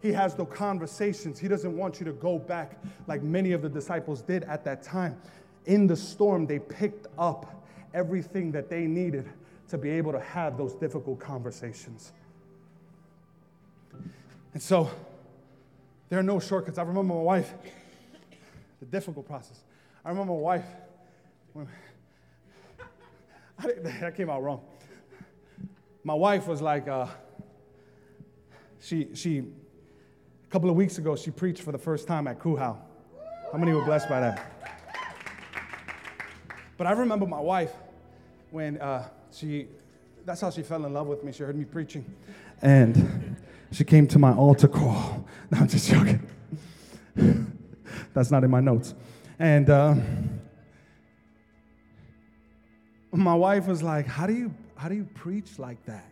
He 0.03 0.13
has 0.13 0.35
those 0.35 0.49
conversations, 0.51 1.39
He 1.39 1.49
doesn't 1.49 1.75
want 1.75 1.99
you 1.99 2.05
to 2.05 2.13
go 2.13 2.39
back 2.39 2.79
like 3.07 3.23
many 3.23 3.53
of 3.53 3.63
the 3.63 3.71
disciples 3.71 4.21
did 4.21 4.45
at 4.45 4.63
that 4.65 4.83
time. 4.83 5.19
In 5.67 5.87
the 5.87 5.97
storm, 5.97 6.47
they 6.47 6.59
picked 6.59 7.07
up 7.19 7.65
everything 7.93 8.53
that 8.53 8.71
they 8.71 8.87
needed 8.87 9.29
to 9.69 9.79
be 9.79 9.91
able 9.91 10.13
to 10.13 10.21
have 10.21 10.57
those 10.57 10.75
difficult 10.75 11.19
conversations. 11.19 12.13
And 14.55 14.63
so, 14.63 14.91
there 16.09 16.19
are 16.19 16.23
no 16.23 16.39
shortcuts. 16.41 16.79
I 16.79 16.83
remember 16.83 17.15
my 17.15 17.21
wife, 17.21 17.53
the 18.81 18.87
difficult 18.87 19.27
process. 19.27 19.61
I 20.05 20.11
remember 20.11 20.33
my 20.33 20.39
wife, 20.39 20.67
when, 21.53 21.69
I, 23.59 23.73
that 23.83 24.17
came 24.17 24.31
out 24.31 24.43
wrong 24.43 24.61
my 26.07 26.15
wife 26.15 26.47
was 26.47 26.63
like, 26.63 26.87
uh, 26.87 27.09
she, 28.79 29.09
she, 29.15 29.39
a 29.39 30.51
couple 30.51 30.71
of 30.71 30.77
weeks 30.77 30.99
ago, 30.99 31.17
she 31.17 31.33
preached 31.33 31.63
for 31.63 31.73
the 31.73 31.79
first 31.79 32.07
time 32.07 32.29
at 32.29 32.39
Kuhau. 32.39 32.77
How 33.51 33.59
many 33.59 33.73
were 33.73 33.85
blessed 33.85 34.09
by 34.09 34.21
that? 34.21 34.56
But 36.77 36.87
I 36.87 36.93
remember 36.93 37.27
my 37.27 37.41
wife 37.41 37.73
when 38.51 38.79
uh, 38.79 39.09
she, 39.33 39.67
that's 40.25 40.41
how 40.41 40.51
she 40.51 40.63
fell 40.63 40.85
in 40.85 40.93
love 40.93 41.07
with 41.07 41.25
me. 41.25 41.33
She 41.33 41.43
heard 41.43 41.57
me 41.57 41.65
preaching. 41.65 42.05
And 42.63 43.37
she 43.73 43.85
came 43.85 44.07
to 44.09 44.19
my 44.19 44.33
altar 44.33 44.69
call. 44.69 45.25
No, 45.49 45.59
I'm 45.59 45.69
just 45.69 45.89
joking. 45.89 46.27
that's 48.13 48.33
not 48.33 48.43
in 48.43 48.51
my 48.51 48.59
notes. 48.59 48.95
And 49.39 49.71
uh, 49.71 49.95
my 53.13 53.35
wife 53.35 53.67
was 53.67 53.81
like, 53.81 54.09
How 54.09 54.27
do 54.27 54.33
you 54.33 54.53
how 54.77 54.89
do 54.89 54.95
you 54.95 55.05
preach 55.15 55.59
like 55.59 55.85
that? 55.87 56.11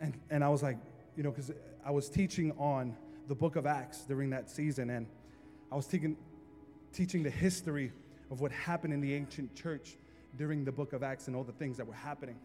And, 0.00 0.14
and 0.30 0.42
I 0.42 0.48
was 0.48 0.62
like, 0.62 0.78
you 1.16 1.22
know, 1.22 1.30
because 1.30 1.52
I 1.84 1.90
was 1.90 2.08
teaching 2.08 2.52
on 2.58 2.96
the 3.28 3.34
book 3.34 3.56
of 3.56 3.66
Acts 3.66 4.02
during 4.02 4.30
that 4.30 4.50
season, 4.50 4.90
and 4.90 5.06
I 5.70 5.76
was 5.76 5.86
teaching, 5.86 6.16
teaching 6.92 7.22
the 7.22 7.30
history 7.30 7.92
of 8.30 8.40
what 8.40 8.52
happened 8.52 8.92
in 8.92 9.00
the 9.00 9.14
ancient 9.14 9.54
church 9.54 9.96
during 10.36 10.64
the 10.64 10.72
book 10.72 10.92
of 10.92 11.02
Acts 11.02 11.26
and 11.26 11.36
all 11.36 11.44
the 11.44 11.52
things 11.52 11.76
that 11.76 11.86
were 11.86 11.94
happening. 11.94 12.36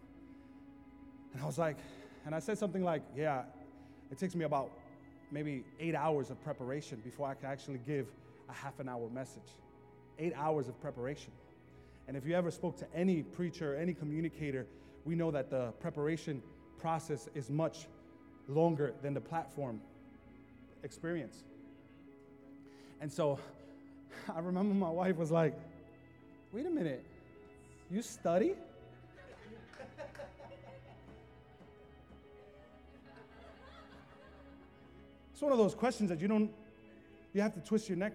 And 1.34 1.42
I 1.42 1.46
was 1.46 1.58
like, 1.58 1.78
and 2.26 2.36
I 2.36 2.40
said 2.40 2.58
something 2.58 2.84
like, 2.84 3.02
yeah, 3.16 3.44
it 4.12 4.18
takes 4.18 4.36
me 4.36 4.46
about 4.46 4.72
maybe 5.32 5.64
eight 5.80 5.96
hours 5.96 6.30
of 6.30 6.44
preparation 6.44 7.02
before 7.04 7.28
I 7.28 7.34
can 7.34 7.50
actually 7.50 7.80
give 7.86 8.08
a 8.50 8.54
half 8.54 8.80
an 8.80 8.90
hour 8.90 9.10
message. 9.10 9.56
Eight 10.18 10.34
hours 10.36 10.68
of 10.68 10.80
preparation. 10.82 11.32
And 12.08 12.18
if 12.18 12.26
you 12.26 12.36
ever 12.36 12.52
spoke 12.52 12.78
to 12.78 12.88
any 12.96 13.22
preacher, 13.22 13.76
any 13.76 13.94
communicator, 13.94 14.66
we 15.06 15.16
know 15.16 15.32
that 15.32 15.50
the 15.50 15.72
preparation 15.80 16.42
process 16.80 17.30
is 17.36 17.50
much 17.50 17.88
longer 18.48 18.94
than 19.02 19.14
the 19.14 19.22
platform 19.22 19.80
experience. 20.84 21.44
And 23.02 23.12
so 23.12 23.40
I 24.36 24.40
remember 24.40 24.74
my 24.74 24.90
wife 24.90 25.18
was 25.18 25.32
like, 25.32 25.54
wait 26.52 26.66
a 26.66 26.70
minute, 26.70 27.04
you 27.90 28.02
study? 28.02 28.54
It's 35.32 35.42
one 35.42 35.52
of 35.52 35.58
those 35.58 35.74
questions 35.74 36.10
that 36.10 36.20
you 36.20 36.28
don't, 36.28 36.52
you 37.34 37.42
have 37.42 37.54
to 37.54 37.62
twist 37.62 37.88
your 37.88 37.98
neck 37.98 38.14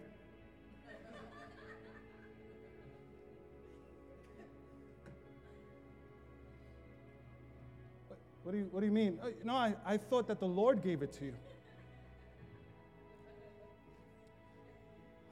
What 8.45 8.53
do 8.53 8.59
you, 8.59 8.69
what 8.71 8.81
do 8.81 8.87
you 8.87 8.93
mean? 8.93 9.19
Oh, 9.25 9.31
no, 9.43 9.55
I, 9.55 9.75
I 9.87 9.97
thought 9.97 10.29
that 10.29 10.39
the 10.39 10.47
Lord 10.47 10.83
gave 10.83 11.01
it 11.03 11.13
to 11.15 11.25
you. 11.25 11.33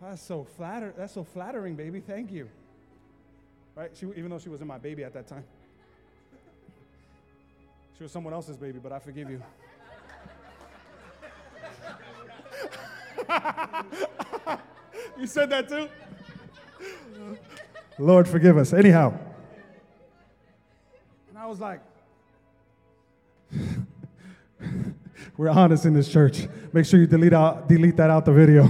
That's 0.00 0.22
so 0.22 0.44
flatter. 0.56 0.94
That's 0.96 1.12
so 1.12 1.22
flattering, 1.22 1.76
baby. 1.76 2.00
Thank 2.00 2.32
you. 2.32 2.48
Right? 3.74 3.90
She, 3.94 4.06
even 4.16 4.28
though 4.30 4.38
she 4.38 4.48
wasn't 4.48 4.68
my 4.68 4.78
baby 4.78 5.04
at 5.04 5.12
that 5.14 5.26
time, 5.26 5.44
she 7.96 8.02
was 8.02 8.12
someone 8.12 8.32
else's 8.34 8.56
baby. 8.56 8.78
But 8.78 8.92
I 8.92 8.98
forgive 8.98 9.30
you. 9.30 9.42
you 15.18 15.26
said 15.26 15.50
that 15.50 15.68
too. 15.68 15.88
Lord, 17.98 18.28
forgive 18.28 18.56
us. 18.58 18.72
Anyhow, 18.72 19.18
and 21.28 21.38
I 21.38 21.46
was 21.46 21.60
like, 21.60 21.80
We're 25.36 25.50
honest 25.50 25.84
in 25.86 25.94
this 25.94 26.08
church. 26.08 26.46
Make 26.72 26.86
sure 26.86 27.00
you 27.00 27.06
delete 27.06 27.32
out 27.32 27.68
delete 27.68 27.96
that 27.96 28.10
out 28.10 28.24
the 28.24 28.32
video. 28.32 28.68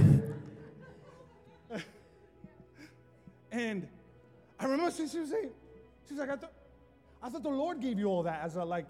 I 7.23 7.29
thought 7.29 7.43
the 7.43 7.49
Lord 7.49 7.79
gave 7.79 7.97
you 7.97 8.07
all 8.07 8.23
that 8.23 8.41
as 8.43 8.57
a 8.57 8.63
like, 8.65 8.85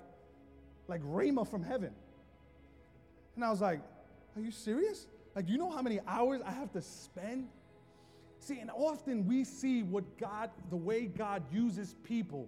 like 0.88 1.04
rhema 1.04 1.48
from 1.48 1.64
heaven. 1.64 1.92
And 3.36 3.46
I 3.46 3.52
was 3.52 3.62
like, 3.62 3.80
Are 4.36 4.42
you 4.42 4.52
serious? 4.52 5.06
Like, 5.36 5.48
you 5.48 5.58
know 5.58 5.70
how 5.70 5.82
many 5.82 6.00
hours 6.08 6.42
I 6.46 6.52
have 6.52 6.72
to 6.74 6.82
spend? 6.82 7.48
See, 8.40 8.60
and 8.60 8.70
often 8.76 9.26
we 9.26 9.44
see 9.44 9.84
what 9.84 10.18
God, 10.18 10.50
the 10.70 10.76
way 10.76 11.06
God 11.06 11.44
uses 11.52 11.96
people, 12.04 12.48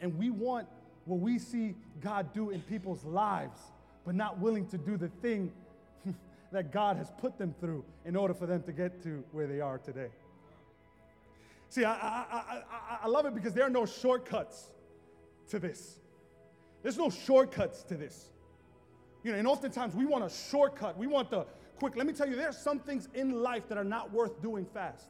and 0.00 0.16
we 0.18 0.30
want 0.30 0.68
what 1.06 1.20
we 1.20 1.38
see 1.38 1.74
God 2.00 2.32
do 2.34 2.50
in 2.50 2.60
people's 2.62 3.04
lives, 3.04 3.58
but 4.04 4.14
not 4.14 4.38
willing 4.38 4.66
to 4.68 4.78
do 4.78 4.96
the 4.96 5.08
thing 5.22 5.50
that 6.52 6.72
God 6.72 6.96
has 6.96 7.10
put 7.18 7.38
them 7.38 7.54
through 7.58 7.84
in 8.04 8.16
order 8.16 8.34
for 8.34 8.46
them 8.46 8.62
to 8.64 8.72
get 8.72 9.02
to 9.04 9.24
where 9.32 9.46
they 9.46 9.60
are 9.60 9.78
today. 9.78 10.08
See, 11.68 11.84
I, 11.84 11.92
I, 11.92 12.24
I, 12.30 12.98
I, 13.04 13.06
love 13.06 13.26
it 13.26 13.34
because 13.34 13.54
there 13.54 13.64
are 13.64 13.70
no 13.70 13.86
shortcuts 13.86 14.70
to 15.50 15.58
this. 15.58 15.98
There's 16.82 16.98
no 16.98 17.10
shortcuts 17.10 17.82
to 17.84 17.94
this. 17.94 18.30
You 19.22 19.32
know, 19.32 19.38
and 19.38 19.46
oftentimes 19.46 19.94
we 19.94 20.06
want 20.06 20.24
a 20.24 20.30
shortcut. 20.30 20.96
We 20.96 21.06
want 21.06 21.30
the 21.30 21.44
quick. 21.78 21.96
Let 21.96 22.06
me 22.06 22.12
tell 22.12 22.28
you, 22.28 22.36
there 22.36 22.48
are 22.48 22.52
some 22.52 22.78
things 22.78 23.08
in 23.14 23.42
life 23.42 23.68
that 23.68 23.76
are 23.76 23.84
not 23.84 24.12
worth 24.12 24.40
doing 24.40 24.64
fast. 24.64 25.06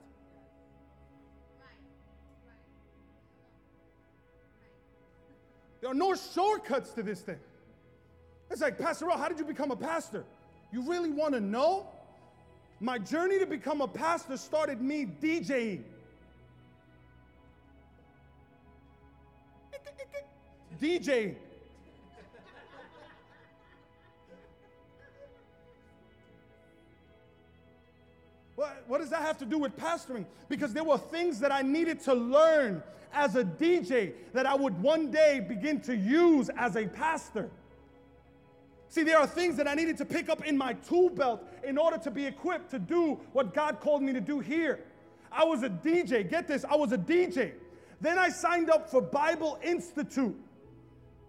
There 5.80 5.90
are 5.90 5.94
no 5.94 6.14
shortcuts 6.14 6.90
to 6.90 7.02
this 7.02 7.20
thing. 7.20 7.38
It's 8.50 8.60
like, 8.60 8.78
Pastor 8.78 9.06
Earl, 9.06 9.16
how 9.16 9.28
did 9.28 9.38
you 9.38 9.44
become 9.44 9.70
a 9.70 9.76
pastor? 9.76 10.24
You 10.72 10.82
really 10.82 11.10
want 11.10 11.34
to 11.34 11.40
know? 11.40 11.86
My 12.80 12.98
journey 12.98 13.38
to 13.38 13.46
become 13.46 13.80
a 13.80 13.88
pastor 13.88 14.36
started 14.36 14.80
me 14.80 15.06
DJing. 15.06 15.82
DJing. 20.80 21.34
What, 28.56 28.84
what, 28.86 29.00
does 29.00 29.08
that 29.10 29.22
have 29.22 29.38
to 29.38 29.46
do 29.46 29.56
with 29.58 29.76
pastoring? 29.76 30.26
Because 30.48 30.74
there 30.74 30.84
were 30.84 30.98
things 30.98 31.40
that 31.40 31.50
I 31.50 31.62
needed 31.62 32.00
to 32.00 32.14
learn 32.14 32.82
as 33.12 33.34
a 33.36 33.44
DJ 33.44 34.12
that 34.32 34.44
I 34.44 34.54
would 34.54 34.80
one 34.82 35.10
day 35.10 35.40
begin 35.40 35.80
to 35.82 35.96
use 35.96 36.50
as 36.56 36.76
a 36.76 36.86
pastor. 36.86 37.48
See, 38.90 39.02
there 39.02 39.18
are 39.18 39.26
things 39.26 39.56
that 39.56 39.68
I 39.68 39.74
needed 39.74 39.96
to 39.98 40.04
pick 40.04 40.28
up 40.28 40.44
in 40.44 40.58
my 40.58 40.74
tool 40.74 41.10
belt 41.10 41.42
in 41.64 41.78
order 41.78 41.96
to 41.98 42.10
be 42.10 42.26
equipped 42.26 42.70
to 42.72 42.78
do 42.78 43.20
what 43.32 43.54
God 43.54 43.80
called 43.80 44.02
me 44.02 44.12
to 44.12 44.20
do 44.20 44.40
here. 44.40 44.80
I 45.30 45.44
was 45.44 45.62
a 45.62 45.70
DJ. 45.70 46.28
Get 46.28 46.48
this, 46.48 46.64
I 46.64 46.74
was 46.74 46.92
a 46.92 46.98
DJ. 46.98 47.52
Then 48.00 48.18
I 48.18 48.30
signed 48.30 48.68
up 48.68 48.90
for 48.90 49.00
Bible 49.00 49.58
Institute, 49.62 50.36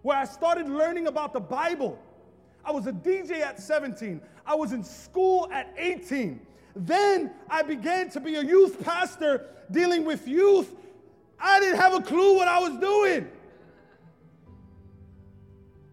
where 0.02 0.16
I 0.16 0.24
started 0.24 0.68
learning 0.68 1.06
about 1.06 1.32
the 1.32 1.40
Bible. 1.40 1.98
I 2.64 2.72
was 2.72 2.86
a 2.86 2.92
DJ 2.92 3.40
at 3.40 3.60
17. 3.60 4.20
I 4.46 4.54
was 4.54 4.72
in 4.72 4.84
school 4.84 5.48
at 5.52 5.72
18. 5.76 6.40
Then 6.74 7.32
I 7.48 7.62
began 7.62 8.10
to 8.10 8.20
be 8.20 8.36
a 8.36 8.42
youth 8.42 8.82
pastor 8.84 9.46
dealing 9.70 10.04
with 10.04 10.26
youth 10.28 10.74
I 11.42 11.58
didn't 11.58 11.80
have 11.80 11.92
a 11.92 12.00
clue 12.00 12.36
what 12.36 12.46
I 12.46 12.60
was 12.60 12.76
doing. 12.76 13.28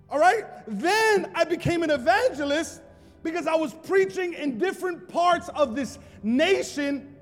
All 0.09 0.19
right? 0.19 0.45
Then 0.67 1.31
I 1.33 1.43
became 1.43 1.81
an 1.81 1.89
evangelist 1.89 2.81
because 3.23 3.47
I 3.47 3.55
was 3.55 3.73
preaching 3.73 4.33
in 4.33 4.59
different 4.59 5.09
parts 5.09 5.49
of 5.49 5.75
this 5.75 5.97
nation, 6.21 7.15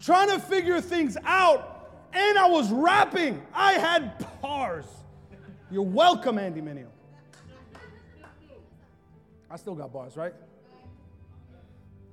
trying 0.00 0.30
to 0.30 0.38
figure 0.38 0.80
things 0.80 1.16
out, 1.24 1.90
and 2.12 2.38
I 2.38 2.48
was 2.48 2.72
rapping. 2.72 3.42
I 3.52 3.74
had 3.74 4.26
bars. 4.40 4.86
You're 5.70 5.82
welcome, 5.82 6.38
Andy 6.38 6.60
Mineo. 6.60 6.88
I 9.50 9.56
still 9.56 9.74
got 9.74 9.92
bars, 9.92 10.16
right? 10.16 10.34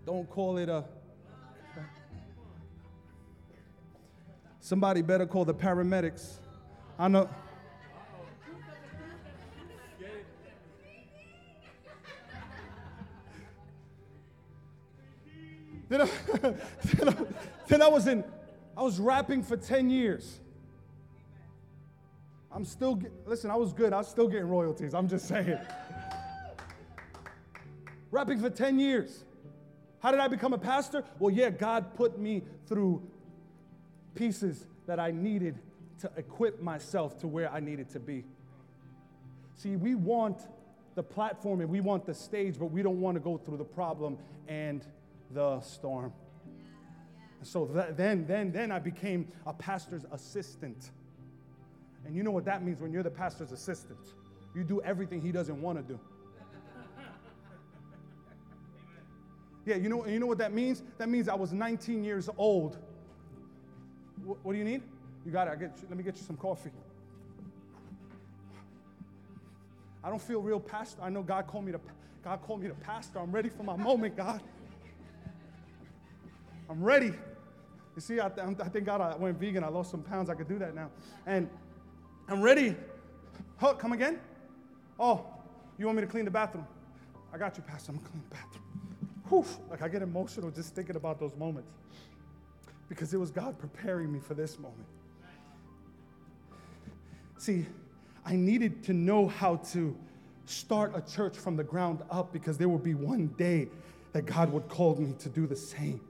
Don't 0.05 0.29
call 0.29 0.57
it 0.57 0.69
a 0.69 0.83
Somebody 4.63 5.01
better 5.01 5.25
call 5.25 5.43
the 5.43 5.53
paramedics. 5.53 6.39
I 6.97 7.09
know. 7.09 7.29
then, 15.89 16.01
I, 16.01 16.09
then, 16.83 17.09
I, 17.09 17.15
then 17.67 17.81
I 17.81 17.87
was 17.89 18.07
in, 18.07 18.23
I 18.77 18.83
was 18.83 19.01
rapping 19.01 19.43
for 19.43 19.57
10 19.57 19.89
years. 19.89 20.39
I'm 22.53 22.65
still, 22.65 22.95
get, 22.95 23.11
listen, 23.25 23.49
I 23.49 23.55
was 23.55 23.73
good. 23.73 23.93
I 23.93 23.97
was 23.97 24.07
still 24.07 24.27
getting 24.27 24.47
royalties. 24.47 24.93
I'm 24.93 25.07
just 25.07 25.27
saying. 25.27 25.57
rapping 28.11 28.39
for 28.39 28.49
10 28.49 28.79
years. 28.79 29.23
How 29.99 30.11
did 30.11 30.19
I 30.19 30.27
become 30.27 30.53
a 30.53 30.57
pastor? 30.57 31.03
Well, 31.17 31.33
yeah, 31.33 31.49
God 31.49 31.95
put 31.95 32.19
me 32.19 32.43
through 32.67 33.01
pieces 34.13 34.67
that 34.85 34.99
I 34.99 35.11
needed 35.11 35.57
to 36.01 36.11
equip 36.17 36.61
myself 36.61 37.19
to 37.21 37.27
where 37.27 37.51
I 37.51 37.59
needed 37.59 37.89
to 37.91 37.99
be. 37.99 38.23
See, 39.55 39.75
we 39.75 39.95
want 39.95 40.41
the 40.95 41.03
platform 41.03 41.61
and 41.61 41.69
we 41.69 41.79
want 41.79 42.05
the 42.05 42.13
stage, 42.13 42.59
but 42.59 42.67
we 42.67 42.83
don't 42.83 43.01
want 43.01 43.15
to 43.15 43.21
go 43.21 43.37
through 43.37 43.57
the 43.57 43.63
problem 43.63 44.17
and 44.47 44.85
the 45.31 45.59
storm. 45.61 46.13
So 47.41 47.65
that, 47.73 47.97
then, 47.97 48.27
then, 48.27 48.51
then 48.51 48.71
I 48.71 48.79
became 48.79 49.27
a 49.47 49.53
pastor's 49.53 50.05
assistant. 50.11 50.91
And 52.05 52.15
you 52.15 52.23
know 52.23 52.31
what 52.31 52.45
that 52.45 52.63
means 52.63 52.81
when 52.81 52.91
you're 52.91 53.03
the 53.03 53.09
pastor's 53.09 53.51
assistant? 53.51 53.99
You 54.55 54.63
do 54.63 54.81
everything 54.81 55.21
he 55.21 55.31
doesn't 55.31 55.61
want 55.61 55.77
to 55.77 55.93
do. 55.93 55.99
Yeah, 59.65 59.75
you 59.75 59.87
know, 59.87 60.05
you 60.05 60.19
know 60.19 60.25
what 60.25 60.39
that 60.39 60.53
means? 60.53 60.83
That 60.97 61.07
means 61.07 61.29
I 61.29 61.35
was 61.35 61.53
19 61.53 62.03
years 62.03 62.29
old 62.37 62.77
what, 64.25 64.37
what 64.43 64.53
do 64.53 64.57
you 64.57 64.65
need? 64.65 64.81
You 65.25 65.31
got 65.31 65.47
it. 65.47 65.51
I 65.51 65.55
get 65.55 65.77
you, 65.81 65.87
let 65.89 65.97
me 65.97 66.03
get 66.03 66.15
you 66.15 66.23
some 66.23 66.37
coffee. 66.37 66.71
I 70.03 70.09
don't 70.09 70.21
feel 70.21 70.41
real 70.41 70.59
pastor. 70.59 71.01
I 71.01 71.09
know 71.09 71.23
God 71.23 71.47
called 71.47 71.65
me 71.65 71.71
to 71.71 71.79
God 72.23 72.41
called 72.41 72.61
me 72.61 72.67
to 72.69 72.73
pastor. 72.73 73.19
I'm 73.19 73.31
ready 73.31 73.49
for 73.49 73.63
my 73.63 73.75
moment, 73.75 74.15
God. 74.15 74.41
I'm 76.69 76.81
ready. 76.81 77.13
You 77.95 78.01
see, 78.01 78.19
I, 78.19 78.27
I 78.27 78.53
thank 78.53 78.85
God 78.85 79.01
I 79.01 79.15
went 79.15 79.39
vegan. 79.39 79.63
I 79.63 79.67
lost 79.67 79.91
some 79.91 80.01
pounds. 80.01 80.29
I 80.29 80.35
could 80.35 80.47
do 80.47 80.57
that 80.59 80.73
now. 80.73 80.89
And 81.25 81.49
I'm 82.27 82.41
ready. 82.41 82.75
Huh, 83.57 83.73
come 83.73 83.93
again? 83.93 84.19
Oh, 84.99 85.25
you 85.77 85.85
want 85.85 85.97
me 85.97 86.01
to 86.01 86.07
clean 86.07 86.25
the 86.25 86.31
bathroom? 86.31 86.67
I 87.33 87.37
got 87.37 87.57
you, 87.57 87.63
Pastor. 87.63 87.91
I'm 87.91 87.97
gonna 87.97 88.09
clean 88.09 88.23
the 88.29 88.35
bathroom. 88.35 88.63
Whew, 89.29 89.45
like 89.69 89.81
I 89.81 89.87
get 89.87 90.01
emotional 90.01 90.51
just 90.51 90.75
thinking 90.75 90.95
about 90.95 91.19
those 91.19 91.35
moments 91.35 91.71
because 92.89 93.13
it 93.13 93.17
was 93.17 93.31
God 93.31 93.57
preparing 93.57 94.11
me 94.11 94.19
for 94.19 94.33
this 94.33 94.59
moment. 94.59 94.85
See, 97.37 97.65
I 98.25 98.35
needed 98.35 98.83
to 98.83 98.93
know 98.93 99.27
how 99.27 99.57
to 99.71 99.97
start 100.45 100.93
a 100.95 101.01
church 101.01 101.37
from 101.37 101.57
the 101.57 101.63
ground 101.63 102.03
up 102.09 102.31
because 102.31 102.57
there 102.57 102.69
would 102.69 102.83
be 102.83 102.93
one 102.93 103.27
day 103.37 103.67
that 104.13 104.25
God 104.25 104.51
would 104.51 104.69
call 104.69 104.95
me 104.95 105.13
to 105.19 105.29
do 105.29 105.47
the 105.47 105.55
same. 105.55 106.01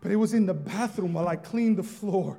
But 0.00 0.10
it 0.10 0.16
was 0.16 0.34
in 0.34 0.46
the 0.46 0.54
bathroom 0.54 1.12
while 1.12 1.28
I 1.28 1.36
cleaned 1.36 1.76
the 1.76 1.82
floor 1.82 2.38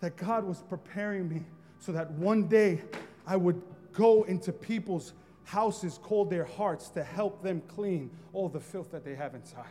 that 0.00 0.16
God 0.16 0.44
was 0.44 0.62
preparing 0.68 1.28
me 1.28 1.42
so 1.78 1.92
that 1.92 2.10
one 2.12 2.48
day 2.48 2.82
I 3.26 3.36
would 3.36 3.60
go 3.92 4.24
into 4.24 4.52
people's 4.52 5.14
houses, 5.44 5.98
call 6.02 6.24
their 6.24 6.44
hearts 6.44 6.88
to 6.90 7.02
help 7.02 7.42
them 7.42 7.62
clean 7.68 8.10
all 8.32 8.48
the 8.48 8.60
filth 8.60 8.90
that 8.92 9.04
they 9.04 9.14
have 9.14 9.34
inside. 9.34 9.64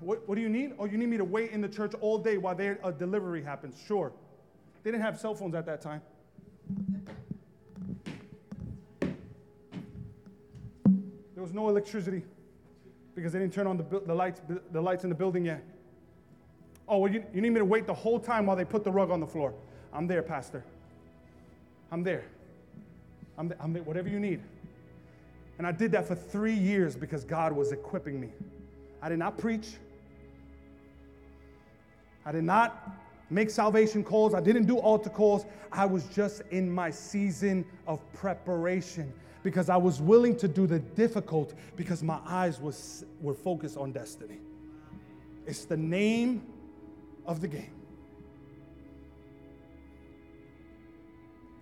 What, 0.00 0.28
what 0.28 0.34
do 0.34 0.40
you 0.40 0.48
need? 0.48 0.72
Oh, 0.78 0.84
you 0.84 0.98
need 0.98 1.08
me 1.08 1.16
to 1.16 1.24
wait 1.24 1.52
in 1.52 1.60
the 1.60 1.68
church 1.68 1.94
all 2.00 2.18
day 2.18 2.36
while 2.36 2.56
their 2.56 2.78
a 2.82 2.90
delivery 2.92 3.42
happens. 3.42 3.80
Sure. 3.86 4.12
They 4.82 4.90
didn't 4.90 5.04
have 5.04 5.20
cell 5.20 5.34
phones 5.34 5.54
at 5.54 5.64
that 5.66 5.80
time. 5.80 6.02
There 11.34 11.42
was 11.42 11.52
no 11.52 11.68
electricity 11.68 12.24
because 13.14 13.32
they 13.32 13.38
didn't 13.38 13.54
turn 13.54 13.66
on 13.66 13.76
the, 13.76 14.00
the, 14.06 14.14
lights, 14.14 14.40
the 14.72 14.80
lights 14.80 15.04
in 15.04 15.10
the 15.10 15.16
building 15.16 15.44
yet. 15.44 15.62
Oh, 16.92 16.98
well, 16.98 17.10
you, 17.10 17.24
you 17.32 17.40
need 17.40 17.48
me 17.48 17.58
to 17.58 17.64
wait 17.64 17.86
the 17.86 17.94
whole 17.94 18.20
time 18.20 18.44
while 18.44 18.54
they 18.54 18.66
put 18.66 18.84
the 18.84 18.90
rug 18.90 19.10
on 19.10 19.18
the 19.18 19.26
floor. 19.26 19.54
I'm 19.94 20.06
there, 20.06 20.22
Pastor. 20.22 20.62
I'm 21.90 22.02
there. 22.02 22.22
I'm, 23.38 23.48
there. 23.48 23.56
I'm 23.62 23.72
there, 23.72 23.82
whatever 23.82 24.10
you 24.10 24.20
need. 24.20 24.42
And 25.56 25.66
I 25.66 25.72
did 25.72 25.90
that 25.92 26.06
for 26.06 26.14
three 26.14 26.52
years 26.52 26.94
because 26.94 27.24
God 27.24 27.50
was 27.54 27.72
equipping 27.72 28.20
me. 28.20 28.28
I 29.00 29.08
did 29.08 29.18
not 29.18 29.38
preach. 29.38 29.68
I 32.26 32.32
did 32.32 32.44
not 32.44 32.90
make 33.30 33.48
salvation 33.48 34.04
calls. 34.04 34.34
I 34.34 34.42
didn't 34.42 34.66
do 34.66 34.76
altar 34.76 35.08
calls. 35.08 35.46
I 35.72 35.86
was 35.86 36.04
just 36.08 36.42
in 36.50 36.70
my 36.70 36.90
season 36.90 37.64
of 37.86 38.00
preparation 38.12 39.10
because 39.42 39.70
I 39.70 39.78
was 39.78 40.02
willing 40.02 40.36
to 40.36 40.46
do 40.46 40.66
the 40.66 40.80
difficult 40.80 41.54
because 41.74 42.02
my 42.02 42.18
eyes 42.26 42.60
was, 42.60 43.06
were 43.22 43.32
focused 43.32 43.78
on 43.78 43.92
destiny. 43.92 44.40
It's 45.46 45.64
the 45.64 45.78
name 45.78 46.51
of 47.26 47.40
the 47.40 47.48
game. 47.48 47.72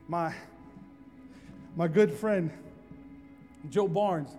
My, 0.08 0.34
my 1.76 1.86
good 1.86 2.12
friend, 2.12 2.50
Joe 3.68 3.86
Barnes, 3.86 4.30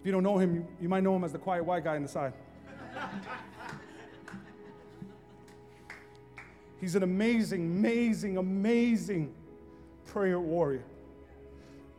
If 0.00 0.06
you 0.06 0.12
don't 0.12 0.22
know 0.22 0.38
him, 0.38 0.54
you, 0.54 0.66
you 0.80 0.88
might 0.88 1.02
know 1.02 1.14
him 1.14 1.24
as 1.24 1.32
the 1.32 1.38
quiet 1.38 1.64
white 1.64 1.84
guy 1.84 1.96
on 1.96 2.02
the 2.02 2.08
side. 2.08 2.32
He's 6.80 6.94
an 6.94 7.02
amazing, 7.02 7.60
amazing, 7.60 8.38
amazing 8.38 9.34
prayer 10.06 10.40
warrior. 10.40 10.84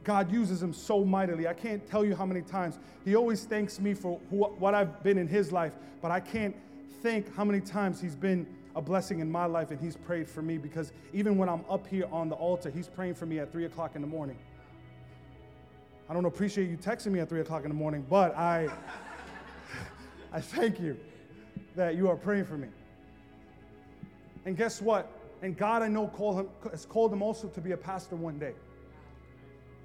God 0.04 0.32
uses 0.32 0.64
him 0.64 0.74
so 0.74 1.06
mightily. 1.06 1.48
I 1.48 1.54
can't 1.54 1.86
tell 1.88 2.04
you 2.04 2.16
how 2.16 2.26
many 2.26 2.42
times. 2.42 2.80
He 3.06 3.16
always 3.16 3.46
thanks 3.46 3.80
me 3.80 3.94
for 3.94 4.18
what 4.30 4.74
I've 4.74 5.04
been 5.04 5.20
in 5.20 5.28
his 5.28 5.52
life, 5.52 5.74
but 6.02 6.10
I 6.10 6.20
can't 6.20 6.56
think 7.02 7.34
how 7.36 7.44
many 7.44 7.62
times 7.62 8.02
he's 8.02 8.16
been 8.16 8.46
a 8.76 8.82
blessing 8.82 9.20
in 9.20 9.32
my 9.32 9.46
life 9.46 9.72
and 9.72 9.80
he's 9.80 9.96
prayed 9.96 10.28
for 10.28 10.42
me 10.42 10.58
because 10.58 10.92
even 11.14 11.38
when 11.38 11.50
I'm 11.50 11.64
up 11.70 11.88
here 11.88 12.06
on 12.12 12.30
the 12.30 12.36
altar, 12.36 12.70
he's 12.70 12.88
praying 12.88 13.16
for 13.16 13.26
me 13.26 13.40
at 13.40 13.52
3 13.52 13.66
o'clock 13.66 13.96
in 13.96 14.02
the 14.02 14.08
morning. 14.08 14.38
I 16.10 16.14
don't 16.14 16.26
appreciate 16.26 16.70
you 16.70 16.78
texting 16.78 17.12
me 17.12 17.20
at 17.20 17.30
3 17.30 17.42
o'clock 17.42 17.64
in 17.64 17.70
the 17.70 17.76
morning, 17.76 18.06
but 18.10 18.36
I, 18.36 18.70
I 20.34 20.42
thank 20.42 20.80
you 20.80 20.98
that 21.76 21.96
you 21.96 22.10
are 22.10 22.16
praying 22.16 22.46
for 22.46 22.58
me. 22.58 22.68
And 24.46 24.58
guess 24.58 24.82
what? 24.82 25.10
And 25.42 25.58
God, 25.58 25.82
I 25.82 25.88
know, 25.88 26.08
call 26.08 26.40
him, 26.40 26.50
has 26.70 26.86
called 26.86 27.12
him 27.12 27.22
also 27.22 27.48
to 27.48 27.62
be 27.62 27.72
a 27.72 27.78
pastor 27.78 28.16
one 28.16 28.38
day. 28.38 28.54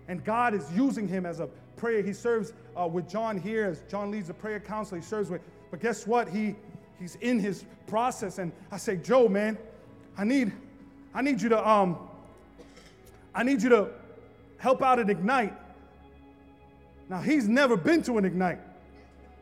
And 0.08 0.24
God 0.24 0.54
is 0.54 0.70
using 0.72 1.08
him 1.08 1.26
as 1.26 1.40
a 1.40 1.48
prayer. 1.76 2.02
He 2.02 2.12
serves 2.12 2.52
uh, 2.76 2.86
with 2.86 3.08
John 3.08 3.38
here 3.38 3.64
as 3.64 3.82
John 3.90 4.10
leads 4.10 4.28
the 4.28 4.34
prayer 4.34 4.60
council. 4.60 4.96
He 4.96 5.02
serves 5.02 5.30
with, 5.30 5.42
but 5.70 5.80
guess 5.80 6.06
what? 6.06 6.28
He 6.28 6.54
he's 6.98 7.16
in 7.16 7.38
his 7.38 7.64
process. 7.86 8.38
And 8.38 8.52
I 8.70 8.76
say, 8.76 8.96
Joe, 8.96 9.28
man, 9.28 9.58
I 10.16 10.24
need, 10.24 10.52
I 11.14 11.22
need 11.22 11.40
you 11.40 11.48
to, 11.50 11.68
um, 11.68 11.98
I 13.34 13.42
need 13.42 13.62
you 13.62 13.68
to 13.70 13.88
help 14.58 14.82
out 14.82 14.98
at 14.98 15.10
Ignite. 15.10 15.54
Now 17.08 17.20
he's 17.20 17.48
never 17.48 17.76
been 17.76 18.02
to 18.02 18.18
an 18.18 18.24
Ignite. 18.24 18.60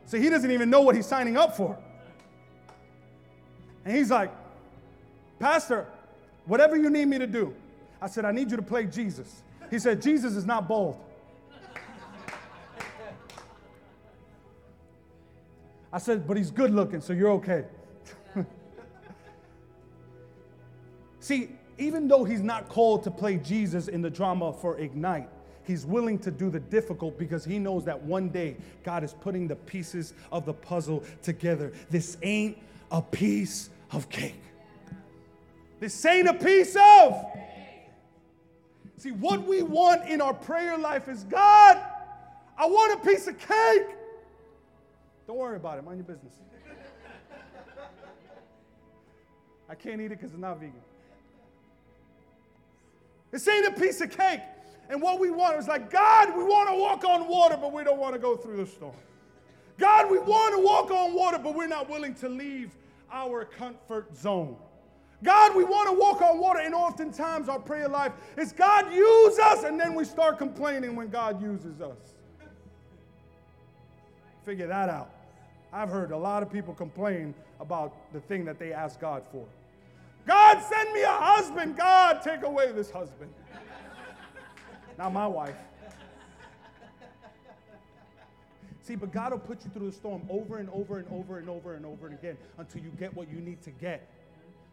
So 0.05 0.17
he 0.17 0.29
doesn't 0.29 0.51
even 0.51 0.69
know 0.69 0.81
what 0.81 0.95
he's 0.95 1.07
signing 1.07 1.37
up 1.37 1.57
for. 1.57 1.77
And 3.83 3.95
he's 3.95 4.11
like, 4.11 4.31
Pastor, 5.39 5.87
whatever 6.45 6.75
you 6.75 6.89
need 6.89 7.05
me 7.05 7.19
to 7.19 7.27
do. 7.27 7.53
I 8.01 8.07
said, 8.07 8.25
I 8.25 8.31
need 8.31 8.51
you 8.51 8.57
to 8.57 8.63
play 8.63 8.85
Jesus. 8.85 9.41
He 9.71 9.79
said, 9.79 10.01
Jesus 10.01 10.35
is 10.35 10.45
not 10.45 10.67
bold. 10.67 10.99
I 15.95 15.97
said, 15.97 16.27
but 16.27 16.35
he's 16.35 16.51
good 16.51 16.73
looking, 16.73 16.99
so 16.99 17.13
you're 17.13 17.31
okay. 17.31 17.63
See, 21.21 21.51
even 21.77 22.09
though 22.09 22.25
he's 22.25 22.41
not 22.41 22.67
called 22.67 23.03
to 23.05 23.11
play 23.11 23.37
Jesus 23.37 23.87
in 23.87 24.01
the 24.01 24.09
drama 24.09 24.51
for 24.51 24.77
Ignite, 24.77 25.29
he's 25.63 25.85
willing 25.85 26.19
to 26.19 26.31
do 26.31 26.49
the 26.49 26.59
difficult 26.59 27.17
because 27.17 27.45
he 27.45 27.59
knows 27.59 27.85
that 27.85 28.01
one 28.03 28.27
day 28.27 28.57
God 28.83 29.05
is 29.05 29.13
putting 29.13 29.47
the 29.47 29.55
pieces 29.55 30.13
of 30.33 30.45
the 30.45 30.53
puzzle 30.53 31.01
together. 31.23 31.71
This 31.89 32.17
ain't 32.23 32.57
a 32.91 33.01
piece 33.01 33.69
of 33.91 34.09
cake. 34.09 34.43
This 35.79 36.05
ain't 36.05 36.27
a 36.27 36.33
piece 36.33 36.75
of. 36.75 37.25
See, 38.97 39.11
what 39.11 39.47
we 39.47 39.63
want 39.63 40.09
in 40.09 40.19
our 40.19 40.33
prayer 40.33 40.77
life 40.77 41.07
is 41.07 41.23
God, 41.23 41.81
I 42.57 42.65
want 42.65 43.01
a 43.01 43.07
piece 43.07 43.27
of 43.27 43.39
cake. 43.39 43.95
Don't 45.27 45.37
worry 45.37 45.55
about 45.55 45.77
it, 45.77 45.83
mind 45.83 45.97
your 45.97 46.05
business. 46.05 46.33
I 49.67 49.75
can't 49.75 49.99
eat 49.99 50.05
it 50.05 50.09
because 50.09 50.31
it's 50.31 50.39
not 50.39 50.59
vegan. 50.59 50.73
This 53.31 53.47
ain't 53.47 53.65
a 53.65 53.79
piece 53.79 54.01
of 54.01 54.11
cake. 54.11 54.41
And 54.89 55.01
what 55.01 55.19
we 55.19 55.31
want 55.31 55.57
is 55.57 55.67
like, 55.67 55.89
God, 55.89 56.37
we 56.37 56.43
want 56.43 56.69
to 56.69 56.75
walk 56.75 57.03
on 57.03 57.27
water, 57.27 57.57
but 57.59 57.73
we 57.73 57.83
don't 57.83 57.99
want 57.99 58.13
to 58.13 58.19
go 58.19 58.35
through 58.35 58.57
the 58.57 58.67
storm. 58.67 58.93
God, 59.77 60.09
we 60.09 60.19
want 60.19 60.55
to 60.55 60.61
walk 60.61 60.91
on 60.91 61.13
water, 61.13 61.39
but 61.39 61.55
we're 61.55 61.67
not 61.67 61.89
willing 61.89 62.13
to 62.15 62.29
leave 62.29 62.75
our 63.11 63.43
comfort 63.43 64.15
zone. 64.15 64.55
God, 65.23 65.55
we 65.55 65.63
want 65.63 65.89
to 65.89 65.99
walk 65.99 66.21
on 66.21 66.39
water, 66.39 66.59
and 66.59 66.75
oftentimes 66.75 67.49
our 67.49 67.59
prayer 67.59 67.89
life 67.89 68.13
is 68.37 68.51
God, 68.51 68.93
use 68.93 69.39
us, 69.39 69.63
and 69.63 69.79
then 69.79 69.95
we 69.95 70.05
start 70.05 70.37
complaining 70.37 70.95
when 70.95 71.09
God 71.09 71.41
uses 71.41 71.81
us. 71.81 71.97
Figure 74.45 74.67
that 74.67 74.89
out. 74.89 75.14
I've 75.73 75.89
heard 75.89 76.11
a 76.11 76.17
lot 76.17 76.43
of 76.43 76.51
people 76.51 76.73
complain 76.73 77.33
about 77.59 78.11
the 78.13 78.19
thing 78.19 78.45
that 78.45 78.59
they 78.59 78.73
ask 78.73 78.99
God 78.99 79.23
for. 79.31 79.45
God, 80.25 80.61
send 80.61 80.91
me 80.93 81.03
a 81.03 81.11
husband. 81.11 81.77
God, 81.77 82.21
take 82.23 82.43
away 82.43 82.71
this 82.71 82.89
husband. 82.89 83.31
Not 84.97 85.13
my 85.13 85.27
wife. 85.27 85.55
See, 88.81 88.95
but 88.95 89.11
God 89.11 89.31
will 89.31 89.39
put 89.39 89.63
you 89.65 89.71
through 89.71 89.87
the 89.87 89.95
storm 89.95 90.21
over 90.29 90.57
and 90.57 90.69
over 90.69 90.99
and 90.99 91.07
over 91.11 91.39
and 91.39 91.49
over 91.49 91.73
and 91.73 91.85
over 91.85 92.05
and 92.05 92.15
again 92.15 92.37
until 92.59 92.81
you 92.81 92.91
get 92.91 93.15
what 93.15 93.29
you 93.29 93.41
need 93.41 93.61
to 93.63 93.71
get 93.71 94.07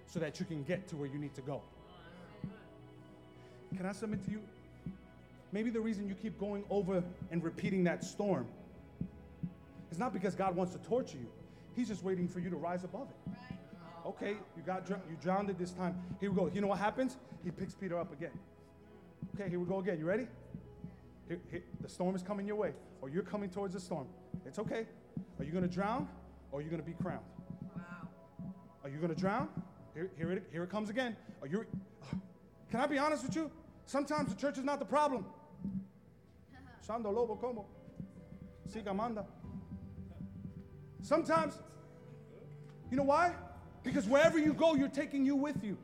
so 0.06 0.20
that 0.20 0.38
you 0.38 0.44
can 0.44 0.62
get 0.64 0.86
to 0.88 0.96
where 0.96 1.08
you 1.08 1.18
need 1.18 1.34
to 1.34 1.40
go. 1.40 1.62
Can 3.74 3.86
I 3.86 3.92
submit 3.92 4.22
to 4.26 4.30
you? 4.30 4.42
Maybe 5.50 5.70
the 5.70 5.80
reason 5.80 6.08
you 6.08 6.14
keep 6.14 6.38
going 6.38 6.64
over 6.68 7.02
and 7.30 7.42
repeating 7.42 7.84
that 7.84 8.04
storm 8.04 8.46
is 9.92 9.98
not 9.98 10.12
because 10.12 10.34
God 10.34 10.56
wants 10.56 10.72
to 10.72 10.78
torture 10.78 11.18
you. 11.18 11.28
He's 11.76 11.88
just 11.88 12.02
waiting 12.02 12.26
for 12.26 12.40
you 12.40 12.50
to 12.50 12.56
rise 12.56 12.82
above 12.82 13.08
it. 13.10 13.34
Okay, 14.04 14.36
you 14.56 14.62
got 14.66 14.88
you 14.88 14.96
drowned 15.22 15.50
it 15.50 15.58
this 15.58 15.70
time. 15.70 15.94
Here 16.18 16.30
we 16.30 16.36
go. 16.36 16.50
You 16.52 16.60
know 16.60 16.66
what 16.66 16.78
happens? 16.78 17.16
He 17.44 17.50
picks 17.50 17.74
Peter 17.74 17.98
up 17.98 18.12
again. 18.12 18.32
Okay, 19.34 19.48
here 19.48 19.60
we 19.60 19.66
go 19.66 19.78
again. 19.78 19.98
You 19.98 20.06
ready? 20.06 20.26
Here, 21.28 21.38
here, 21.50 21.62
the 21.80 21.88
storm 21.88 22.16
is 22.16 22.22
coming 22.22 22.46
your 22.46 22.56
way, 22.56 22.72
or 23.00 23.08
you're 23.08 23.22
coming 23.22 23.48
towards 23.48 23.74
the 23.74 23.80
storm. 23.80 24.08
It's 24.44 24.58
okay. 24.58 24.86
Are 25.38 25.44
you 25.44 25.52
going 25.52 25.62
to 25.62 25.72
drown, 25.72 26.08
or 26.50 26.58
are 26.58 26.62
you 26.62 26.68
going 26.68 26.82
to 26.82 26.86
be 26.86 26.96
crowned? 27.00 27.20
Wow. 27.76 27.82
Are 28.82 28.90
you 28.90 28.96
going 28.96 29.14
to 29.14 29.20
drown, 29.20 29.48
here, 29.94 30.10
here, 30.16 30.32
it, 30.32 30.42
here 30.50 30.64
it 30.64 30.70
comes 30.70 30.90
again. 30.90 31.16
Are 31.40 31.46
you, 31.46 31.64
can 32.70 32.80
I 32.80 32.86
be 32.86 32.98
honest 32.98 33.24
with 33.24 33.36
you? 33.36 33.50
Sometimes 33.86 34.34
the 34.34 34.40
church 34.40 34.58
is 34.58 34.64
not 34.64 34.78
the 34.78 34.84
problem. 34.84 35.24
Lobo 36.88 37.36
como. 37.36 37.66
Siga 38.68 38.94
manda. 38.94 39.24
Sometimes, 41.02 41.58
you 42.90 42.96
know 42.96 43.02
why? 43.02 43.34
Because 43.82 44.06
wherever 44.06 44.38
you 44.38 44.52
go, 44.52 44.74
you're 44.74 44.88
taking 44.88 45.26
you 45.26 45.34
with 45.34 45.62
you. 45.62 45.76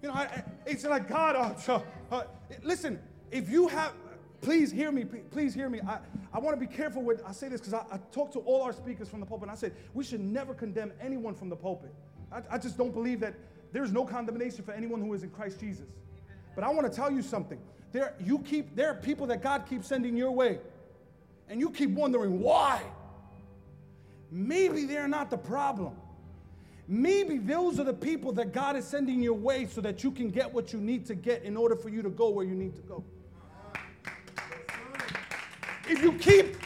You 0.00 0.08
know, 0.08 0.14
I, 0.14 0.42
it's 0.66 0.84
like 0.84 1.08
God. 1.08 1.36
Uh, 1.68 1.80
uh, 2.10 2.24
listen, 2.62 2.98
if 3.30 3.48
you 3.48 3.68
have, 3.68 3.92
please 4.40 4.72
hear 4.72 4.90
me. 4.90 5.04
Please 5.04 5.54
hear 5.54 5.68
me. 5.68 5.80
I, 5.86 5.98
I 6.32 6.40
want 6.40 6.58
to 6.58 6.66
be 6.66 6.72
careful 6.72 7.02
with, 7.02 7.22
I 7.24 7.30
say 7.32 7.48
this 7.48 7.60
because 7.60 7.74
I, 7.74 7.84
I 7.92 7.98
talk 8.10 8.32
to 8.32 8.40
all 8.40 8.62
our 8.62 8.72
speakers 8.72 9.08
from 9.08 9.20
the 9.20 9.26
pulpit, 9.26 9.44
and 9.44 9.52
I 9.52 9.54
said, 9.54 9.74
we 9.94 10.02
should 10.02 10.20
never 10.20 10.54
condemn 10.54 10.92
anyone 11.00 11.34
from 11.34 11.50
the 11.50 11.56
pulpit. 11.56 11.94
I, 12.32 12.42
I 12.50 12.58
just 12.58 12.76
don't 12.76 12.92
believe 12.92 13.20
that 13.20 13.34
there's 13.72 13.92
no 13.92 14.04
condemnation 14.04 14.64
for 14.64 14.72
anyone 14.72 15.00
who 15.00 15.12
is 15.14 15.22
in 15.22 15.30
Christ 15.30 15.60
Jesus. 15.60 15.86
But 16.56 16.64
I 16.64 16.70
want 16.70 16.90
to 16.90 16.94
tell 16.94 17.10
you 17.10 17.22
something. 17.22 17.60
There, 17.92 18.14
you 18.18 18.38
keep, 18.40 18.74
there 18.74 18.90
are 18.90 18.94
people 18.94 19.26
that 19.28 19.42
God 19.42 19.66
keeps 19.68 19.86
sending 19.86 20.16
your 20.16 20.30
way, 20.30 20.58
and 21.48 21.60
you 21.60 21.70
keep 21.70 21.90
wondering 21.90 22.40
why. 22.40 22.82
Maybe 24.30 24.86
they're 24.86 25.08
not 25.08 25.30
the 25.30 25.36
problem. 25.36 25.94
Maybe 26.88 27.38
those 27.38 27.78
are 27.78 27.84
the 27.84 27.94
people 27.94 28.32
that 28.32 28.52
God 28.52 28.76
is 28.76 28.86
sending 28.86 29.22
your 29.22 29.34
way 29.34 29.66
so 29.66 29.80
that 29.82 30.02
you 30.02 30.10
can 30.10 30.30
get 30.30 30.52
what 30.52 30.72
you 30.72 30.80
need 30.80 31.06
to 31.06 31.14
get 31.14 31.42
in 31.42 31.56
order 31.56 31.76
for 31.76 31.90
you 31.90 32.02
to 32.02 32.10
go 32.10 32.30
where 32.30 32.44
you 32.44 32.54
need 32.54 32.74
to 32.76 32.82
go 32.82 33.04
if 35.88 36.02
you 36.02 36.12
keep 36.14 36.56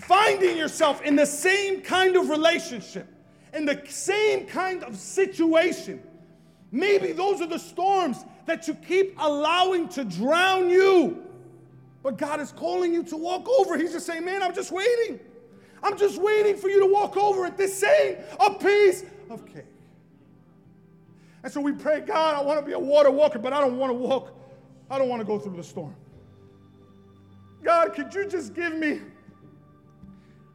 finding 0.00 0.56
yourself 0.56 1.02
in 1.02 1.16
the 1.16 1.26
same 1.26 1.80
kind 1.80 2.16
of 2.16 2.28
relationship, 2.28 3.08
in 3.54 3.64
the 3.64 3.82
same 3.88 4.46
kind 4.46 4.84
of 4.84 4.96
situation, 4.96 6.02
maybe 6.70 7.12
those 7.12 7.40
are 7.40 7.46
the 7.46 7.58
storms 7.58 8.18
that 8.46 8.66
you 8.66 8.74
keep 8.74 9.14
allowing 9.18 9.88
to 9.90 10.04
drown 10.04 10.70
you. 10.70 11.24
But 12.02 12.18
God 12.18 12.40
is 12.40 12.52
calling 12.52 12.94
you 12.94 13.02
to 13.04 13.16
walk 13.16 13.48
over. 13.48 13.76
He's 13.76 13.92
just 13.92 14.06
saying, 14.06 14.24
Man, 14.24 14.42
I'm 14.42 14.54
just 14.54 14.70
waiting. 14.70 15.20
I'm 15.82 15.98
just 15.98 16.20
waiting 16.20 16.56
for 16.56 16.68
you 16.68 16.80
to 16.80 16.86
walk 16.86 17.16
over 17.16 17.46
it. 17.46 17.56
This 17.56 17.82
ain't 17.82 18.18
a 18.40 18.54
piece 18.54 19.04
of 19.28 19.44
cake. 19.46 19.64
And 21.42 21.52
so 21.52 21.60
we 21.60 21.72
pray, 21.72 22.00
God, 22.00 22.34
I 22.34 22.42
want 22.42 22.58
to 22.58 22.66
be 22.66 22.72
a 22.72 22.78
water 22.78 23.10
walker, 23.10 23.38
but 23.38 23.52
I 23.52 23.60
don't 23.60 23.76
want 23.76 23.90
to 23.90 23.94
walk, 23.94 24.36
I 24.90 24.98
don't 24.98 25.08
want 25.08 25.20
to 25.20 25.26
go 25.26 25.38
through 25.38 25.56
the 25.56 25.62
storm. 25.62 25.94
God, 27.62 27.92
could 27.94 28.14
you 28.14 28.26
just 28.26 28.54
give 28.54 28.74
me 28.74 29.00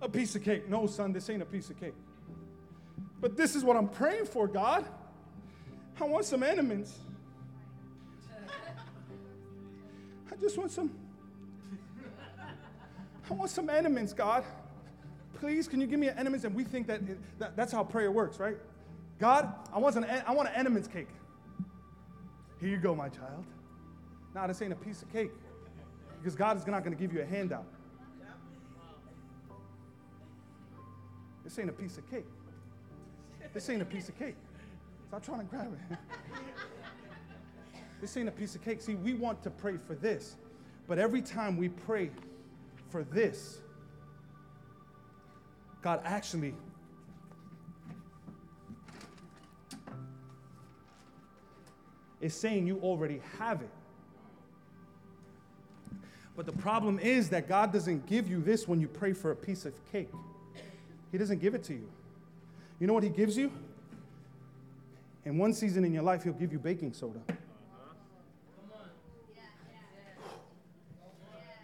a 0.02 0.10
piece 0.10 0.36
of 0.36 0.44
cake? 0.44 0.70
No, 0.70 0.88
son, 0.88 1.14
this 1.14 1.30
ain't 1.30 1.42
a 1.42 1.46
piece 1.46 1.70
of 1.70 1.80
cake. 1.80 1.94
But 3.20 3.38
this 3.38 3.56
is 3.56 3.64
what 3.64 3.78
I'm 3.78 3.88
praying 3.88 4.26
for, 4.26 4.48
God. 4.48 4.86
I 6.00 6.06
want 6.06 6.26
some 6.26 6.42
enemies. 6.42 6.98
Just 10.42 10.58
want 10.58 10.72
some. 10.72 10.92
I 13.30 13.34
want 13.34 13.50
some 13.52 13.70
enemies, 13.70 14.12
God. 14.12 14.44
Please, 15.40 15.68
can 15.68 15.80
you 15.80 15.88
give 15.88 16.00
me 16.00 16.08
an 16.08 16.18
enemies? 16.18 16.44
And 16.44 16.54
we 16.54 16.64
think 16.64 16.88
that, 16.88 17.02
it, 17.02 17.40
that 17.40 17.56
that's 17.56 17.72
how 17.72 17.84
prayer 17.84 18.12
works, 18.12 18.40
right? 18.40 18.58
God, 19.20 19.54
I 19.72 19.80
want 19.80 19.96
an 19.96 20.06
I 20.26 20.34
want 20.34 20.50
an 20.50 20.56
enemies 20.56 20.88
cake. 20.88 21.08
Here 22.60 22.70
you 22.70 22.78
go, 22.78 22.94
my 22.94 23.10
child. 23.10 23.46
Now 24.36 24.48
this 24.48 24.62
ain't 24.62 24.74
a 24.74 24.76
piece 24.76 25.02
of 25.02 25.12
cake. 25.14 25.32
Because 26.20 26.36
God 26.36 26.58
is 26.58 26.68
not 26.68 26.84
going 26.84 26.96
to 26.96 27.02
give 27.02 27.14
you 27.14 27.22
a 27.22 27.26
handout. 27.26 27.66
This 31.44 31.58
ain't 31.58 31.70
a 31.70 31.74
piece 31.74 31.98
of 31.98 32.10
cake. 32.10 32.26
This 33.54 33.70
ain't 33.70 33.82
a 33.82 33.86
piece 33.86 34.08
of 34.08 34.18
cake. 34.18 34.36
Stop 35.08 35.26
trying 35.26 35.40
to 35.40 35.46
grab 35.46 35.74
it. 35.92 35.98
this 38.02 38.18
ain't 38.18 38.28
a 38.28 38.32
piece 38.32 38.56
of 38.56 38.66
cake. 38.66 38.82
See, 38.82 38.96
we 38.96 39.14
want 39.14 39.44
to 39.44 39.52
pray 39.52 39.78
for 39.78 39.94
this. 39.94 40.36
But 40.88 40.98
every 40.98 41.22
time 41.22 41.56
we 41.56 41.70
pray 41.70 42.10
for 42.90 43.04
this, 43.04 43.60
God 45.82 46.02
actually 46.04 46.56
is 52.20 52.34
saying 52.34 52.68
you 52.68 52.80
already 52.80 53.22
have 53.38 53.62
it. 53.62 53.70
But 56.36 56.46
the 56.46 56.52
problem 56.54 56.98
is 56.98 57.30
that 57.30 57.48
God 57.48 57.72
doesn't 57.72 58.08
give 58.08 58.30
you 58.30 58.42
this 58.42 58.68
when 58.68 58.80
you 58.80 58.88
pray 58.88 59.14
for 59.14 59.32
a 59.32 59.36
piece 59.36 59.66
of 59.66 59.74
cake. 59.92 60.10
He 61.12 61.18
doesn't 61.18 61.40
give 61.40 61.54
it 61.54 61.64
to 61.66 61.74
you. 61.74 61.88
You 62.80 62.88
know 62.88 62.94
what 62.94 63.04
He 63.04 63.10
gives 63.10 63.38
you? 63.38 63.52
In 65.24 65.38
one 65.38 65.54
season 65.54 65.86
in 65.86 65.94
your 65.94 66.04
life, 66.04 66.24
He'll 66.24 66.34
give 66.34 66.52
you 66.52 66.58
baking 66.58 66.94
soda. 66.94 67.20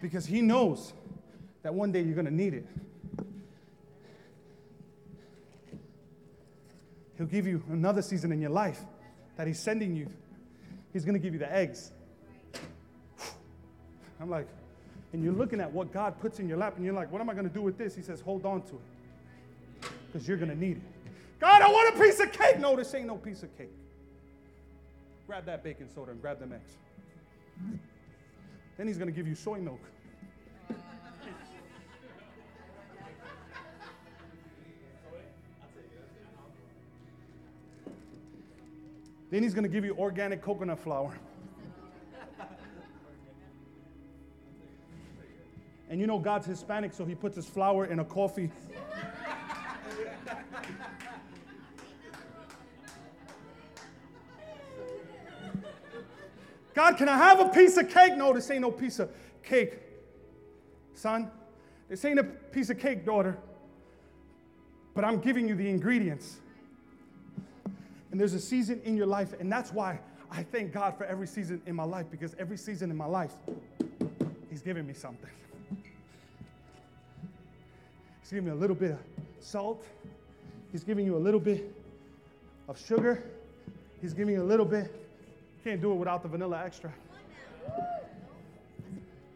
Because 0.00 0.26
He 0.26 0.40
knows 0.40 0.92
that 1.62 1.74
one 1.74 1.92
day 1.92 2.02
you're 2.02 2.14
going 2.14 2.26
to 2.26 2.34
need 2.34 2.54
it. 2.54 2.66
He'll 7.16 7.26
give 7.26 7.46
you 7.46 7.62
another 7.70 8.00
season 8.00 8.30
in 8.30 8.40
your 8.40 8.50
life 8.50 8.80
that 9.36 9.46
He's 9.46 9.58
sending 9.58 9.96
you. 9.96 10.08
He's 10.92 11.04
going 11.04 11.14
to 11.14 11.20
give 11.20 11.32
you 11.32 11.40
the 11.40 11.52
eggs. 11.52 11.90
I'm 14.20 14.30
like, 14.30 14.48
and 15.12 15.22
you're 15.22 15.32
looking 15.32 15.60
at 15.60 15.72
what 15.72 15.92
God 15.92 16.20
puts 16.20 16.38
in 16.38 16.48
your 16.48 16.58
lap, 16.58 16.76
and 16.76 16.84
you're 16.84 16.94
like, 16.94 17.10
what 17.10 17.20
am 17.20 17.30
I 17.30 17.34
going 17.34 17.48
to 17.48 17.54
do 17.54 17.62
with 17.62 17.78
this? 17.78 17.94
He 17.94 18.02
says, 18.02 18.20
hold 18.20 18.44
on 18.44 18.62
to 18.62 18.74
it 18.74 19.90
because 20.06 20.26
you're 20.28 20.36
going 20.36 20.50
to 20.50 20.58
need 20.58 20.76
it. 20.76 20.82
God, 21.40 21.62
I 21.62 21.68
want 21.68 21.96
a 21.96 22.00
piece 22.00 22.18
of 22.20 22.32
cake. 22.32 22.58
No, 22.58 22.74
this 22.76 22.92
ain't 22.94 23.06
no 23.06 23.16
piece 23.16 23.42
of 23.42 23.56
cake. 23.56 23.70
Grab 25.26 25.44
that 25.46 25.62
baking 25.62 25.88
soda 25.94 26.10
and 26.10 26.20
grab 26.20 26.40
them 26.40 26.52
eggs. 26.52 27.80
Then 28.78 28.86
he's 28.86 28.96
going 28.96 29.08
to 29.08 29.14
give 29.14 29.26
you 29.26 29.34
soy 29.34 29.58
milk. 29.58 29.80
Then 39.30 39.42
he's 39.42 39.52
going 39.52 39.64
to 39.64 39.68
give 39.68 39.84
you 39.84 39.94
organic 39.98 40.40
coconut 40.40 40.78
flour. 40.78 41.12
And 45.90 46.00
you 46.00 46.06
know 46.06 46.18
God's 46.18 46.46
Hispanic, 46.46 46.92
so 46.92 47.04
he 47.04 47.14
puts 47.14 47.34
his 47.34 47.46
flour 47.46 47.86
in 47.86 47.98
a 47.98 48.04
coffee. 48.04 48.50
God, 56.78 56.96
can 56.96 57.08
I 57.08 57.16
have 57.16 57.40
a 57.40 57.48
piece 57.48 57.76
of 57.76 57.90
cake? 57.90 58.16
No, 58.16 58.32
this 58.32 58.48
ain't 58.52 58.60
no 58.60 58.70
piece 58.70 59.00
of 59.00 59.10
cake. 59.42 59.80
Son, 60.94 61.28
this 61.88 62.04
ain't 62.04 62.20
a 62.20 62.22
piece 62.22 62.70
of 62.70 62.78
cake, 62.78 63.04
daughter. 63.04 63.36
But 64.94 65.04
I'm 65.04 65.18
giving 65.18 65.48
you 65.48 65.56
the 65.56 65.68
ingredients. 65.68 66.36
And 68.12 68.20
there's 68.20 68.34
a 68.34 68.38
season 68.38 68.80
in 68.84 68.96
your 68.96 69.06
life, 69.06 69.34
and 69.40 69.50
that's 69.50 69.72
why 69.72 69.98
I 70.30 70.44
thank 70.44 70.72
God 70.72 70.96
for 70.96 71.04
every 71.04 71.26
season 71.26 71.60
in 71.66 71.74
my 71.74 71.82
life, 71.82 72.06
because 72.12 72.36
every 72.38 72.56
season 72.56 72.92
in 72.92 72.96
my 72.96 73.06
life, 73.06 73.32
He's 74.48 74.62
giving 74.62 74.86
me 74.86 74.94
something. 74.94 75.30
He's 78.20 78.30
giving 78.30 78.44
me 78.44 78.52
a 78.52 78.54
little 78.54 78.76
bit 78.76 78.92
of 78.92 79.00
salt. 79.40 79.84
He's 80.70 80.84
giving 80.84 81.04
you 81.04 81.16
a 81.16 81.18
little 81.18 81.40
bit 81.40 81.74
of 82.68 82.78
sugar. 82.78 83.24
He's 84.00 84.14
giving 84.14 84.36
you 84.36 84.42
a 84.42 84.46
little 84.46 84.64
bit. 84.64 85.07
Can't 85.68 85.82
do 85.82 85.92
it 85.92 85.96
without 85.96 86.22
the 86.22 86.28
vanilla 86.30 86.62
extract. 86.64 86.98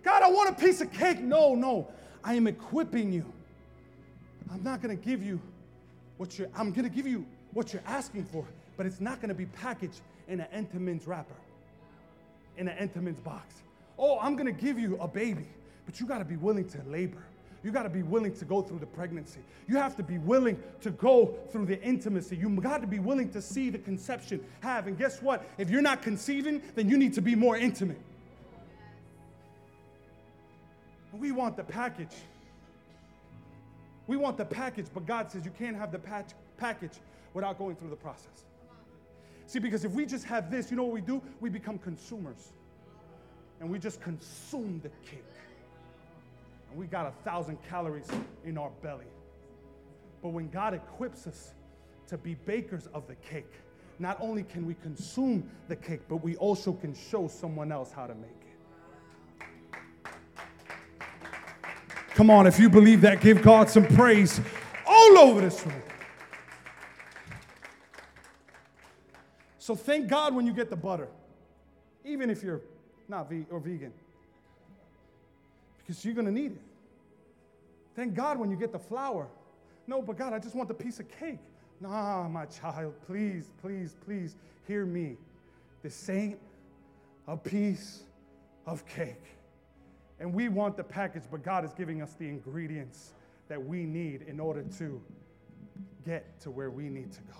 God, 0.02 0.22
I 0.22 0.30
want 0.30 0.48
a 0.48 0.54
piece 0.54 0.80
of 0.80 0.90
cake. 0.90 1.20
No, 1.20 1.54
no. 1.54 1.86
I 2.24 2.32
am 2.32 2.46
equipping 2.46 3.12
you. 3.12 3.30
I'm 4.50 4.62
not 4.62 4.80
going 4.80 4.96
to 4.96 5.04
give 5.04 5.22
you 5.22 5.38
what 6.16 6.38
you're, 6.38 6.48
I'm 6.56 6.72
going 6.72 6.88
to 6.88 6.96
give 6.96 7.06
you 7.06 7.26
what 7.52 7.74
you're 7.74 7.82
asking 7.84 8.24
for, 8.24 8.46
but 8.78 8.86
it's 8.86 8.98
not 8.98 9.20
going 9.20 9.28
to 9.28 9.34
be 9.34 9.44
packaged 9.44 10.00
in 10.26 10.40
an 10.40 10.46
Entenmann's 10.54 11.06
wrapper, 11.06 11.34
in 12.56 12.66
an 12.66 12.78
Entenmann's 12.78 13.20
box. 13.20 13.56
Oh, 13.98 14.18
I'm 14.18 14.34
going 14.34 14.46
to 14.46 14.58
give 14.58 14.78
you 14.78 14.96
a 15.02 15.08
baby, 15.08 15.44
but 15.84 16.00
you 16.00 16.06
got 16.06 16.20
to 16.20 16.24
be 16.24 16.36
willing 16.36 16.66
to 16.70 16.78
labor. 16.86 17.22
You 17.62 17.70
got 17.70 17.84
to 17.84 17.88
be 17.88 18.02
willing 18.02 18.34
to 18.34 18.44
go 18.44 18.60
through 18.60 18.80
the 18.80 18.86
pregnancy. 18.86 19.40
You 19.68 19.76
have 19.76 19.96
to 19.96 20.02
be 20.02 20.18
willing 20.18 20.60
to 20.80 20.90
go 20.90 21.36
through 21.50 21.66
the 21.66 21.80
intimacy. 21.80 22.36
You 22.36 22.50
got 22.60 22.80
to 22.80 22.88
be 22.88 22.98
willing 22.98 23.30
to 23.30 23.40
see 23.40 23.70
the 23.70 23.78
conception 23.78 24.44
have. 24.60 24.88
And 24.88 24.98
guess 24.98 25.22
what? 25.22 25.48
If 25.58 25.70
you're 25.70 25.82
not 25.82 26.02
conceiving, 26.02 26.60
then 26.74 26.88
you 26.88 26.98
need 26.98 27.14
to 27.14 27.22
be 27.22 27.36
more 27.36 27.56
intimate. 27.56 28.00
We 31.12 31.30
want 31.30 31.56
the 31.56 31.62
package. 31.62 32.14
We 34.08 34.16
want 34.16 34.36
the 34.36 34.44
package, 34.44 34.86
but 34.92 35.06
God 35.06 35.30
says 35.30 35.44
you 35.44 35.52
can't 35.56 35.76
have 35.76 35.92
the 35.92 35.98
patch, 35.98 36.30
package 36.56 36.92
without 37.32 37.58
going 37.58 37.76
through 37.76 37.90
the 37.90 37.96
process. 37.96 38.44
See, 39.46 39.60
because 39.60 39.84
if 39.84 39.92
we 39.92 40.04
just 40.04 40.24
have 40.24 40.50
this, 40.50 40.70
you 40.70 40.76
know 40.76 40.82
what 40.82 40.94
we 40.94 41.00
do? 41.00 41.22
We 41.40 41.48
become 41.48 41.78
consumers. 41.78 42.52
And 43.60 43.70
we 43.70 43.78
just 43.78 44.00
consume 44.00 44.80
the 44.82 44.88
cake 45.08 45.22
and 46.72 46.80
we 46.80 46.86
got 46.86 47.06
a 47.06 47.10
thousand 47.22 47.58
calories 47.68 48.08
in 48.46 48.56
our 48.56 48.70
belly. 48.82 49.04
But 50.22 50.30
when 50.30 50.48
God 50.48 50.72
equips 50.72 51.26
us 51.26 51.52
to 52.06 52.16
be 52.16 52.34
bakers 52.34 52.88
of 52.94 53.06
the 53.06 53.14
cake, 53.16 53.52
not 53.98 54.16
only 54.22 54.42
can 54.42 54.66
we 54.66 54.72
consume 54.74 55.46
the 55.68 55.76
cake, 55.76 56.00
but 56.08 56.16
we 56.16 56.34
also 56.36 56.72
can 56.72 56.94
show 56.94 57.28
someone 57.28 57.70
else 57.70 57.92
how 57.92 58.06
to 58.06 58.14
make 58.14 58.30
it. 58.30 58.56
Come 62.14 62.30
on, 62.30 62.46
if 62.46 62.58
you 62.58 62.70
believe 62.70 63.02
that, 63.02 63.20
give 63.20 63.42
God 63.42 63.68
some 63.68 63.86
praise 63.86 64.40
all 64.86 65.18
over 65.18 65.42
this 65.42 65.66
room. 65.66 65.82
So 69.58 69.74
thank 69.74 70.08
God 70.08 70.34
when 70.34 70.46
you 70.46 70.54
get 70.54 70.70
the 70.70 70.76
butter, 70.76 71.08
even 72.04 72.30
if 72.30 72.42
you're 72.42 72.62
not 73.08 73.28
ve- 73.28 73.44
or 73.50 73.60
vegan 73.60 73.92
because 75.82 76.04
you're 76.04 76.14
going 76.14 76.26
to 76.26 76.32
need 76.32 76.52
it. 76.52 76.62
Thank 77.94 78.14
God 78.14 78.38
when 78.38 78.50
you 78.50 78.56
get 78.56 78.72
the 78.72 78.78
flour. 78.78 79.28
No, 79.86 80.00
but 80.00 80.16
God, 80.16 80.32
I 80.32 80.38
just 80.38 80.54
want 80.54 80.68
the 80.68 80.74
piece 80.74 81.00
of 81.00 81.08
cake. 81.08 81.40
Nah, 81.80 82.28
my 82.28 82.46
child, 82.46 82.94
please, 83.06 83.50
please, 83.60 83.96
please 84.04 84.36
hear 84.66 84.86
me. 84.86 85.16
This 85.82 86.08
ain't 86.08 86.38
a 87.26 87.36
piece 87.36 88.04
of 88.66 88.86
cake. 88.86 89.24
And 90.20 90.32
we 90.32 90.48
want 90.48 90.76
the 90.76 90.84
package, 90.84 91.24
but 91.30 91.42
God 91.42 91.64
is 91.64 91.72
giving 91.72 92.00
us 92.00 92.14
the 92.14 92.28
ingredients 92.28 93.12
that 93.48 93.62
we 93.62 93.84
need 93.84 94.22
in 94.22 94.38
order 94.38 94.62
to 94.78 95.02
get 96.06 96.40
to 96.40 96.50
where 96.50 96.70
we 96.70 96.84
need 96.84 97.12
to 97.12 97.20
go. 97.22 97.38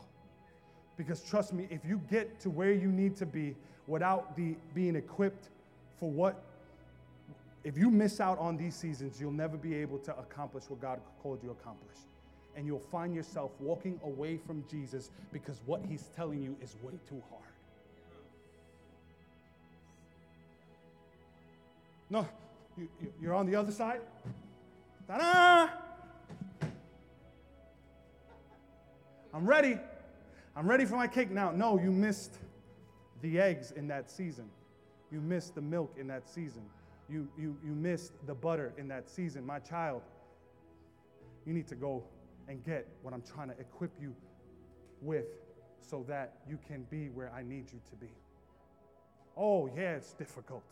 Because 0.97 1.23
trust 1.23 1.53
me, 1.53 1.69
if 1.71 1.85
you 1.85 2.01
get 2.11 2.41
to 2.41 2.51
where 2.51 2.73
you 2.73 2.89
need 2.89 3.17
to 3.17 3.27
be 3.27 3.55
without 3.87 4.37
the, 4.37 4.57
being 4.75 4.97
equipped 4.97 5.49
for 5.99 6.11
what 6.11 6.45
if 7.65 7.79
you 7.79 7.91
miss 7.91 8.21
out 8.21 8.39
on 8.39 8.57
these 8.57 8.75
seasons, 8.75 9.21
you'll 9.21 9.31
never 9.31 9.57
be 9.57 9.75
able 9.75 9.99
to 9.99 10.17
accomplish 10.19 10.65
what 10.69 10.81
God 10.81 11.01
called 11.23 11.41
you 11.43 11.49
to 11.49 11.53
accomplish. 11.53 11.97
And 12.57 12.67
you'll 12.67 12.81
find 12.81 13.15
yourself 13.15 13.53
walking 13.61 14.01
away 14.05 14.37
from 14.37 14.65
Jesus 14.69 15.11
because 15.33 15.61
what 15.65 15.81
he's 15.89 16.11
telling 16.17 16.43
you 16.43 16.57
is 16.61 16.75
way 16.83 16.95
too 17.09 17.23
hard. 17.31 17.43
No, 22.11 22.29
you, 22.77 22.89
you're 23.21 23.35
on 23.35 23.47
the 23.47 23.55
other 23.55 23.73
side. 23.73 24.01
Ta-da! 25.07 25.71
I'm 29.33 29.47
ready. 29.47 29.79
I'm 30.55 30.69
ready 30.69 30.85
for 30.85 30.97
my 30.97 31.07
cake 31.07 31.31
now. 31.31 31.53
No, 31.53 31.79
you 31.79 31.91
missed 31.91 32.35
the 33.23 33.41
eggs 33.41 33.71
in 33.71 33.89
that 33.89 34.11
season. 34.11 34.51
You 35.11 35.21
missed 35.21 35.55
the 35.55 35.63
milk 35.63 35.95
in 35.99 36.09
that 36.09 36.29
season 36.29 36.63
you, 37.13 37.29
you, 37.39 37.57
you 37.65 37.73
missed 37.73 38.13
the 38.27 38.35
butter 38.35 38.73
in 38.79 38.89
that 38.89 39.09
season. 39.09 39.45
My 39.45 39.59
child, 39.59 40.03
you 41.45 41.53
need 41.53 41.69
to 41.69 41.75
go 41.75 42.03
and 42.49 42.65
get 42.65 42.89
what 43.03 43.13
I'm 43.13 43.23
trying 43.23 43.49
to 43.49 43.59
equip 43.59 43.91
you 44.01 44.15
with 45.01 45.27
so 45.81 46.05
that 46.09 46.37
you 46.49 46.59
can 46.67 46.87
be 46.91 47.09
where 47.09 47.31
I 47.33 47.43
need 47.43 47.67
you 47.73 47.81
to 47.91 47.97
be. 47.97 48.13
Oh, 49.37 49.69
yeah, 49.77 49.97
it's 49.97 50.13
difficult. 50.13 50.65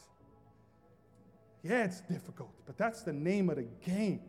Yeah, 1.62 1.84
it's 1.84 2.00
difficult, 2.00 2.52
but 2.66 2.78
that's 2.78 3.02
the 3.02 3.12
name 3.12 3.50
of 3.50 3.56
the 3.56 3.66
game. 3.84 4.20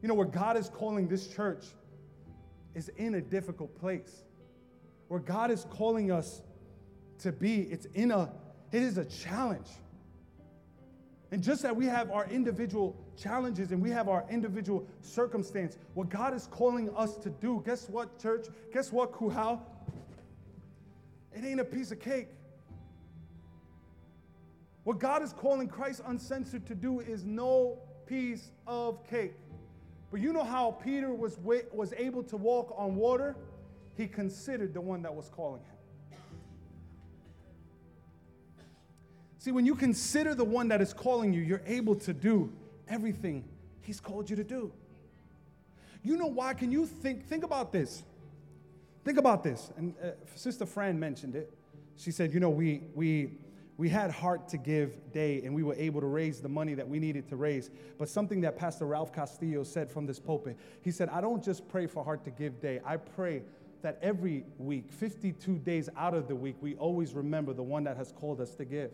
You 0.00 0.08
know, 0.08 0.14
where 0.14 0.26
God 0.26 0.56
is 0.56 0.68
calling 0.68 1.08
this 1.08 1.26
church 1.26 1.64
is 2.74 2.88
in 2.90 3.14
a 3.14 3.20
difficult 3.20 3.76
place. 3.80 4.22
Where 5.08 5.18
God 5.18 5.50
is 5.50 5.66
calling 5.70 6.12
us 6.12 6.42
to 7.20 7.32
be. 7.32 7.62
It's 7.62 7.86
in 7.86 8.10
a, 8.10 8.30
it 8.72 8.82
is 8.82 8.98
a 8.98 9.04
challenge. 9.04 9.68
And 11.32 11.42
just 11.42 11.62
that 11.62 11.74
we 11.74 11.86
have 11.86 12.10
our 12.10 12.26
individual 12.28 12.96
challenges 13.16 13.72
and 13.72 13.82
we 13.82 13.90
have 13.90 14.08
our 14.08 14.24
individual 14.30 14.86
circumstance, 15.00 15.76
what 15.94 16.08
God 16.08 16.34
is 16.34 16.46
calling 16.46 16.94
us 16.96 17.16
to 17.18 17.30
do, 17.30 17.62
guess 17.66 17.88
what, 17.88 18.20
church? 18.20 18.46
Guess 18.72 18.92
what, 18.92 19.12
Kuhau? 19.12 19.60
It 21.34 21.44
ain't 21.44 21.60
a 21.60 21.64
piece 21.64 21.90
of 21.90 22.00
cake. 22.00 22.28
What 24.84 25.00
God 25.00 25.22
is 25.22 25.32
calling 25.32 25.66
Christ 25.66 26.00
Uncensored 26.06 26.64
to 26.66 26.74
do 26.74 27.00
is 27.00 27.24
no 27.24 27.78
piece 28.06 28.52
of 28.68 29.04
cake. 29.08 29.34
But 30.12 30.20
you 30.20 30.32
know 30.32 30.44
how 30.44 30.70
Peter 30.70 31.12
was, 31.12 31.38
was 31.72 31.92
able 31.96 32.22
to 32.22 32.36
walk 32.36 32.72
on 32.78 32.94
water? 32.94 33.36
He 33.96 34.06
considered 34.06 34.72
the 34.74 34.80
one 34.80 35.02
that 35.02 35.14
was 35.14 35.28
calling 35.28 35.62
him. 35.62 35.75
See, 39.46 39.52
when 39.52 39.64
you 39.64 39.76
consider 39.76 40.34
the 40.34 40.42
one 40.42 40.66
that 40.70 40.80
is 40.80 40.92
calling 40.92 41.32
you, 41.32 41.40
you're 41.40 41.62
able 41.66 41.94
to 41.94 42.12
do 42.12 42.52
everything 42.88 43.44
he's 43.80 44.00
called 44.00 44.28
you 44.28 44.34
to 44.34 44.42
do. 44.42 44.72
You 46.02 46.16
know 46.16 46.26
why? 46.26 46.52
Can 46.52 46.72
you 46.72 46.84
think 46.84 47.28
think 47.28 47.44
about 47.44 47.70
this? 47.70 48.02
Think 49.04 49.18
about 49.18 49.44
this. 49.44 49.70
And 49.76 49.94
uh, 50.02 50.08
Sister 50.34 50.66
Fran 50.66 50.98
mentioned 50.98 51.36
it. 51.36 51.56
She 51.94 52.10
said, 52.10 52.34
"You 52.34 52.40
know, 52.40 52.50
we 52.50 52.88
we 52.96 53.38
we 53.76 53.88
had 53.88 54.10
heart 54.10 54.48
to 54.48 54.58
give 54.58 55.12
day 55.12 55.40
and 55.44 55.54
we 55.54 55.62
were 55.62 55.76
able 55.76 56.00
to 56.00 56.08
raise 56.08 56.40
the 56.40 56.48
money 56.48 56.74
that 56.74 56.88
we 56.88 56.98
needed 56.98 57.28
to 57.28 57.36
raise. 57.36 57.70
But 57.98 58.08
something 58.08 58.40
that 58.40 58.58
Pastor 58.58 58.86
Ralph 58.86 59.12
Castillo 59.12 59.62
said 59.62 59.92
from 59.92 60.06
this 60.06 60.18
pulpit, 60.18 60.56
he 60.82 60.90
said, 60.90 61.08
I 61.08 61.20
don't 61.20 61.44
just 61.44 61.68
pray 61.68 61.86
for 61.86 62.02
heart 62.02 62.24
to 62.24 62.32
give 62.32 62.60
day. 62.60 62.80
I 62.84 62.96
pray 62.96 63.42
that 63.82 64.00
every 64.02 64.44
week, 64.58 64.90
52 64.90 65.58
days 65.58 65.88
out 65.96 66.14
of 66.14 66.26
the 66.26 66.34
week, 66.34 66.56
we 66.60 66.74
always 66.74 67.14
remember 67.14 67.52
the 67.52 67.62
one 67.62 67.84
that 67.84 67.96
has 67.96 68.10
called 68.10 68.40
us 68.40 68.56
to 68.56 68.64
give. 68.64 68.90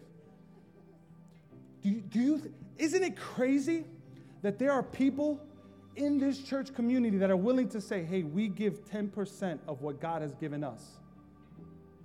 Do 1.82 1.88
you, 1.88 2.00
do 2.00 2.20
you, 2.20 2.52
isn't 2.78 3.02
it 3.02 3.16
crazy 3.16 3.84
that 4.42 4.58
there 4.58 4.72
are 4.72 4.82
people 4.82 5.40
in 5.96 6.18
this 6.18 6.42
church 6.42 6.74
community 6.74 7.18
that 7.18 7.30
are 7.30 7.36
willing 7.36 7.68
to 7.70 7.80
say, 7.80 8.02
hey, 8.02 8.22
we 8.22 8.48
give 8.48 8.84
10% 8.88 9.58
of 9.66 9.82
what 9.82 10.00
God 10.00 10.22
has 10.22 10.34
given 10.34 10.64
us 10.64 10.98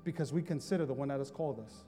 because 0.03 0.34
we 0.34 0.41
consider 0.41 0.86
the 0.86 0.93
one 0.93 1.09
that 1.09 1.19
has 1.19 1.32
called 1.32 1.59
us? 1.59 1.84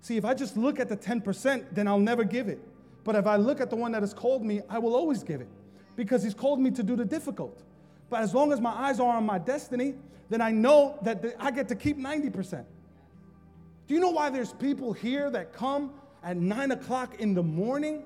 See, 0.00 0.16
if 0.16 0.24
I 0.24 0.34
just 0.34 0.56
look 0.56 0.80
at 0.80 0.88
the 0.88 0.96
10%, 0.96 1.66
then 1.72 1.86
I'll 1.86 1.98
never 1.98 2.24
give 2.24 2.48
it. 2.48 2.60
But 3.04 3.16
if 3.16 3.26
I 3.26 3.36
look 3.36 3.60
at 3.60 3.70
the 3.70 3.76
one 3.76 3.92
that 3.92 4.02
has 4.02 4.14
called 4.14 4.44
me, 4.44 4.62
I 4.68 4.78
will 4.78 4.94
always 4.94 5.22
give 5.22 5.40
it 5.40 5.48
because 5.96 6.22
he's 6.22 6.34
called 6.34 6.60
me 6.60 6.70
to 6.70 6.82
do 6.82 6.96
the 6.96 7.04
difficult. 7.04 7.62
But 8.08 8.22
as 8.22 8.34
long 8.34 8.52
as 8.52 8.60
my 8.60 8.70
eyes 8.70 8.98
are 8.98 9.16
on 9.16 9.24
my 9.24 9.38
destiny, 9.38 9.94
then 10.30 10.40
I 10.40 10.50
know 10.50 10.98
that 11.02 11.24
I 11.38 11.50
get 11.50 11.68
to 11.68 11.74
keep 11.74 11.98
90%. 11.98 12.64
Do 13.86 13.94
you 13.94 14.00
know 14.00 14.10
why 14.10 14.30
there's 14.30 14.52
people 14.52 14.92
here 14.92 15.30
that 15.30 15.52
come 15.52 15.92
at 16.22 16.36
nine 16.36 16.70
o'clock 16.70 17.20
in 17.20 17.34
the 17.34 17.42
morning? 17.42 18.04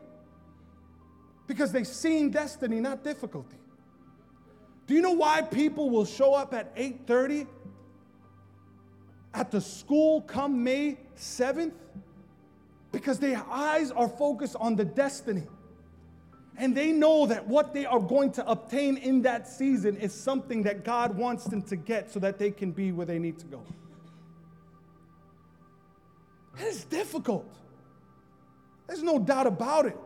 Because 1.47 1.73
they've 1.73 1.87
seen 1.87 2.31
destiny, 2.31 2.81
not 2.81 3.05
difficulty. 3.05 3.57
Do 4.87 4.95
you 4.95 5.01
know 5.01 5.13
why 5.13 5.43
people 5.43 5.91
will 5.91 6.05
show 6.05 6.35
up 6.35 6.53
at 6.55 6.75
8:30 6.77 7.47
at 9.33 9.51
the 9.51 9.61
school 9.61 10.21
come 10.23 10.63
May 10.63 10.99
7th? 11.17 11.73
Because 12.93 13.19
their 13.19 13.43
eyes 13.51 13.91
are 13.91 14.09
focused 14.09 14.57
on 14.57 14.77
the 14.77 14.85
destiny. 14.85 15.47
And 16.57 16.77
they 16.77 16.93
know 16.93 17.27
that 17.27 17.49
what 17.49 17.75
they 17.75 17.85
are 17.85 17.99
going 17.99 18.31
to 18.33 18.49
obtain 18.49 18.97
in 18.99 19.23
that 19.23 19.49
season 19.49 19.97
is 19.97 20.13
something 20.15 20.63
that 20.63 20.85
God 20.85 21.17
wants 21.17 21.45
them 21.45 21.63
to 21.63 21.75
get 21.75 22.13
so 22.13 22.21
that 22.21 22.39
they 22.39 22.53
can 22.53 22.71
be 22.71 22.93
where 22.93 23.07
they 23.07 23.19
need 23.19 23.39
to 23.41 23.47
go. 23.47 23.61
It 26.57 26.67
is 26.67 26.85
difficult. 26.85 27.53
There's 28.87 29.03
no 29.03 29.19
doubt 29.19 29.47
about 29.47 29.87
it. 29.87 29.97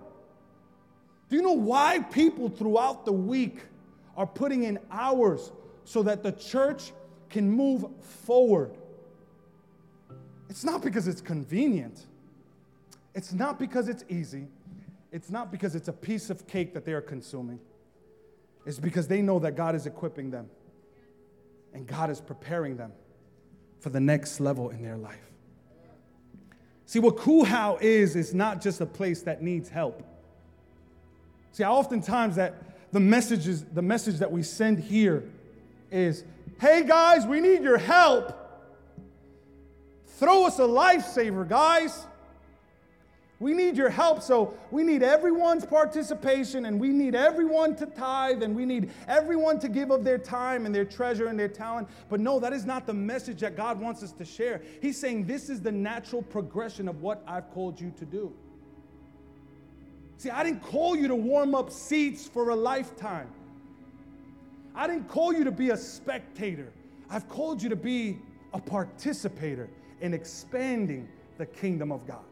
Do 1.28 1.36
you 1.36 1.42
know 1.42 1.52
why 1.52 1.98
people 1.98 2.48
throughout 2.48 3.04
the 3.04 3.12
week 3.12 3.58
are 4.16 4.26
putting 4.26 4.64
in 4.64 4.78
hours 4.90 5.52
so 5.84 6.02
that 6.04 6.22
the 6.22 6.32
church 6.32 6.92
can 7.28 7.50
move 7.50 7.84
forward? 8.00 8.76
It's 10.48 10.64
not 10.64 10.82
because 10.82 11.06
it's 11.06 11.20
convenient. 11.20 12.06
It's 13.14 13.32
not 13.32 13.58
because 13.58 13.88
it's 13.88 14.04
easy. 14.08 14.48
It's 15.12 15.30
not 15.30 15.50
because 15.50 15.74
it's 15.74 15.88
a 15.88 15.92
piece 15.92 16.30
of 16.30 16.46
cake 16.46 16.74
that 16.74 16.84
they 16.84 16.92
are 16.92 17.00
consuming. 17.00 17.60
It's 18.64 18.78
because 18.78 19.08
they 19.08 19.22
know 19.22 19.38
that 19.40 19.56
God 19.56 19.74
is 19.74 19.86
equipping 19.86 20.30
them 20.30 20.48
and 21.72 21.86
God 21.86 22.10
is 22.10 22.20
preparing 22.20 22.76
them 22.76 22.92
for 23.80 23.90
the 23.90 24.00
next 24.00 24.40
level 24.40 24.70
in 24.70 24.82
their 24.82 24.96
life. 24.96 25.27
See, 26.88 27.00
what 27.00 27.18
Kuhau 27.18 27.78
is, 27.82 28.16
is 28.16 28.32
not 28.32 28.62
just 28.62 28.80
a 28.80 28.86
place 28.86 29.20
that 29.24 29.42
needs 29.42 29.68
help. 29.68 30.02
See, 31.52 31.62
I 31.62 31.68
oftentimes 31.68 32.36
that 32.36 32.54
the 32.92 32.98
messages, 32.98 33.62
the 33.62 33.82
message 33.82 34.20
that 34.20 34.32
we 34.32 34.42
send 34.42 34.78
here 34.78 35.22
is, 35.90 36.24
hey 36.58 36.84
guys, 36.84 37.26
we 37.26 37.40
need 37.40 37.62
your 37.62 37.76
help. 37.76 38.32
Throw 40.16 40.46
us 40.46 40.58
a 40.58 40.62
lifesaver, 40.62 41.46
guys. 41.46 42.06
We 43.40 43.54
need 43.54 43.76
your 43.76 43.88
help, 43.88 44.20
so 44.20 44.54
we 44.72 44.82
need 44.82 45.04
everyone's 45.04 45.64
participation 45.64 46.66
and 46.66 46.80
we 46.80 46.88
need 46.88 47.14
everyone 47.14 47.76
to 47.76 47.86
tithe 47.86 48.42
and 48.42 48.54
we 48.54 48.64
need 48.64 48.90
everyone 49.06 49.60
to 49.60 49.68
give 49.68 49.92
of 49.92 50.02
their 50.02 50.18
time 50.18 50.66
and 50.66 50.74
their 50.74 50.84
treasure 50.84 51.28
and 51.28 51.38
their 51.38 51.48
talent. 51.48 51.88
But 52.08 52.18
no, 52.18 52.40
that 52.40 52.52
is 52.52 52.64
not 52.64 52.84
the 52.84 52.94
message 52.94 53.40
that 53.40 53.56
God 53.56 53.80
wants 53.80 54.02
us 54.02 54.10
to 54.12 54.24
share. 54.24 54.60
He's 54.82 54.98
saying 54.98 55.26
this 55.26 55.48
is 55.50 55.60
the 55.60 55.70
natural 55.70 56.22
progression 56.22 56.88
of 56.88 57.00
what 57.00 57.22
I've 57.28 57.48
called 57.52 57.80
you 57.80 57.92
to 57.98 58.04
do. 58.04 58.34
See, 60.16 60.30
I 60.30 60.42
didn't 60.42 60.64
call 60.64 60.96
you 60.96 61.06
to 61.06 61.14
warm 61.14 61.54
up 61.54 61.70
seats 61.70 62.26
for 62.26 62.48
a 62.48 62.56
lifetime. 62.56 63.30
I 64.74 64.88
didn't 64.88 65.06
call 65.06 65.32
you 65.32 65.44
to 65.44 65.52
be 65.52 65.70
a 65.70 65.76
spectator. 65.76 66.72
I've 67.08 67.28
called 67.28 67.62
you 67.62 67.68
to 67.68 67.76
be 67.76 68.18
a 68.52 68.60
participator 68.60 69.68
in 70.00 70.12
expanding 70.12 71.08
the 71.36 71.46
kingdom 71.46 71.92
of 71.92 72.04
God. 72.04 72.24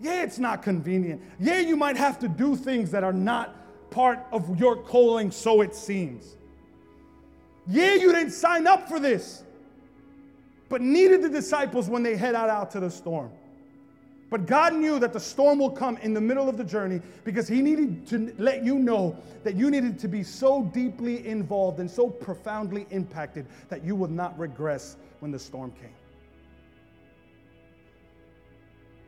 Yeah, 0.00 0.22
it's 0.22 0.38
not 0.38 0.62
convenient. 0.62 1.22
Yeah, 1.38 1.60
you 1.60 1.76
might 1.76 1.96
have 1.96 2.18
to 2.20 2.28
do 2.28 2.56
things 2.56 2.90
that 2.90 3.04
are 3.04 3.12
not 3.12 3.54
part 3.90 4.26
of 4.32 4.58
your 4.58 4.76
calling, 4.76 5.30
so 5.30 5.60
it 5.60 5.74
seems. 5.74 6.36
Yeah, 7.66 7.94
you 7.94 8.12
didn't 8.12 8.32
sign 8.32 8.66
up 8.66 8.88
for 8.88 9.00
this, 9.00 9.44
but 10.68 10.80
needed 10.80 11.22
the 11.22 11.28
disciples 11.28 11.88
when 11.88 12.02
they 12.02 12.16
head 12.16 12.34
out, 12.34 12.50
out 12.50 12.70
to 12.72 12.80
the 12.80 12.90
storm. 12.90 13.30
But 14.30 14.46
God 14.46 14.74
knew 14.74 14.98
that 14.98 15.12
the 15.12 15.20
storm 15.20 15.60
will 15.60 15.70
come 15.70 15.96
in 15.98 16.12
the 16.12 16.20
middle 16.20 16.48
of 16.48 16.56
the 16.56 16.64
journey 16.64 17.00
because 17.22 17.46
He 17.46 17.62
needed 17.62 18.06
to 18.08 18.34
let 18.38 18.64
you 18.64 18.78
know 18.78 19.16
that 19.44 19.54
you 19.54 19.70
needed 19.70 19.98
to 20.00 20.08
be 20.08 20.24
so 20.24 20.64
deeply 20.74 21.26
involved 21.26 21.78
and 21.78 21.88
so 21.88 22.10
profoundly 22.10 22.86
impacted 22.90 23.46
that 23.68 23.84
you 23.84 23.94
would 23.94 24.10
not 24.10 24.36
regress 24.38 24.96
when 25.20 25.30
the 25.30 25.38
storm 25.38 25.70
came. 25.80 25.94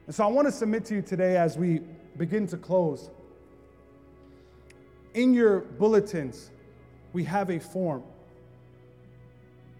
And 0.06 0.14
so 0.14 0.24
I 0.24 0.28
want 0.28 0.46
to 0.46 0.52
submit 0.52 0.84
to 0.86 0.94
you 0.94 1.02
today 1.02 1.36
as 1.36 1.58
we 1.58 1.80
begin 2.16 2.46
to 2.48 2.56
close. 2.56 3.10
In 5.14 5.34
your 5.34 5.60
bulletins, 5.60 6.50
we 7.12 7.24
have 7.24 7.50
a 7.50 7.58
form. 7.58 8.02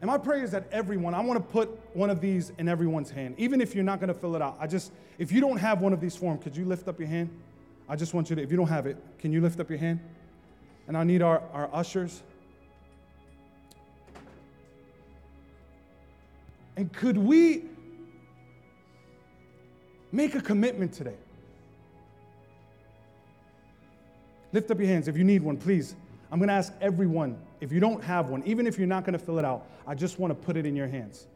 And 0.01 0.11
my 0.11 0.19
prayer 0.19 0.43
is 0.43 0.51
that 0.51 0.67
everyone, 0.73 1.15
I 1.15 1.21
want 1.21 1.39
to 1.39 1.53
put 1.53 1.71
one 1.95 2.11
of 2.11 2.21
these 2.21 2.53
in 2.59 2.69
everyone's 2.69 3.11
hand, 3.11 3.35
even 3.39 3.61
if 3.61 3.75
you're 3.75 3.85
not 3.85 4.01
going 4.01 4.09
to 4.09 4.15
fill 4.15 4.37
it 4.37 4.43
out. 4.43 4.57
I 4.61 4.67
just, 4.67 4.93
if 5.19 5.33
you 5.33 5.41
don't 5.41 5.57
have 5.57 5.81
one 5.81 5.93
of 5.93 6.01
these 6.01 6.17
forms, 6.17 6.43
could 6.43 6.57
you 6.57 6.65
lift 6.65 6.89
up 6.89 6.99
your 6.99 7.09
hand? 7.09 7.31
I 7.89 7.97
just 7.97 8.15
want 8.15 8.29
you 8.29 8.37
to, 8.37 8.43
if 8.43 8.51
you 8.51 8.57
don't 8.57 8.69
have 8.69 8.87
it, 8.87 8.97
can 9.19 9.33
you 9.33 9.41
lift 9.41 9.61
up 9.61 9.71
your 9.71 9.79
hand? 9.79 10.01
And 10.89 10.97
I 10.97 11.05
need 11.05 11.23
our, 11.23 11.43
our 11.53 11.71
ushers. 11.73 12.23
And 16.77 16.93
could 16.93 17.17
we 17.17 17.65
Make 20.13 20.35
a 20.35 20.41
commitment 20.41 20.93
today. 20.93 21.17
Lift 24.53 24.71
up 24.71 24.79
your 24.79 24.89
hands 24.89 25.09
if 25.09 25.17
you 25.17 25.25
need 25.25 25.43
one, 25.43 25.57
please. 25.57 25.97
I'm 26.31 26.39
going 26.39 26.49
to 26.49 26.55
ask 26.55 26.73
everyone, 26.81 27.39
if 27.61 27.73
you 27.73 27.81
don't 27.81 28.03
have 28.03 28.29
one, 28.29 28.43
even 28.45 28.67
if 28.67 28.79
you're 28.79 28.87
not 28.87 29.05
going 29.05 29.13
to 29.13 29.25
fill 29.25 29.39
it 29.39 29.45
out, 29.45 29.67
I 29.87 29.95
just 29.95 30.19
want 30.19 30.31
to 30.31 30.35
put 30.35 30.57
it 30.57 30.67
in 30.67 30.75
your 30.75 30.89
hands. 30.89 31.27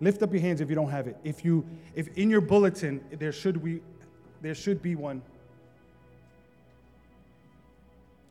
Lift 0.00 0.22
up 0.22 0.32
your 0.32 0.40
hands 0.40 0.60
if 0.60 0.68
you 0.68 0.74
don't 0.74 0.90
have 0.90 1.06
it. 1.06 1.16
If 1.22 1.44
you 1.44 1.64
if 1.94 2.08
in 2.16 2.28
your 2.28 2.40
bulletin 2.40 3.00
there 3.12 3.30
should 3.30 3.56
we 3.62 3.80
there 4.40 4.54
should 4.54 4.82
be 4.82 4.96
one. 4.96 5.22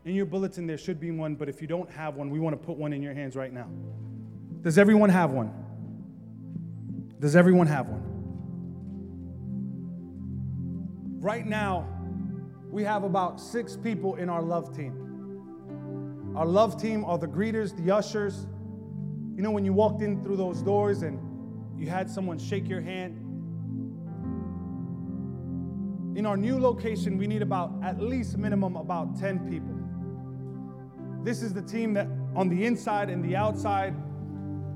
In 0.04 0.14
your 0.16 0.26
bulletin 0.26 0.68
there 0.68 0.78
should 0.78 1.00
be 1.00 1.12
one, 1.12 1.36
but 1.36 1.48
if 1.48 1.62
you 1.62 1.68
don't 1.68 1.90
have 1.92 2.16
one, 2.16 2.30
we 2.30 2.40
want 2.40 2.60
to 2.60 2.66
put 2.66 2.76
one 2.76 2.92
in 2.92 3.02
your 3.02 3.14
hands 3.14 3.38
right 3.38 3.54
now. 3.54 3.70
Does 4.62 4.78
everyone 4.78 5.10
have 5.10 5.32
one? 5.32 5.54
Does 7.22 7.36
everyone 7.38 7.68
have 7.68 7.88
one? 7.88 8.11
Right 11.22 11.45
now, 11.45 11.88
we 12.72 12.84
have 12.84 13.03
about 13.03 13.39
six 13.39 13.78
people 13.78 14.15
in 14.15 14.28
our 14.28 14.41
love 14.41 14.76
team. 14.76 16.34
Our 16.36 16.47
love 16.47 16.82
team 16.82 17.05
are 17.05 17.19
the 17.19 17.28
greeters, 17.28 17.78
the 17.78 17.91
ushers. 17.91 18.47
You 19.36 19.43
know, 19.43 19.51
when 19.51 19.63
you 19.63 19.72
walked 19.72 20.01
in 20.01 20.24
through 20.24 20.38
those 20.38 20.63
doors 20.63 21.03
and 21.03 21.19
you 21.78 21.88
had 21.88 22.09
someone 22.09 22.39
shake 22.39 22.67
your 22.67 22.82
hand. 22.82 23.19
In 26.17 26.26
our 26.26 26.36
new 26.36 26.57
location, 26.57 27.19
we 27.19 27.28
need 27.28 27.43
about 27.43 27.72
at 27.84 28.01
least 28.01 28.36
minimum 28.39 28.76
about 28.76 29.19
10 29.19 29.47
people. 29.47 29.78
This 31.24 31.43
is 31.43 31.53
the 31.53 31.61
team 31.61 31.93
that 31.93 32.07
on 32.36 32.49
the 32.49 32.65
inside 32.65 33.11
and 33.11 33.24
the 33.24 33.36
outside. 33.36 33.93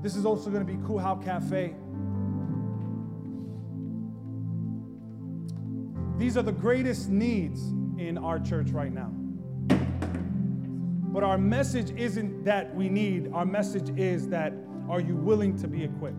This 0.00 0.14
is 0.14 0.24
also 0.24 0.50
going 0.50 0.64
to 0.64 0.72
be 0.72 0.78
Kuhau 0.78 1.24
Cafe. 1.24 1.74
These 6.18 6.36
are 6.36 6.42
the 6.42 6.52
greatest 6.52 7.10
needs 7.10 7.62
in 7.98 8.16
our 8.18 8.38
church 8.38 8.70
right 8.70 8.92
now. 8.92 9.10
But 11.12 11.22
our 11.22 11.38
message 11.38 11.90
isn't 11.90 12.44
that 12.44 12.74
we 12.74 12.88
need, 12.88 13.30
our 13.32 13.44
message 13.46 13.90
is 13.98 14.28
that 14.28 14.52
are 14.88 15.00
you 15.00 15.16
willing 15.16 15.56
to 15.58 15.68
be 15.68 15.84
equipped? 15.84 16.16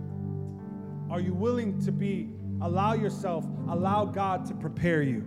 Are 1.09 1.19
you 1.19 1.33
willing 1.33 1.79
to 1.85 1.91
be, 1.91 2.29
allow 2.61 2.93
yourself, 2.93 3.45
allow 3.69 4.05
God 4.05 4.45
to 4.47 4.53
prepare 4.53 5.01
you? 5.01 5.25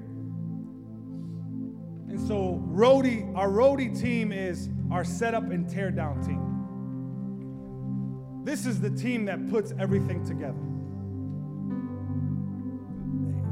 And 2.08 2.20
so, 2.20 2.62
roadie, 2.68 3.32
our 3.36 3.48
roadie 3.48 3.98
team 3.98 4.32
is 4.32 4.68
our 4.90 5.04
setup 5.04 5.50
and 5.50 5.68
tear 5.68 5.90
down 5.90 6.20
team. 6.22 6.44
This 8.44 8.66
is 8.66 8.80
the 8.80 8.90
team 8.90 9.24
that 9.26 9.48
puts 9.48 9.72
everything 9.78 10.24
together. 10.24 10.69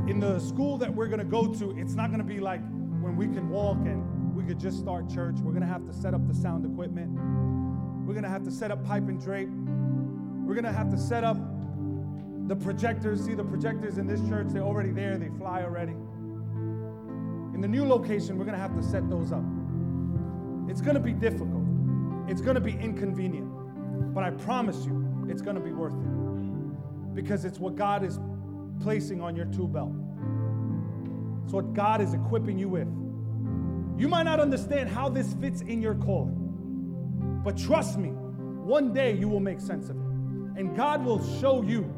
In 0.09 0.21
the 0.21 0.39
school 0.39 0.79
that 0.79 0.93
we're 0.93 1.07
going 1.07 1.19
to 1.19 1.25
go 1.25 1.53
to, 1.53 1.77
it's 1.77 1.93
not 1.93 2.07
going 2.07 2.19
to 2.19 2.25
be 2.25 2.41
like 2.41 2.63
when 3.03 3.15
we 3.15 3.27
can 3.27 3.51
walk 3.51 3.77
and 3.85 4.35
we 4.35 4.43
could 4.43 4.59
just 4.59 4.79
start 4.79 5.07
church. 5.11 5.37
We're 5.41 5.53
going 5.53 5.61
to 5.61 5.69
have 5.69 5.85
to 5.85 5.93
set 5.93 6.15
up 6.15 6.27
the 6.27 6.35
sound 6.35 6.65
equipment. 6.65 7.11
We're 8.07 8.15
going 8.15 8.25
to 8.25 8.31
have 8.31 8.43
to 8.45 8.51
set 8.51 8.71
up 8.71 8.83
pipe 8.87 9.07
and 9.09 9.21
drape. 9.21 9.51
We're 9.51 10.55
going 10.55 10.65
to 10.65 10.73
have 10.73 10.89
to 10.93 10.99
set 10.99 11.25
up 11.25 11.37
the 12.49 12.57
projectors. 12.57 13.27
See, 13.27 13.35
the 13.35 13.45
projectors 13.45 13.99
in 13.99 14.07
this 14.07 14.21
church, 14.31 14.47
they're 14.49 14.63
already 14.63 14.93
there, 14.93 15.19
they 15.19 15.29
fly 15.37 15.63
already. 15.63 15.93
In 15.93 17.61
the 17.61 17.69
new 17.69 17.85
location, 17.85 18.39
we're 18.39 18.47
going 18.47 18.57
to 18.57 18.63
have 18.63 18.75
to 18.77 18.83
set 18.83 19.11
those 19.11 19.31
up. 19.31 19.45
It's 20.71 20.81
going 20.81 20.95
to 20.95 21.01
be 21.01 21.13
difficult, 21.13 21.67
it's 22.29 22.41
going 22.41 22.55
to 22.55 22.63
be 22.63 22.73
inconvenient, 22.73 24.15
but 24.15 24.25
I 24.25 24.31
promise 24.31 24.87
you, 24.87 25.27
it's 25.29 25.43
going 25.43 25.57
to 25.57 25.63
be 25.63 25.73
worth 25.73 25.93
it 25.93 27.15
because 27.15 27.45
it's 27.45 27.59
what 27.59 27.77
God 27.77 28.05
is 28.05 28.19
placing 28.81 29.21
on 29.21 29.37
your 29.37 29.47
tool 29.47 29.69
belt. 29.69 29.93
It's 31.45 31.53
what 31.53 31.73
God 31.75 32.01
is 32.01 32.15
equipping 32.15 32.59
you 32.59 32.69
with. 32.69 32.89
You 33.99 34.09
might 34.09 34.25
not 34.25 34.39
understand 34.39 34.89
how 34.89 35.09
this 35.09 35.33
fits 35.35 35.63
in 35.63 35.83
your 35.83 35.95
calling, 35.95 37.41
but 37.45 37.57
trust 37.57 37.99
me, 37.99 38.11
one 38.11 38.93
day 38.93 39.17
you 39.17 39.29
will 39.29 39.41
make 39.41 39.61
sense 39.61 39.89
of 39.89 39.97
it. 39.97 40.03
And 40.57 40.77
God 40.77 41.05
will 41.05 41.25
show 41.41 41.63
you. 41.63 41.93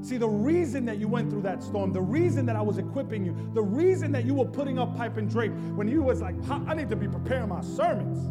See, 0.00 0.16
the 0.16 0.28
reason 0.28 0.84
that 0.84 0.98
you 0.98 1.08
went 1.08 1.30
through 1.30 1.42
that 1.42 1.62
storm, 1.62 1.92
the 1.92 2.00
reason 2.00 2.46
that 2.46 2.56
I 2.56 2.62
was 2.62 2.78
equipping 2.78 3.24
you, 3.24 3.50
the 3.54 3.62
reason 3.62 4.12
that 4.12 4.24
you 4.24 4.34
were 4.34 4.44
putting 4.44 4.78
up 4.78 4.96
pipe 4.96 5.16
and 5.16 5.28
drape 5.28 5.52
when 5.74 5.88
you 5.88 6.02
was 6.02 6.20
like, 6.20 6.34
I 6.48 6.74
need 6.74 6.88
to 6.90 6.96
be 6.96 7.08
preparing 7.08 7.48
my 7.48 7.62
sermons. 7.62 8.22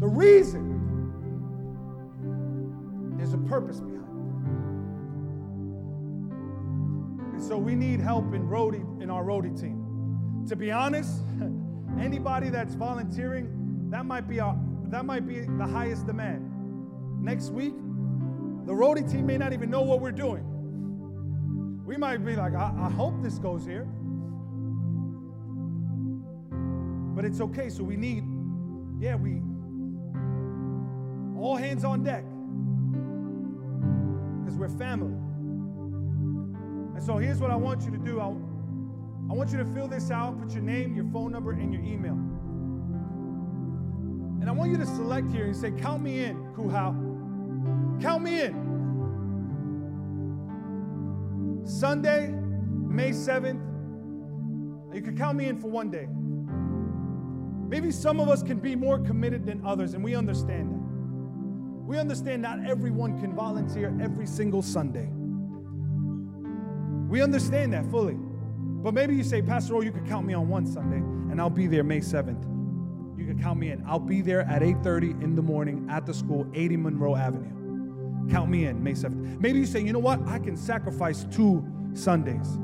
The 0.00 0.06
reason 0.06 0.74
there's 3.16 3.32
a 3.32 3.38
purpose 3.38 3.80
behind 3.80 4.02
it. 4.02 4.13
And 7.34 7.42
so 7.42 7.58
we 7.58 7.74
need 7.74 8.00
help 8.00 8.32
in 8.32 8.48
roadie 8.48 9.02
in 9.02 9.10
our 9.10 9.24
roadie 9.24 9.60
team. 9.60 10.44
To 10.48 10.54
be 10.54 10.70
honest, 10.70 11.20
anybody 12.00 12.48
that's 12.48 12.74
volunteering, 12.74 13.88
that 13.90 14.06
might 14.06 14.28
be 14.28 14.38
our 14.38 14.56
that 14.90 15.04
might 15.04 15.26
be 15.26 15.40
the 15.40 15.66
highest 15.66 16.06
demand. 16.06 16.48
Next 17.20 17.50
week, 17.50 17.74
the 18.66 18.72
roadie 18.72 19.10
team 19.10 19.26
may 19.26 19.36
not 19.36 19.52
even 19.52 19.68
know 19.68 19.82
what 19.82 20.00
we're 20.00 20.12
doing. 20.12 20.44
We 21.84 21.96
might 21.96 22.24
be 22.24 22.36
like, 22.36 22.54
I, 22.54 22.72
I 22.78 22.90
hope 22.90 23.20
this 23.20 23.38
goes 23.38 23.66
here. 23.66 23.88
But 27.16 27.24
it's 27.24 27.40
okay. 27.40 27.68
So 27.68 27.82
we 27.82 27.96
need, 27.96 28.24
yeah, 29.00 29.16
we, 29.16 29.42
all 31.36 31.56
hands 31.56 31.84
on 31.84 32.04
deck. 32.04 32.24
Because 34.44 34.56
we're 34.56 34.68
family. 34.78 35.14
And 36.94 37.02
so 37.02 37.18
here's 37.18 37.40
what 37.40 37.50
I 37.50 37.56
want 37.56 37.82
you 37.82 37.90
to 37.90 37.98
do. 37.98 38.20
I, 38.20 38.26
I 38.26 39.34
want 39.34 39.50
you 39.50 39.58
to 39.58 39.64
fill 39.64 39.88
this 39.88 40.10
out, 40.10 40.40
put 40.40 40.52
your 40.52 40.62
name, 40.62 40.94
your 40.94 41.06
phone 41.12 41.32
number, 41.32 41.52
and 41.52 41.72
your 41.72 41.82
email. 41.82 42.18
And 44.40 44.48
I 44.48 44.52
want 44.52 44.70
you 44.70 44.76
to 44.76 44.86
select 44.86 45.30
here 45.30 45.46
and 45.46 45.56
say, 45.56 45.70
Count 45.70 46.02
me 46.02 46.24
in, 46.24 46.36
Kuhau. 46.54 48.00
Count 48.00 48.22
me 48.22 48.42
in. 48.42 48.64
Sunday, 51.64 52.28
May 52.30 53.10
7th. 53.10 53.60
You 54.94 55.02
can 55.02 55.16
count 55.16 55.36
me 55.36 55.46
in 55.46 55.58
for 55.58 55.68
one 55.68 55.90
day. 55.90 56.06
Maybe 57.68 57.90
some 57.90 58.20
of 58.20 58.28
us 58.28 58.42
can 58.42 58.58
be 58.58 58.76
more 58.76 58.98
committed 58.98 59.46
than 59.46 59.64
others, 59.66 59.94
and 59.94 60.04
we 60.04 60.14
understand 60.14 60.70
that. 60.72 60.84
We 61.86 61.98
understand 61.98 62.42
not 62.42 62.64
everyone 62.64 63.18
can 63.20 63.34
volunteer 63.34 63.96
every 64.00 64.26
single 64.26 64.62
Sunday. 64.62 65.10
We 67.14 67.22
understand 67.22 67.72
that 67.74 67.88
fully. 67.92 68.16
But 68.18 68.92
maybe 68.92 69.14
you 69.14 69.22
say, 69.22 69.40
Pastor, 69.40 69.76
oh, 69.76 69.82
you 69.82 69.92
could 69.92 70.04
count 70.04 70.26
me 70.26 70.34
on 70.34 70.48
one 70.48 70.66
Sunday, 70.66 70.96
and 70.96 71.40
I'll 71.40 71.48
be 71.48 71.68
there 71.68 71.84
May 71.84 72.00
7th. 72.00 72.42
You 73.16 73.24
can 73.24 73.40
count 73.40 73.60
me 73.60 73.70
in. 73.70 73.84
I'll 73.86 74.00
be 74.00 74.20
there 74.20 74.40
at 74.40 74.62
8:30 74.62 75.22
in 75.22 75.36
the 75.36 75.40
morning 75.40 75.86
at 75.88 76.06
the 76.06 76.12
school, 76.12 76.44
80 76.54 76.76
Monroe 76.76 77.14
Avenue. 77.14 78.28
Count 78.32 78.50
me 78.50 78.66
in, 78.66 78.82
May 78.82 78.94
7th. 78.94 79.38
Maybe 79.38 79.60
you 79.60 79.64
say, 79.64 79.80
you 79.80 79.92
know 79.92 80.00
what? 80.00 80.26
I 80.26 80.40
can 80.40 80.56
sacrifice 80.56 81.22
two 81.30 81.64
Sundays. 81.92 82.58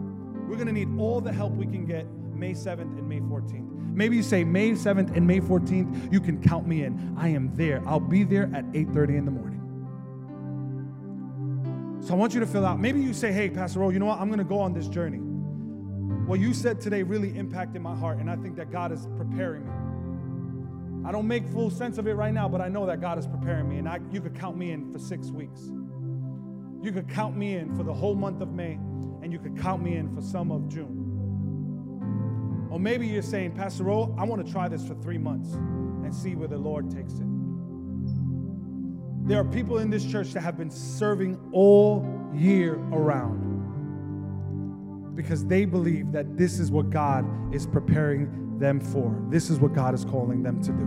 We're 0.49 0.57
to 0.57 0.73
need 0.73 0.89
all 0.99 1.21
the 1.21 1.33
help 1.33 1.53
we 1.53 1.67
can 1.67 1.85
get 1.85 2.11
May 2.35 2.55
7th 2.55 2.99
and 2.99 3.09
May 3.09 3.21
14th. 3.21 3.71
Maybe 3.95 4.17
you 4.17 4.25
say 4.25 4.43
May 4.43 4.73
7th 4.73 5.17
and 5.17 5.29
May 5.29 5.39
14th, 5.39 6.13
you 6.13 6.19
can 6.21 6.43
count 6.43 6.67
me 6.67 6.83
in. 6.83 7.15
I 7.17 7.29
am 7.29 7.55
there. 7.55 7.85
I'll 7.87 8.01
be 8.01 8.25
there 8.25 8.51
at 8.53 8.65
8:30 8.75 9.17
in 9.17 9.27
the 9.27 9.31
morning. 9.31 9.60
So 12.01 12.15
I 12.15 12.17
want 12.17 12.33
you 12.33 12.41
to 12.41 12.47
fill 12.47 12.65
out. 12.65 12.81
Maybe 12.81 13.01
you 13.01 13.13
say, 13.13 13.31
hey, 13.31 13.51
Pastor 13.51 13.85
O, 13.85 13.91
you 13.91 13.99
know 13.99 14.07
what? 14.07 14.21
I'm 14.21 14.29
going 14.29 14.39
to 14.39 14.45
go 14.45 14.59
on 14.59 14.73
this 14.73 14.89
journey. 14.89 15.19
What 16.27 16.41
you 16.41 16.55
said 16.55 16.81
today 16.81 17.03
really 17.03 17.37
impacted 17.37 17.83
my 17.83 17.95
heart, 17.95 18.19
and 18.19 18.31
I 18.31 18.37
think 18.37 18.57
that 18.57 18.71
God 18.71 18.93
is 18.93 19.07
preparing 19.17 19.65
me. 19.65 21.09
I 21.09 21.13
don't 21.13 21.27
make 21.27 21.47
full 21.49 21.71
sense 21.71 21.99
of 21.99 22.07
it 22.07 22.15
right 22.15 22.33
now, 22.33 22.49
but 22.49 22.61
I 22.61 22.69
know 22.69 22.87
that 22.87 23.01
God 23.01 23.19
is 23.19 23.27
preparing 23.27 23.69
me, 23.69 23.79
and 23.79 23.89
I, 23.89 24.01
you 24.11 24.21
could 24.21 24.39
count 24.39 24.57
me 24.57 24.71
in 24.71 24.93
for 24.93 24.99
six 24.99 25.31
weeks. 25.31 25.61
You 26.83 26.93
could 26.93 27.09
count 27.09 27.37
me 27.37 27.57
in 27.57 27.77
for 27.77 27.83
the 27.83 27.93
whole 27.93 28.15
month 28.15 28.41
of 28.41 28.53
May, 28.53 28.75
and 29.23 29.33
you 29.33 29.39
could 29.39 29.59
count 29.59 29.83
me 29.83 29.97
in 29.97 30.15
for 30.15 30.23
some 30.23 30.51
of 30.51 30.69
June. 30.69 32.69
Or 32.71 32.79
maybe 32.79 33.07
you're 33.07 33.23
saying, 33.23 33.53
Pastor 33.53 33.91
O, 33.91 34.15
I 34.19 34.25
want 34.25 34.47
to 34.47 34.51
try 34.51 34.69
this 34.69 34.87
for 34.87 34.95
three 34.95 35.19
months 35.19 35.53
and 35.53 36.15
see 36.15 36.35
where 36.35 36.49
the 36.49 36.59
Lord 36.59 36.91
takes 36.91 37.15
it. 37.15 37.30
There 39.31 39.39
are 39.39 39.45
people 39.45 39.79
in 39.79 39.91
this 39.91 40.05
church 40.05 40.33
that 40.33 40.41
have 40.41 40.59
been 40.59 40.73
serving 40.73 41.39
all 41.53 42.05
year 42.35 42.75
around 42.91 43.47
because 45.15 45.47
they 45.47 45.65
believe 45.65 46.11
that 46.11 46.37
this 46.37 46.59
is 46.59 46.73
what 46.73 46.91
God 46.91 47.25
is 47.55 47.65
preparing 47.65 48.59
them 48.59 48.81
for. 48.81 49.17
This 49.29 49.49
is 49.49 49.61
what 49.61 49.73
God 49.73 49.95
is 49.95 50.05
calling 50.05 50.43
them 50.43 50.61
to 50.65 50.73
do. 50.73 50.85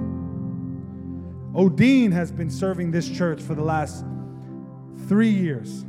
Odine 1.58 2.12
has 2.12 2.34
been 2.34 2.50
serving 2.50 2.92
this 2.92 3.10
church 3.10 3.42
for 3.42 3.56
the 3.56 3.64
last 3.64 4.04
three 5.08 5.30
years. 5.30 5.86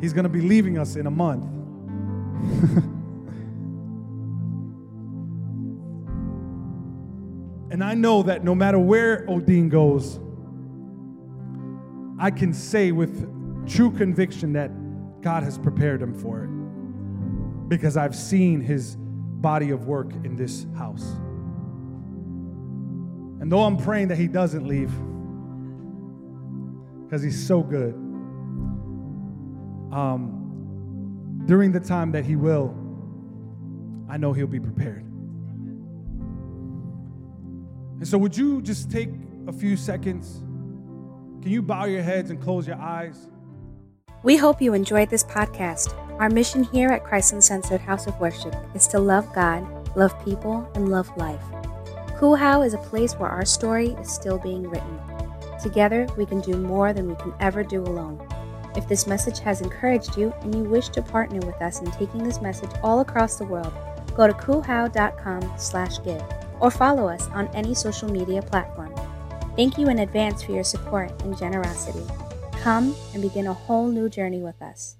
He's 0.00 0.14
going 0.14 0.24
to 0.24 0.30
be 0.30 0.40
leaving 0.40 0.78
us 0.78 0.96
in 0.96 1.06
a 1.06 1.10
month. 1.10 1.44
and 7.70 7.84
I 7.84 7.94
know 7.94 8.22
that 8.22 8.44
no 8.44 8.54
matter 8.54 8.78
where 8.78 9.24
Odin 9.28 9.68
goes, 9.68 10.18
I 12.18 12.30
can 12.30 12.52
say 12.52 12.92
with 12.92 13.68
true 13.68 13.90
conviction 13.90 14.54
that 14.54 14.70
God 15.20 15.42
has 15.42 15.58
prepared 15.58 16.00
him 16.00 16.14
for 16.14 16.44
it 16.44 17.68
because 17.68 17.96
I've 17.96 18.16
seen 18.16 18.60
his 18.60 18.96
body 18.96 19.70
of 19.70 19.86
work 19.86 20.12
in 20.24 20.36
this 20.36 20.66
house. 20.76 21.04
And 23.40 23.52
though 23.52 23.62
I'm 23.62 23.76
praying 23.76 24.08
that 24.08 24.18
he 24.18 24.26
doesn't 24.26 24.66
leave, 24.66 24.90
because 27.04 27.22
he's 27.22 27.46
so 27.46 27.62
good, 27.62 27.94
um, 29.92 31.42
during 31.46 31.72
the 31.72 31.80
time 31.80 32.12
that 32.12 32.24
he 32.24 32.36
will, 32.36 32.74
I 34.08 34.16
know 34.16 34.32
he'll 34.32 34.46
be 34.46 34.60
prepared. 34.60 35.07
And 37.98 38.06
so, 38.06 38.16
would 38.16 38.36
you 38.36 38.62
just 38.62 38.90
take 38.90 39.10
a 39.48 39.52
few 39.52 39.76
seconds? 39.76 40.38
Can 41.42 41.50
you 41.50 41.62
bow 41.62 41.84
your 41.86 42.02
heads 42.02 42.30
and 42.30 42.40
close 42.40 42.66
your 42.66 42.76
eyes? 42.76 43.28
We 44.22 44.36
hope 44.36 44.62
you 44.62 44.72
enjoyed 44.72 45.10
this 45.10 45.24
podcast. 45.24 45.94
Our 46.20 46.28
mission 46.28 46.64
here 46.64 46.90
at 46.90 47.04
Christ 47.04 47.32
Uncensored 47.32 47.80
House 47.80 48.06
of 48.06 48.18
Worship 48.20 48.54
is 48.74 48.86
to 48.88 48.98
love 48.98 49.32
God, 49.32 49.96
love 49.96 50.12
people, 50.24 50.70
and 50.74 50.90
love 50.90 51.10
life. 51.16 51.42
Kuhau 52.18 52.64
is 52.66 52.74
a 52.74 52.78
place 52.78 53.14
where 53.14 53.30
our 53.30 53.44
story 53.44 53.90
is 54.00 54.12
still 54.12 54.38
being 54.38 54.68
written. 54.68 54.98
Together, 55.62 56.06
we 56.16 56.26
can 56.26 56.40
do 56.40 56.56
more 56.56 56.92
than 56.92 57.08
we 57.08 57.14
can 57.16 57.32
ever 57.40 57.64
do 57.64 57.82
alone. 57.82 58.20
If 58.76 58.88
this 58.88 59.06
message 59.06 59.40
has 59.40 59.60
encouraged 59.60 60.16
you 60.16 60.32
and 60.42 60.54
you 60.54 60.62
wish 60.62 60.88
to 60.90 61.02
partner 61.02 61.40
with 61.40 61.60
us 61.60 61.80
in 61.80 61.90
taking 61.92 62.22
this 62.22 62.40
message 62.40 62.70
all 62.82 63.00
across 63.00 63.36
the 63.36 63.44
world, 63.44 63.72
go 64.16 64.26
to 64.26 64.32
kuhau.com 64.32 65.52
slash 65.56 66.02
give 66.04 66.22
or 66.60 66.70
follow 66.70 67.08
us 67.08 67.28
on 67.28 67.48
any 67.48 67.74
social 67.74 68.10
media 68.10 68.42
platform. 68.42 68.94
Thank 69.56 69.78
you 69.78 69.88
in 69.88 69.98
advance 70.00 70.42
for 70.42 70.52
your 70.52 70.64
support 70.64 71.10
and 71.22 71.36
generosity. 71.36 72.04
Come 72.62 72.94
and 73.12 73.22
begin 73.22 73.46
a 73.46 73.52
whole 73.52 73.88
new 73.88 74.08
journey 74.08 74.42
with 74.42 74.60
us. 74.62 74.96